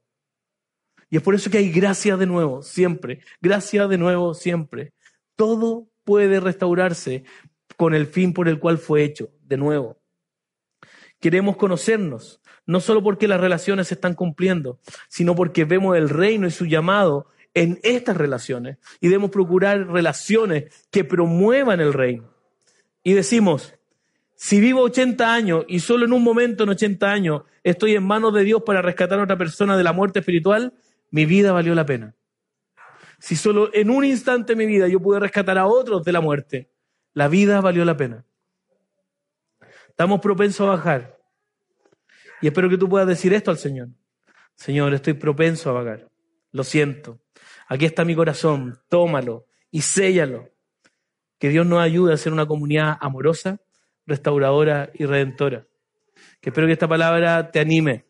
Y 1.09 1.17
es 1.17 1.23
por 1.23 1.35
eso 1.35 1.49
que 1.49 1.57
hay 1.57 1.71
gracia 1.71 2.17
de 2.17 2.25
nuevo, 2.25 2.61
siempre. 2.61 3.21
Gracia 3.41 3.87
de 3.87 3.97
nuevo, 3.97 4.33
siempre. 4.33 4.93
Todo 5.35 5.87
puede 6.03 6.39
restaurarse 6.39 7.23
con 7.77 7.95
el 7.95 8.05
fin 8.05 8.33
por 8.33 8.47
el 8.47 8.59
cual 8.59 8.77
fue 8.77 9.03
hecho, 9.03 9.31
de 9.41 9.57
nuevo. 9.57 9.99
Queremos 11.19 11.57
conocernos, 11.57 12.41
no 12.65 12.79
solo 12.79 13.03
porque 13.03 13.27
las 13.27 13.41
relaciones 13.41 13.87
se 13.87 13.95
están 13.95 14.13
cumpliendo, 14.13 14.79
sino 15.09 15.35
porque 15.35 15.65
vemos 15.65 15.97
el 15.97 16.09
reino 16.09 16.47
y 16.47 16.51
su 16.51 16.65
llamado 16.65 17.27
en 17.53 17.79
estas 17.83 18.17
relaciones 18.17 18.77
y 18.99 19.07
debemos 19.07 19.31
procurar 19.31 19.87
relaciones 19.87 20.87
que 20.91 21.03
promuevan 21.03 21.79
el 21.79 21.93
reino. 21.93 22.30
Y 23.03 23.13
decimos, 23.13 23.73
si 24.35 24.59
vivo 24.59 24.81
80 24.81 25.33
años 25.33 25.65
y 25.67 25.79
solo 25.79 26.05
en 26.05 26.13
un 26.13 26.23
momento 26.23 26.63
en 26.63 26.69
80 26.69 27.11
años 27.11 27.43
estoy 27.63 27.95
en 27.95 28.03
manos 28.03 28.33
de 28.33 28.43
Dios 28.43 28.63
para 28.65 28.81
rescatar 28.81 29.19
a 29.19 29.23
otra 29.23 29.37
persona 29.37 29.77
de 29.77 29.83
la 29.83 29.93
muerte 29.93 30.19
espiritual, 30.19 30.73
mi 31.11 31.25
vida 31.25 31.51
valió 31.51 31.75
la 31.75 31.85
pena. 31.85 32.15
Si 33.19 33.35
solo 33.35 33.69
en 33.73 33.91
un 33.91 34.03
instante 34.03 34.53
de 34.53 34.57
mi 34.57 34.65
vida 34.65 34.87
yo 34.87 34.99
pude 34.99 35.19
rescatar 35.19 35.57
a 35.57 35.67
otros 35.67 36.03
de 36.03 36.11
la 36.11 36.21
muerte, 36.21 36.71
la 37.13 37.27
vida 37.27 37.61
valió 37.61 37.85
la 37.85 37.95
pena. 37.95 38.25
Estamos 39.89 40.21
propensos 40.21 40.61
a 40.61 40.71
bajar. 40.71 41.17
Y 42.41 42.47
espero 42.47 42.69
que 42.69 42.77
tú 42.77 42.89
puedas 42.89 43.07
decir 43.07 43.33
esto 43.33 43.51
al 43.51 43.57
Señor. 43.57 43.89
Señor, 44.55 44.93
estoy 44.93 45.13
propenso 45.13 45.69
a 45.69 45.73
vagar. 45.73 46.09
Lo 46.51 46.63
siento. 46.63 47.19
Aquí 47.67 47.85
está 47.85 48.03
mi 48.05 48.15
corazón. 48.15 48.79
Tómalo 48.89 49.45
y 49.69 49.81
séllalo. 49.81 50.50
Que 51.41 51.49
Dios 51.49 51.65
nos 51.65 51.81
ayude 51.81 52.13
a 52.13 52.17
ser 52.17 52.33
una 52.33 52.45
comunidad 52.45 52.99
amorosa, 53.01 53.59
restauradora 54.05 54.91
y 54.93 55.05
redentora. 55.05 55.65
Que 56.39 56.51
espero 56.51 56.67
que 56.67 56.73
esta 56.73 56.87
palabra 56.87 57.49
te 57.49 57.59
anime. 57.59 58.05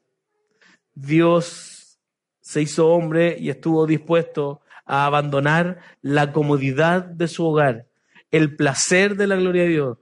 Dios 0.93 1.97
se 2.41 2.61
hizo 2.61 2.89
hombre 2.89 3.37
y 3.39 3.49
estuvo 3.49 3.87
dispuesto 3.87 4.59
a 4.85 5.05
abandonar 5.05 5.79
la 6.01 6.33
comodidad 6.33 7.05
de 7.05 7.29
su 7.29 7.45
hogar, 7.45 7.87
el 8.31 8.57
placer 8.57 9.15
de 9.15 9.27
la 9.27 9.37
gloria 9.37 9.63
de 9.63 9.69
Dios, 9.69 9.97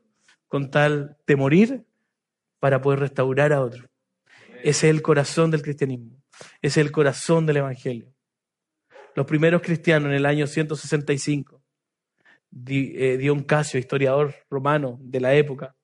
con 0.47 0.71
tal 0.71 1.15
de 1.27 1.35
morir 1.35 1.85
para 2.59 2.81
poder 2.81 3.01
restaurar 3.01 3.53
a 3.53 3.61
otros. 3.61 3.85
Ese 4.63 4.87
es 4.87 4.95
el 4.95 5.03
corazón 5.03 5.51
del 5.51 5.61
cristianismo. 5.61 6.19
Ese 6.63 6.81
es 6.81 6.85
el 6.87 6.91
corazón 6.91 7.45
del 7.45 7.57
Evangelio. 7.57 8.11
Los 9.13 9.27
primeros 9.27 9.61
cristianos 9.61 10.09
en 10.09 10.15
el 10.15 10.25
año 10.25 10.47
165, 10.47 11.57
eh, 11.57 11.58
Dion 12.51 13.43
Casio, 13.43 13.79
historiador 13.79 14.33
romano 14.49 14.97
de 15.01 15.19
la 15.19 15.33
época, 15.35 15.75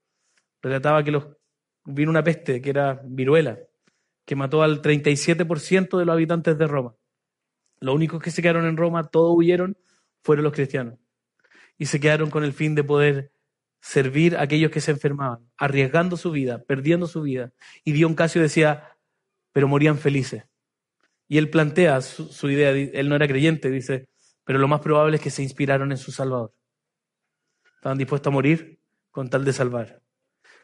relataba 0.61 1.03
que 1.03 1.11
los, 1.11 1.27
vino 1.85 2.09
una 2.09 2.23
peste 2.23 2.61
que 2.61 2.69
era 2.69 3.01
viruela, 3.03 3.59
que 4.25 4.35
mató 4.35 4.63
al 4.63 4.81
37% 4.81 5.97
de 5.97 6.05
los 6.05 6.13
habitantes 6.13 6.57
de 6.57 6.67
Roma. 6.67 6.95
Los 7.79 7.95
únicos 7.95 8.21
que 8.21 8.31
se 8.31 8.41
quedaron 8.41 8.65
en 8.65 8.77
Roma, 8.77 9.03
todos 9.03 9.35
huyeron, 9.35 9.77
fueron 10.23 10.43
los 10.43 10.53
cristianos. 10.53 10.95
Y 11.77 11.85
se 11.85 11.99
quedaron 11.99 12.29
con 12.29 12.43
el 12.43 12.53
fin 12.53 12.73
de 12.73 12.83
poder 12.83 13.31
servir 13.81 14.35
a 14.37 14.41
aquellos 14.41 14.71
que 14.71 14.81
se 14.81 14.91
enfermaban, 14.91 15.47
arriesgando 15.57 16.17
su 16.17 16.31
vida, 16.31 16.63
perdiendo 16.63 17.05
su 17.05 17.21
vida. 17.21 17.53
Y 17.83 17.91
Dion 17.91 18.15
Casio 18.15 18.41
decía, 18.41 18.97
pero 19.51 19.67
morían 19.67 19.99
felices. 19.99 20.45
Y 21.27 21.37
él 21.37 21.49
plantea 21.49 22.01
su, 22.01 22.49
idea, 22.49 22.71
él 22.71 23.09
no 23.09 23.15
era 23.15 23.27
creyente, 23.27 23.69
dice, 23.69 24.07
pero 24.45 24.59
lo 24.59 24.67
más 24.67 24.79
probable 24.79 25.17
es 25.17 25.21
que 25.21 25.31
se 25.31 25.43
inspiraron 25.43 25.91
en 25.91 25.97
su 25.97 26.11
Salvador. 26.11 26.53
Estaban 27.75 27.97
dispuestos 27.97 28.31
a 28.31 28.33
morir 28.33 28.79
con 29.11 29.29
tal 29.29 29.43
de 29.43 29.51
salvar. 29.51 30.01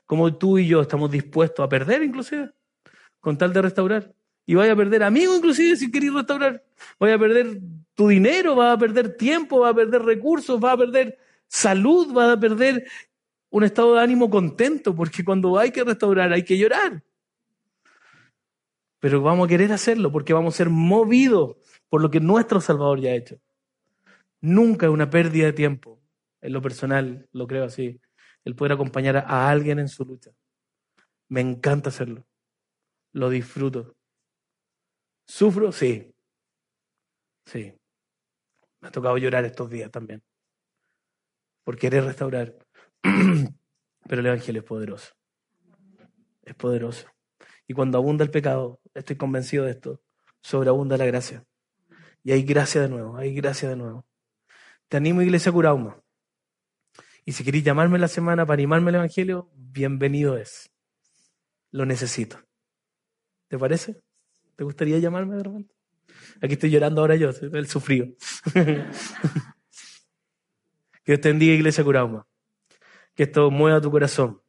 Como 0.05 0.33
tú 0.37 0.57
y 0.57 0.67
yo 0.67 0.81
estamos 0.81 1.11
dispuestos 1.11 1.65
a 1.65 1.69
perder 1.69 2.03
inclusive 2.03 2.51
con 3.19 3.37
tal 3.37 3.51
de 3.51 3.61
restaurar. 3.63 4.13
Y 4.45 4.55
vaya 4.55 4.73
a 4.73 4.75
perder 4.75 5.03
amigos 5.03 5.37
inclusive 5.37 5.75
si 5.75 5.91
queréis 5.91 6.13
restaurar. 6.13 6.63
Vaya 6.99 7.15
a 7.15 7.19
perder 7.19 7.59
tu 7.95 8.07
dinero, 8.07 8.55
va 8.55 8.73
a 8.73 8.77
perder 8.77 9.17
tiempo, 9.17 9.59
va 9.59 9.69
a 9.69 9.73
perder 9.73 10.03
recursos, 10.03 10.63
va 10.63 10.73
a 10.73 10.77
perder 10.77 11.17
salud, 11.47 12.15
va 12.15 12.33
a 12.33 12.39
perder 12.39 12.85
un 13.49 13.63
estado 13.63 13.95
de 13.95 14.01
ánimo 14.01 14.29
contento, 14.29 14.95
porque 14.95 15.23
cuando 15.25 15.57
hay 15.57 15.71
que 15.71 15.83
restaurar 15.83 16.31
hay 16.31 16.43
que 16.43 16.57
llorar. 16.57 17.03
Pero 18.99 19.21
vamos 19.21 19.45
a 19.45 19.49
querer 19.49 19.71
hacerlo 19.71 20.11
porque 20.11 20.33
vamos 20.33 20.53
a 20.53 20.57
ser 20.57 20.69
movidos 20.69 21.57
por 21.89 22.01
lo 22.01 22.09
que 22.09 22.19
nuestro 22.19 22.61
Salvador 22.61 22.99
ya 23.01 23.11
ha 23.11 23.15
hecho. 23.15 23.37
Nunca 24.41 24.87
es 24.87 24.91
una 24.91 25.09
pérdida 25.09 25.45
de 25.45 25.53
tiempo, 25.53 26.01
en 26.41 26.53
lo 26.53 26.61
personal, 26.61 27.29
lo 27.31 27.47
creo 27.47 27.63
así, 27.63 28.01
el 28.43 28.55
poder 28.55 28.73
acompañar 28.73 29.17
a 29.17 29.49
alguien 29.49 29.79
en 29.79 29.87
su 29.87 30.03
lucha. 30.03 30.31
Me 31.29 31.41
encanta 31.41 31.89
hacerlo. 31.89 32.25
Lo 33.13 33.29
disfruto. 33.29 33.95
¿Sufro? 35.27 35.71
Sí. 35.71 36.13
Sí. 37.45 37.73
Me 38.81 38.87
ha 38.87 38.91
tocado 38.91 39.17
llorar 39.17 39.45
estos 39.45 39.69
días 39.69 39.91
también. 39.91 40.23
Por 41.63 41.77
querer 41.77 42.03
restaurar. 42.03 42.57
Pero 43.01 44.21
el 44.21 44.25
Evangelio 44.25 44.61
es 44.61 44.67
poderoso. 44.67 45.13
Es 46.41 46.55
poderoso. 46.55 47.07
Y 47.67 47.73
cuando 47.73 47.97
abunda 47.97 48.25
el 48.25 48.31
pecado, 48.31 48.81
estoy 48.93 49.15
convencido 49.15 49.65
de 49.65 49.71
esto, 49.71 50.01
sobreabunda 50.41 50.97
la 50.97 51.05
gracia. 51.05 51.45
Y 52.23 52.31
hay 52.31 52.43
gracia 52.43 52.81
de 52.81 52.89
nuevo, 52.89 53.15
hay 53.15 53.33
gracia 53.33 53.69
de 53.69 53.75
nuevo. 53.75 54.05
Te 54.91 54.97
animo, 54.97 55.21
Iglesia 55.21 55.53
Curauma. 55.53 56.03
Y 57.23 57.31
si 57.31 57.45
queréis 57.45 57.63
llamarme 57.63 57.97
la 57.97 58.09
semana 58.09 58.45
para 58.45 58.55
animarme 58.55 58.89
al 58.89 58.95
Evangelio, 58.95 59.49
bienvenido 59.55 60.35
es. 60.35 60.69
Lo 61.71 61.85
necesito. 61.85 62.41
¿Te 63.47 63.57
parece? 63.57 64.01
¿Te 64.57 64.65
gustaría 64.65 64.99
llamarme 64.99 65.37
de 65.37 65.43
repente? 65.43 65.73
Aquí 66.41 66.55
estoy 66.55 66.71
llorando 66.71 66.99
ahora 66.99 67.15
yo, 67.15 67.29
el 67.29 67.67
sufrido. 67.67 68.07
que 68.53 68.83
Dios 71.05 71.21
te 71.21 71.29
bendiga, 71.29 71.53
Iglesia 71.53 71.85
Curauma. 71.85 72.27
Que 73.15 73.23
esto 73.23 73.49
mueva 73.49 73.79
tu 73.79 73.91
corazón 73.91 74.41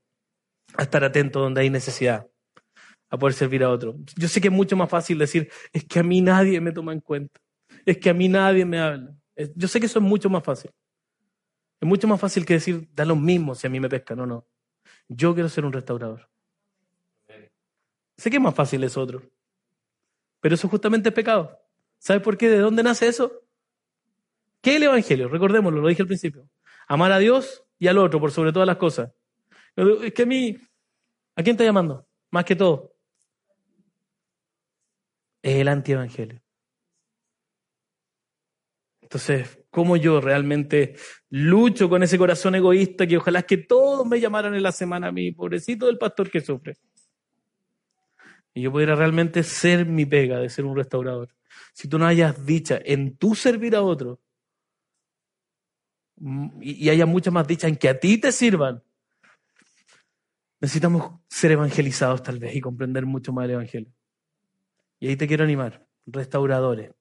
a 0.76 0.82
estar 0.82 1.04
atento 1.04 1.38
donde 1.38 1.60
hay 1.60 1.70
necesidad, 1.70 2.26
a 3.10 3.16
poder 3.16 3.34
servir 3.34 3.62
a 3.62 3.70
otro. 3.70 3.94
Yo 4.16 4.26
sé 4.26 4.40
que 4.40 4.48
es 4.48 4.52
mucho 4.52 4.76
más 4.76 4.90
fácil 4.90 5.18
decir, 5.18 5.52
es 5.72 5.84
que 5.84 6.00
a 6.00 6.02
mí 6.02 6.20
nadie 6.20 6.60
me 6.60 6.72
toma 6.72 6.92
en 6.92 7.00
cuenta 7.00 7.40
es 7.84 7.98
que 7.98 8.10
a 8.10 8.14
mí 8.14 8.28
nadie 8.28 8.64
me 8.64 8.78
habla. 8.78 9.14
Yo 9.54 9.68
sé 9.68 9.80
que 9.80 9.86
eso 9.86 9.98
es 9.98 10.04
mucho 10.04 10.28
más 10.28 10.42
fácil. 10.42 10.70
Es 11.80 11.88
mucho 11.88 12.06
más 12.06 12.20
fácil 12.20 12.46
que 12.46 12.54
decir, 12.54 12.88
da 12.92 13.04
lo 13.04 13.16
mismo 13.16 13.54
si 13.54 13.66
a 13.66 13.70
mí 13.70 13.80
me 13.80 13.88
pescan 13.88 14.20
o 14.20 14.26
no. 14.26 14.46
Yo 15.08 15.34
quiero 15.34 15.48
ser 15.48 15.64
un 15.64 15.72
restaurador. 15.72 16.28
Sé 18.16 18.30
que 18.30 18.36
es 18.36 18.42
más 18.42 18.54
fácil 18.54 18.84
eso 18.84 19.00
otro. 19.00 19.22
Pero 20.40 20.54
eso 20.54 20.68
justamente 20.68 21.08
es 21.08 21.14
pecado. 21.14 21.58
¿Sabes 21.98 22.22
por 22.22 22.36
qué? 22.36 22.48
¿De 22.48 22.58
dónde 22.58 22.82
nace 22.82 23.08
eso? 23.08 23.42
¿Qué 24.60 24.70
es 24.70 24.76
el 24.76 24.84
Evangelio? 24.84 25.28
Recordémoslo, 25.28 25.80
lo 25.80 25.88
dije 25.88 26.02
al 26.02 26.08
principio. 26.08 26.48
Amar 26.86 27.12
a 27.12 27.18
Dios 27.18 27.64
y 27.78 27.88
al 27.88 27.98
otro 27.98 28.20
por 28.20 28.30
sobre 28.30 28.52
todas 28.52 28.66
las 28.66 28.76
cosas. 28.76 29.12
Es 29.76 30.12
que 30.12 30.22
a 30.22 30.26
mí, 30.26 30.56
¿a 31.34 31.42
quién 31.42 31.54
está 31.54 31.64
llamando? 31.64 32.06
Más 32.30 32.44
que 32.44 32.54
todo. 32.54 32.94
Es 35.42 35.56
el 35.56 35.68
antievangelio. 35.68 36.41
Entonces, 39.12 39.58
¿cómo 39.68 39.98
yo 39.98 40.22
realmente 40.22 40.96
lucho 41.28 41.90
con 41.90 42.02
ese 42.02 42.16
corazón 42.16 42.54
egoísta 42.54 43.06
que 43.06 43.18
ojalá 43.18 43.42
que 43.42 43.58
todos 43.58 44.06
me 44.06 44.18
llamaran 44.18 44.54
en 44.54 44.62
la 44.62 44.72
semana 44.72 45.08
a 45.08 45.12
mí, 45.12 45.32
pobrecito 45.32 45.84
del 45.84 45.98
pastor 45.98 46.30
que 46.30 46.40
sufre? 46.40 46.78
Y 48.54 48.62
yo 48.62 48.72
pudiera 48.72 48.94
realmente 48.94 49.42
ser 49.42 49.84
mi 49.84 50.06
pega 50.06 50.38
de 50.38 50.48
ser 50.48 50.64
un 50.64 50.74
restaurador. 50.74 51.28
Si 51.74 51.88
tú 51.88 51.98
no 51.98 52.06
hayas 52.06 52.46
dicha 52.46 52.80
en 52.82 53.18
tu 53.18 53.34
servir 53.34 53.76
a 53.76 53.82
otro, 53.82 54.18
mm, 56.16 56.62
y 56.62 56.88
haya 56.88 57.04
mucha 57.04 57.30
más 57.30 57.46
dicha 57.46 57.68
en 57.68 57.76
que 57.76 57.90
a 57.90 58.00
ti 58.00 58.16
te 58.16 58.32
sirvan, 58.32 58.82
necesitamos 60.58 61.20
ser 61.28 61.52
evangelizados 61.52 62.22
tal 62.22 62.38
vez 62.38 62.56
y 62.56 62.62
comprender 62.62 63.04
mucho 63.04 63.30
más 63.30 63.44
el 63.44 63.50
Evangelio. 63.50 63.92
Y 65.00 65.08
ahí 65.08 65.16
te 65.16 65.28
quiero 65.28 65.44
animar, 65.44 65.86
restauradores. 66.06 66.92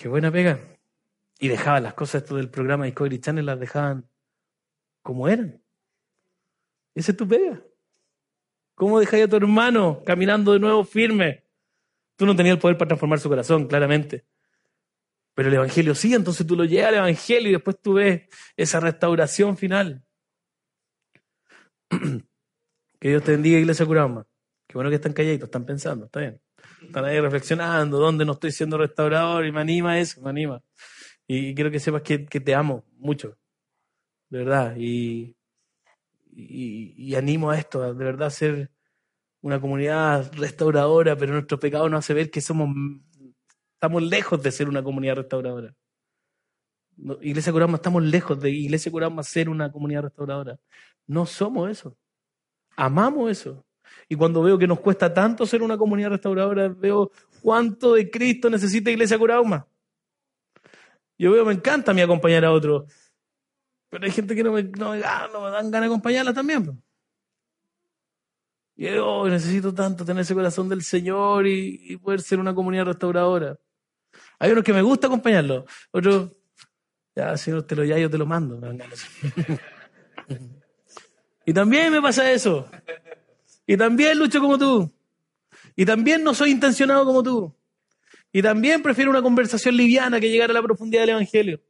Qué 0.00 0.08
buena 0.08 0.32
pega. 0.32 0.58
Y 1.38 1.48
dejaban 1.48 1.82
las 1.82 1.92
cosas 1.92 2.22
esto 2.22 2.36
del 2.36 2.48
programa 2.48 2.86
Discovery 2.86 3.20
Channel, 3.20 3.44
las 3.44 3.60
dejaban 3.60 4.08
como 5.02 5.28
eran. 5.28 5.62
Esa 6.94 7.12
es 7.12 7.18
tu 7.18 7.28
pega. 7.28 7.62
¿Cómo 8.74 8.98
dejáis 8.98 9.24
a 9.24 9.28
tu 9.28 9.36
hermano 9.36 10.02
caminando 10.06 10.54
de 10.54 10.58
nuevo 10.58 10.84
firme? 10.84 11.44
Tú 12.16 12.24
no 12.24 12.34
tenías 12.34 12.54
el 12.54 12.60
poder 12.60 12.78
para 12.78 12.88
transformar 12.88 13.20
su 13.20 13.28
corazón, 13.28 13.66
claramente. 13.66 14.24
Pero 15.34 15.50
el 15.50 15.56
Evangelio 15.56 15.94
sí, 15.94 16.14
entonces 16.14 16.46
tú 16.46 16.56
lo 16.56 16.64
llevas 16.64 16.88
al 16.88 16.94
Evangelio 16.94 17.50
y 17.50 17.52
después 17.52 17.78
tú 17.78 17.94
ves 17.94 18.22
esa 18.56 18.80
restauración 18.80 19.58
final. 19.58 20.02
que 21.90 23.08
Dios 23.08 23.22
te 23.22 23.32
bendiga, 23.32 23.58
Iglesia 23.58 23.84
Curama. 23.84 24.26
Qué 24.66 24.78
bueno 24.78 24.88
que 24.88 24.96
están 24.96 25.12
calladitos, 25.12 25.48
están 25.48 25.66
pensando, 25.66 26.06
está 26.06 26.20
bien. 26.20 26.40
Están 26.82 27.04
ahí 27.04 27.20
reflexionando, 27.20 27.98
¿dónde 27.98 28.24
no 28.24 28.32
estoy 28.32 28.52
siendo 28.52 28.78
restaurador? 28.78 29.46
Y 29.46 29.52
me 29.52 29.60
anima 29.60 29.98
eso, 29.98 30.20
me 30.22 30.30
anima. 30.30 30.62
Y 31.26 31.54
quiero 31.54 31.70
que 31.70 31.78
sepas 31.78 32.02
que, 32.02 32.18
te 32.18 32.54
amo 32.54 32.84
mucho, 32.98 33.38
de 34.30 34.38
verdad. 34.38 34.74
Y, 34.76 35.36
y, 36.32 37.14
animo 37.14 37.50
a 37.50 37.58
esto, 37.58 37.94
de 37.94 38.04
verdad, 38.04 38.30
ser 38.30 38.70
una 39.40 39.60
comunidad 39.60 40.32
restauradora, 40.34 41.16
pero 41.16 41.32
nuestro 41.32 41.58
pecado 41.58 41.88
nos 41.88 42.00
hace 42.00 42.14
ver 42.14 42.30
que 42.30 42.40
somos, 42.40 42.68
estamos 43.74 44.02
lejos 44.02 44.42
de 44.42 44.52
ser 44.52 44.68
una 44.68 44.82
comunidad 44.82 45.16
restauradora. 45.16 45.74
Iglesia 47.22 47.52
Curama, 47.52 47.76
estamos 47.76 48.02
lejos 48.02 48.40
de 48.40 48.50
Iglesia 48.50 48.92
Curama 48.92 49.22
ser 49.22 49.48
una 49.48 49.70
comunidad 49.72 50.02
restauradora. 50.02 50.58
No 51.06 51.26
somos 51.26 51.70
eso. 51.70 51.96
Amamos 52.76 53.30
eso. 53.30 53.64
Y 54.12 54.16
cuando 54.16 54.42
veo 54.42 54.58
que 54.58 54.66
nos 54.66 54.80
cuesta 54.80 55.14
tanto 55.14 55.46
ser 55.46 55.62
una 55.62 55.78
comunidad 55.78 56.10
restauradora, 56.10 56.68
veo 56.68 57.12
cuánto 57.40 57.94
de 57.94 58.10
Cristo 58.10 58.50
necesita 58.50 58.90
Iglesia 58.90 59.16
Curauma. 59.16 59.68
Yo 61.16 61.30
veo, 61.30 61.44
me 61.44 61.52
encanta 61.52 61.92
a 61.92 61.94
mí 61.94 62.00
acompañar 62.00 62.44
a 62.44 62.50
otros, 62.50 62.92
pero 63.88 64.04
hay 64.04 64.10
gente 64.10 64.34
que 64.34 64.42
no 64.42 64.50
me, 64.50 64.64
no, 64.64 64.94
ah, 65.04 65.28
no 65.32 65.42
me 65.42 65.50
dan 65.52 65.70
ganas 65.70 65.82
de 65.82 65.86
acompañarla 65.86 66.34
también. 66.34 66.82
Y 68.74 68.86
yo 68.86 69.06
oh, 69.06 69.28
necesito 69.28 69.72
tanto 69.72 70.04
tener 70.04 70.22
ese 70.22 70.34
corazón 70.34 70.68
del 70.68 70.82
Señor 70.82 71.46
y, 71.46 71.96
poder 71.98 72.20
ser 72.20 72.40
una 72.40 72.52
comunidad 72.52 72.86
restauradora. 72.86 73.60
Hay 74.40 74.50
unos 74.50 74.64
que 74.64 74.72
me 74.72 74.82
gusta 74.82 75.06
acompañarlos, 75.06 75.70
otros, 75.92 76.32
ya, 77.14 77.36
Señor, 77.36 77.62
te 77.62 77.76
lo 77.76 77.84
ya, 77.84 77.96
yo 77.96 78.10
te 78.10 78.18
lo 78.18 78.26
mando. 78.26 78.60
y 81.46 81.52
también 81.52 81.92
me 81.92 82.02
pasa 82.02 82.32
eso. 82.32 82.68
Y 83.70 83.76
también 83.76 84.18
lucho 84.18 84.40
como 84.40 84.58
tú. 84.58 84.92
Y 85.76 85.84
también 85.84 86.24
no 86.24 86.34
soy 86.34 86.50
intencionado 86.50 87.04
como 87.04 87.22
tú. 87.22 87.54
Y 88.32 88.42
también 88.42 88.82
prefiero 88.82 89.12
una 89.12 89.22
conversación 89.22 89.76
liviana 89.76 90.18
que 90.18 90.28
llegar 90.28 90.50
a 90.50 90.52
la 90.52 90.60
profundidad 90.60 91.02
del 91.02 91.10
Evangelio. 91.10 91.60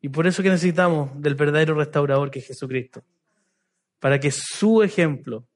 Y 0.00 0.08
por 0.08 0.26
eso 0.26 0.42
que 0.42 0.50
necesitamos 0.50 1.10
del 1.22 1.36
verdadero 1.36 1.76
restaurador 1.76 2.28
que 2.28 2.40
es 2.40 2.46
Jesucristo. 2.48 3.04
Para 4.00 4.18
que 4.18 4.32
su 4.32 4.82
ejemplo 4.82 5.46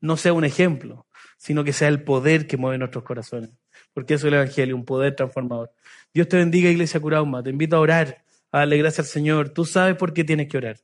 no 0.00 0.16
sea 0.16 0.32
un 0.32 0.46
ejemplo, 0.46 1.06
sino 1.36 1.62
que 1.62 1.74
sea 1.74 1.88
el 1.88 2.02
poder 2.02 2.46
que 2.46 2.56
mueve 2.56 2.78
nuestros 2.78 3.04
corazones. 3.04 3.50
Porque 3.92 4.14
eso 4.14 4.26
es 4.26 4.32
el 4.32 4.38
Evangelio, 4.38 4.74
un 4.74 4.86
poder 4.86 5.14
transformador. 5.14 5.70
Dios 6.14 6.28
te 6.28 6.38
bendiga, 6.38 6.70
Iglesia 6.70 6.98
Curauma. 6.98 7.42
Te 7.42 7.50
invito 7.50 7.76
a 7.76 7.80
orar, 7.80 8.24
a 8.52 8.60
darle 8.60 8.78
gracias 8.78 9.06
al 9.08 9.12
Señor. 9.12 9.50
Tú 9.50 9.66
sabes 9.66 9.96
por 9.96 10.14
qué 10.14 10.24
tienes 10.24 10.48
que 10.48 10.56
orar 10.56 10.78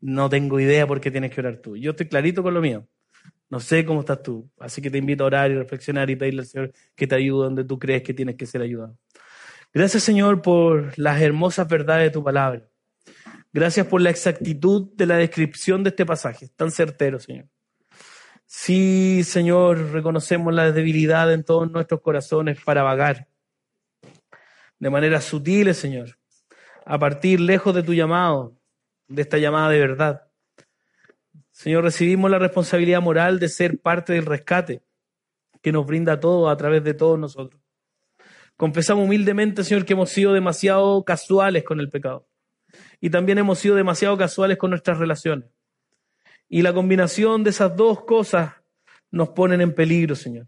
no 0.00 0.28
tengo 0.28 0.60
idea 0.60 0.86
por 0.86 1.00
qué 1.00 1.10
tienes 1.10 1.32
que 1.32 1.40
orar 1.40 1.58
tú. 1.58 1.76
Yo 1.76 1.92
estoy 1.92 2.08
clarito 2.08 2.42
con 2.42 2.54
lo 2.54 2.60
mío. 2.60 2.86
No 3.48 3.60
sé 3.60 3.84
cómo 3.84 4.00
estás 4.00 4.22
tú. 4.22 4.50
Así 4.58 4.82
que 4.82 4.90
te 4.90 4.98
invito 4.98 5.24
a 5.24 5.28
orar 5.28 5.50
y 5.50 5.54
reflexionar 5.54 6.10
y 6.10 6.16
pedirle 6.16 6.42
al 6.42 6.46
Señor 6.46 6.72
que 6.94 7.06
te 7.06 7.14
ayude 7.14 7.44
donde 7.44 7.64
tú 7.64 7.78
crees 7.78 8.02
que 8.02 8.14
tienes 8.14 8.36
que 8.36 8.46
ser 8.46 8.62
ayudado. 8.62 8.96
Gracias, 9.72 10.02
Señor, 10.02 10.42
por 10.42 10.98
las 10.98 11.20
hermosas 11.20 11.68
verdades 11.68 12.06
de 12.06 12.10
tu 12.10 12.24
palabra. 12.24 12.68
Gracias 13.52 13.86
por 13.86 14.00
la 14.00 14.10
exactitud 14.10 14.90
de 14.94 15.06
la 15.06 15.16
descripción 15.16 15.82
de 15.82 15.90
este 15.90 16.04
pasaje. 16.04 16.48
tan 16.56 16.70
certero, 16.70 17.18
Señor. 17.18 17.46
Sí, 18.46 19.22
Señor, 19.24 19.92
reconocemos 19.92 20.54
la 20.54 20.70
debilidad 20.70 21.32
en 21.32 21.44
todos 21.44 21.70
nuestros 21.70 22.00
corazones 22.00 22.58
para 22.64 22.82
vagar 22.82 23.26
de 24.78 24.90
manera 24.90 25.20
sutil, 25.20 25.74
Señor, 25.74 26.18
a 26.84 26.98
partir 26.98 27.40
lejos 27.40 27.74
de 27.74 27.82
tu 27.82 27.94
llamado, 27.94 28.55
de 29.08 29.22
esta 29.22 29.38
llamada 29.38 29.70
de 29.70 29.80
verdad. 29.80 30.22
Señor, 31.50 31.84
recibimos 31.84 32.30
la 32.30 32.38
responsabilidad 32.38 33.00
moral 33.00 33.38
de 33.38 33.48
ser 33.48 33.80
parte 33.80 34.12
del 34.12 34.26
rescate 34.26 34.82
que 35.62 35.72
nos 35.72 35.86
brinda 35.86 36.20
todo 36.20 36.48
a 36.48 36.56
través 36.56 36.84
de 36.84 36.94
todos 36.94 37.18
nosotros. 37.18 37.60
Confesamos 38.56 39.04
humildemente, 39.04 39.64
Señor, 39.64 39.84
que 39.84 39.92
hemos 39.92 40.10
sido 40.10 40.32
demasiado 40.32 41.04
casuales 41.04 41.64
con 41.64 41.80
el 41.80 41.90
pecado. 41.90 42.28
y 43.00 43.10
también 43.10 43.38
hemos 43.38 43.58
sido 43.58 43.74
demasiado 43.74 44.16
casuales 44.18 44.58
con 44.58 44.70
nuestras 44.70 44.98
relaciones. 44.98 45.48
Y 46.48 46.62
la 46.62 46.74
combinación 46.74 47.42
de 47.42 47.50
esas 47.50 47.74
dos 47.74 48.04
cosas 48.04 48.54
nos 49.10 49.30
ponen 49.30 49.60
en 49.60 49.74
peligro, 49.74 50.14
Señor. 50.14 50.46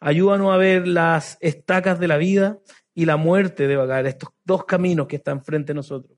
Ayúdanos 0.00 0.52
a 0.52 0.56
ver 0.56 0.86
las 0.86 1.38
estacas 1.40 1.98
de 1.98 2.08
la 2.08 2.16
vida 2.16 2.58
y 2.94 3.06
la 3.06 3.16
muerte 3.16 3.66
de 3.66 3.76
vagar, 3.76 4.06
estos 4.06 4.30
dos 4.44 4.64
caminos 4.64 5.06
que 5.06 5.16
están 5.16 5.44
frente 5.44 5.72
a 5.72 5.74
nosotros. 5.74 6.16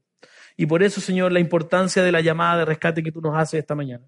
Y 0.56 0.66
por 0.66 0.82
eso, 0.82 1.00
Señor, 1.00 1.32
la 1.32 1.40
importancia 1.40 2.02
de 2.02 2.12
la 2.12 2.20
llamada 2.20 2.58
de 2.58 2.64
rescate 2.64 3.02
que 3.02 3.12
tú 3.12 3.20
nos 3.20 3.36
haces 3.36 3.60
esta 3.60 3.74
mañana. 3.74 4.06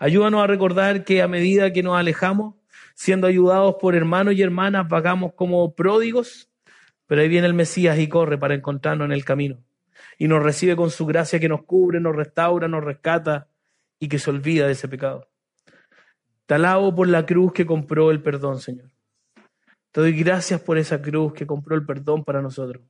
Ayúdanos 0.00 0.42
a 0.42 0.46
recordar 0.46 1.04
que 1.04 1.22
a 1.22 1.28
medida 1.28 1.72
que 1.72 1.82
nos 1.82 1.96
alejamos, 1.96 2.54
siendo 2.94 3.26
ayudados 3.26 3.76
por 3.80 3.94
hermanos 3.94 4.34
y 4.34 4.42
hermanas, 4.42 4.88
vagamos 4.88 5.32
como 5.34 5.74
pródigos, 5.74 6.50
pero 7.06 7.20
ahí 7.20 7.28
viene 7.28 7.46
el 7.46 7.54
Mesías 7.54 7.98
y 7.98 8.08
corre 8.08 8.36
para 8.36 8.54
encontrarnos 8.54 9.06
en 9.06 9.12
el 9.12 9.24
camino. 9.24 9.62
Y 10.18 10.28
nos 10.28 10.42
recibe 10.42 10.76
con 10.76 10.90
su 10.90 11.06
gracia 11.06 11.38
que 11.38 11.48
nos 11.48 11.64
cubre, 11.64 12.00
nos 12.00 12.16
restaura, 12.16 12.68
nos 12.68 12.82
rescata 12.82 13.48
y 13.98 14.08
que 14.08 14.18
se 14.18 14.30
olvida 14.30 14.66
de 14.66 14.72
ese 14.72 14.88
pecado. 14.88 15.28
Te 16.46 16.54
alabo 16.54 16.94
por 16.94 17.08
la 17.08 17.26
cruz 17.26 17.52
que 17.52 17.66
compró 17.66 18.10
el 18.10 18.22
perdón, 18.22 18.60
Señor. 18.60 18.90
Te 19.92 20.00
doy 20.00 20.12
gracias 20.12 20.60
por 20.60 20.78
esa 20.78 21.00
cruz 21.00 21.32
que 21.32 21.46
compró 21.46 21.74
el 21.74 21.86
perdón 21.86 22.24
para 22.24 22.42
nosotros. 22.42 22.82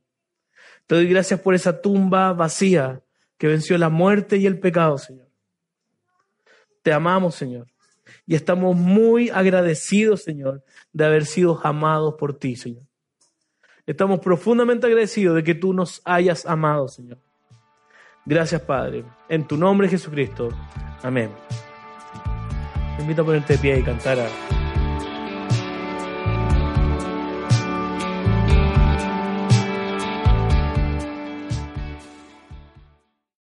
Te 0.87 0.95
doy 0.95 1.07
gracias 1.07 1.39
por 1.41 1.53
esa 1.53 1.81
tumba 1.81 2.33
vacía 2.33 3.01
que 3.37 3.47
venció 3.47 3.77
la 3.77 3.89
muerte 3.89 4.37
y 4.37 4.45
el 4.45 4.59
pecado, 4.59 4.97
Señor. 4.97 5.27
Te 6.81 6.93
amamos, 6.93 7.35
Señor. 7.35 7.67
Y 8.25 8.35
estamos 8.35 8.75
muy 8.75 9.29
agradecidos, 9.29 10.23
Señor, 10.23 10.63
de 10.93 11.05
haber 11.05 11.25
sido 11.25 11.59
amados 11.63 12.15
por 12.17 12.39
ti, 12.39 12.55
Señor. 12.55 12.83
Estamos 13.85 14.19
profundamente 14.19 14.87
agradecidos 14.87 15.35
de 15.35 15.43
que 15.43 15.55
tú 15.55 15.73
nos 15.73 16.01
hayas 16.05 16.45
amado, 16.45 16.87
Señor. 16.87 17.19
Gracias, 18.25 18.61
Padre. 18.61 19.03
En 19.29 19.47
tu 19.47 19.57
nombre, 19.57 19.87
Jesucristo. 19.87 20.49
Amén. 21.03 21.31
Te 22.95 23.01
invito 23.01 23.21
a 23.21 23.25
ponerte 23.25 23.53
de 23.53 23.59
pie 23.59 23.79
y 23.79 23.83
cantar 23.83 24.19
a... 24.19 24.46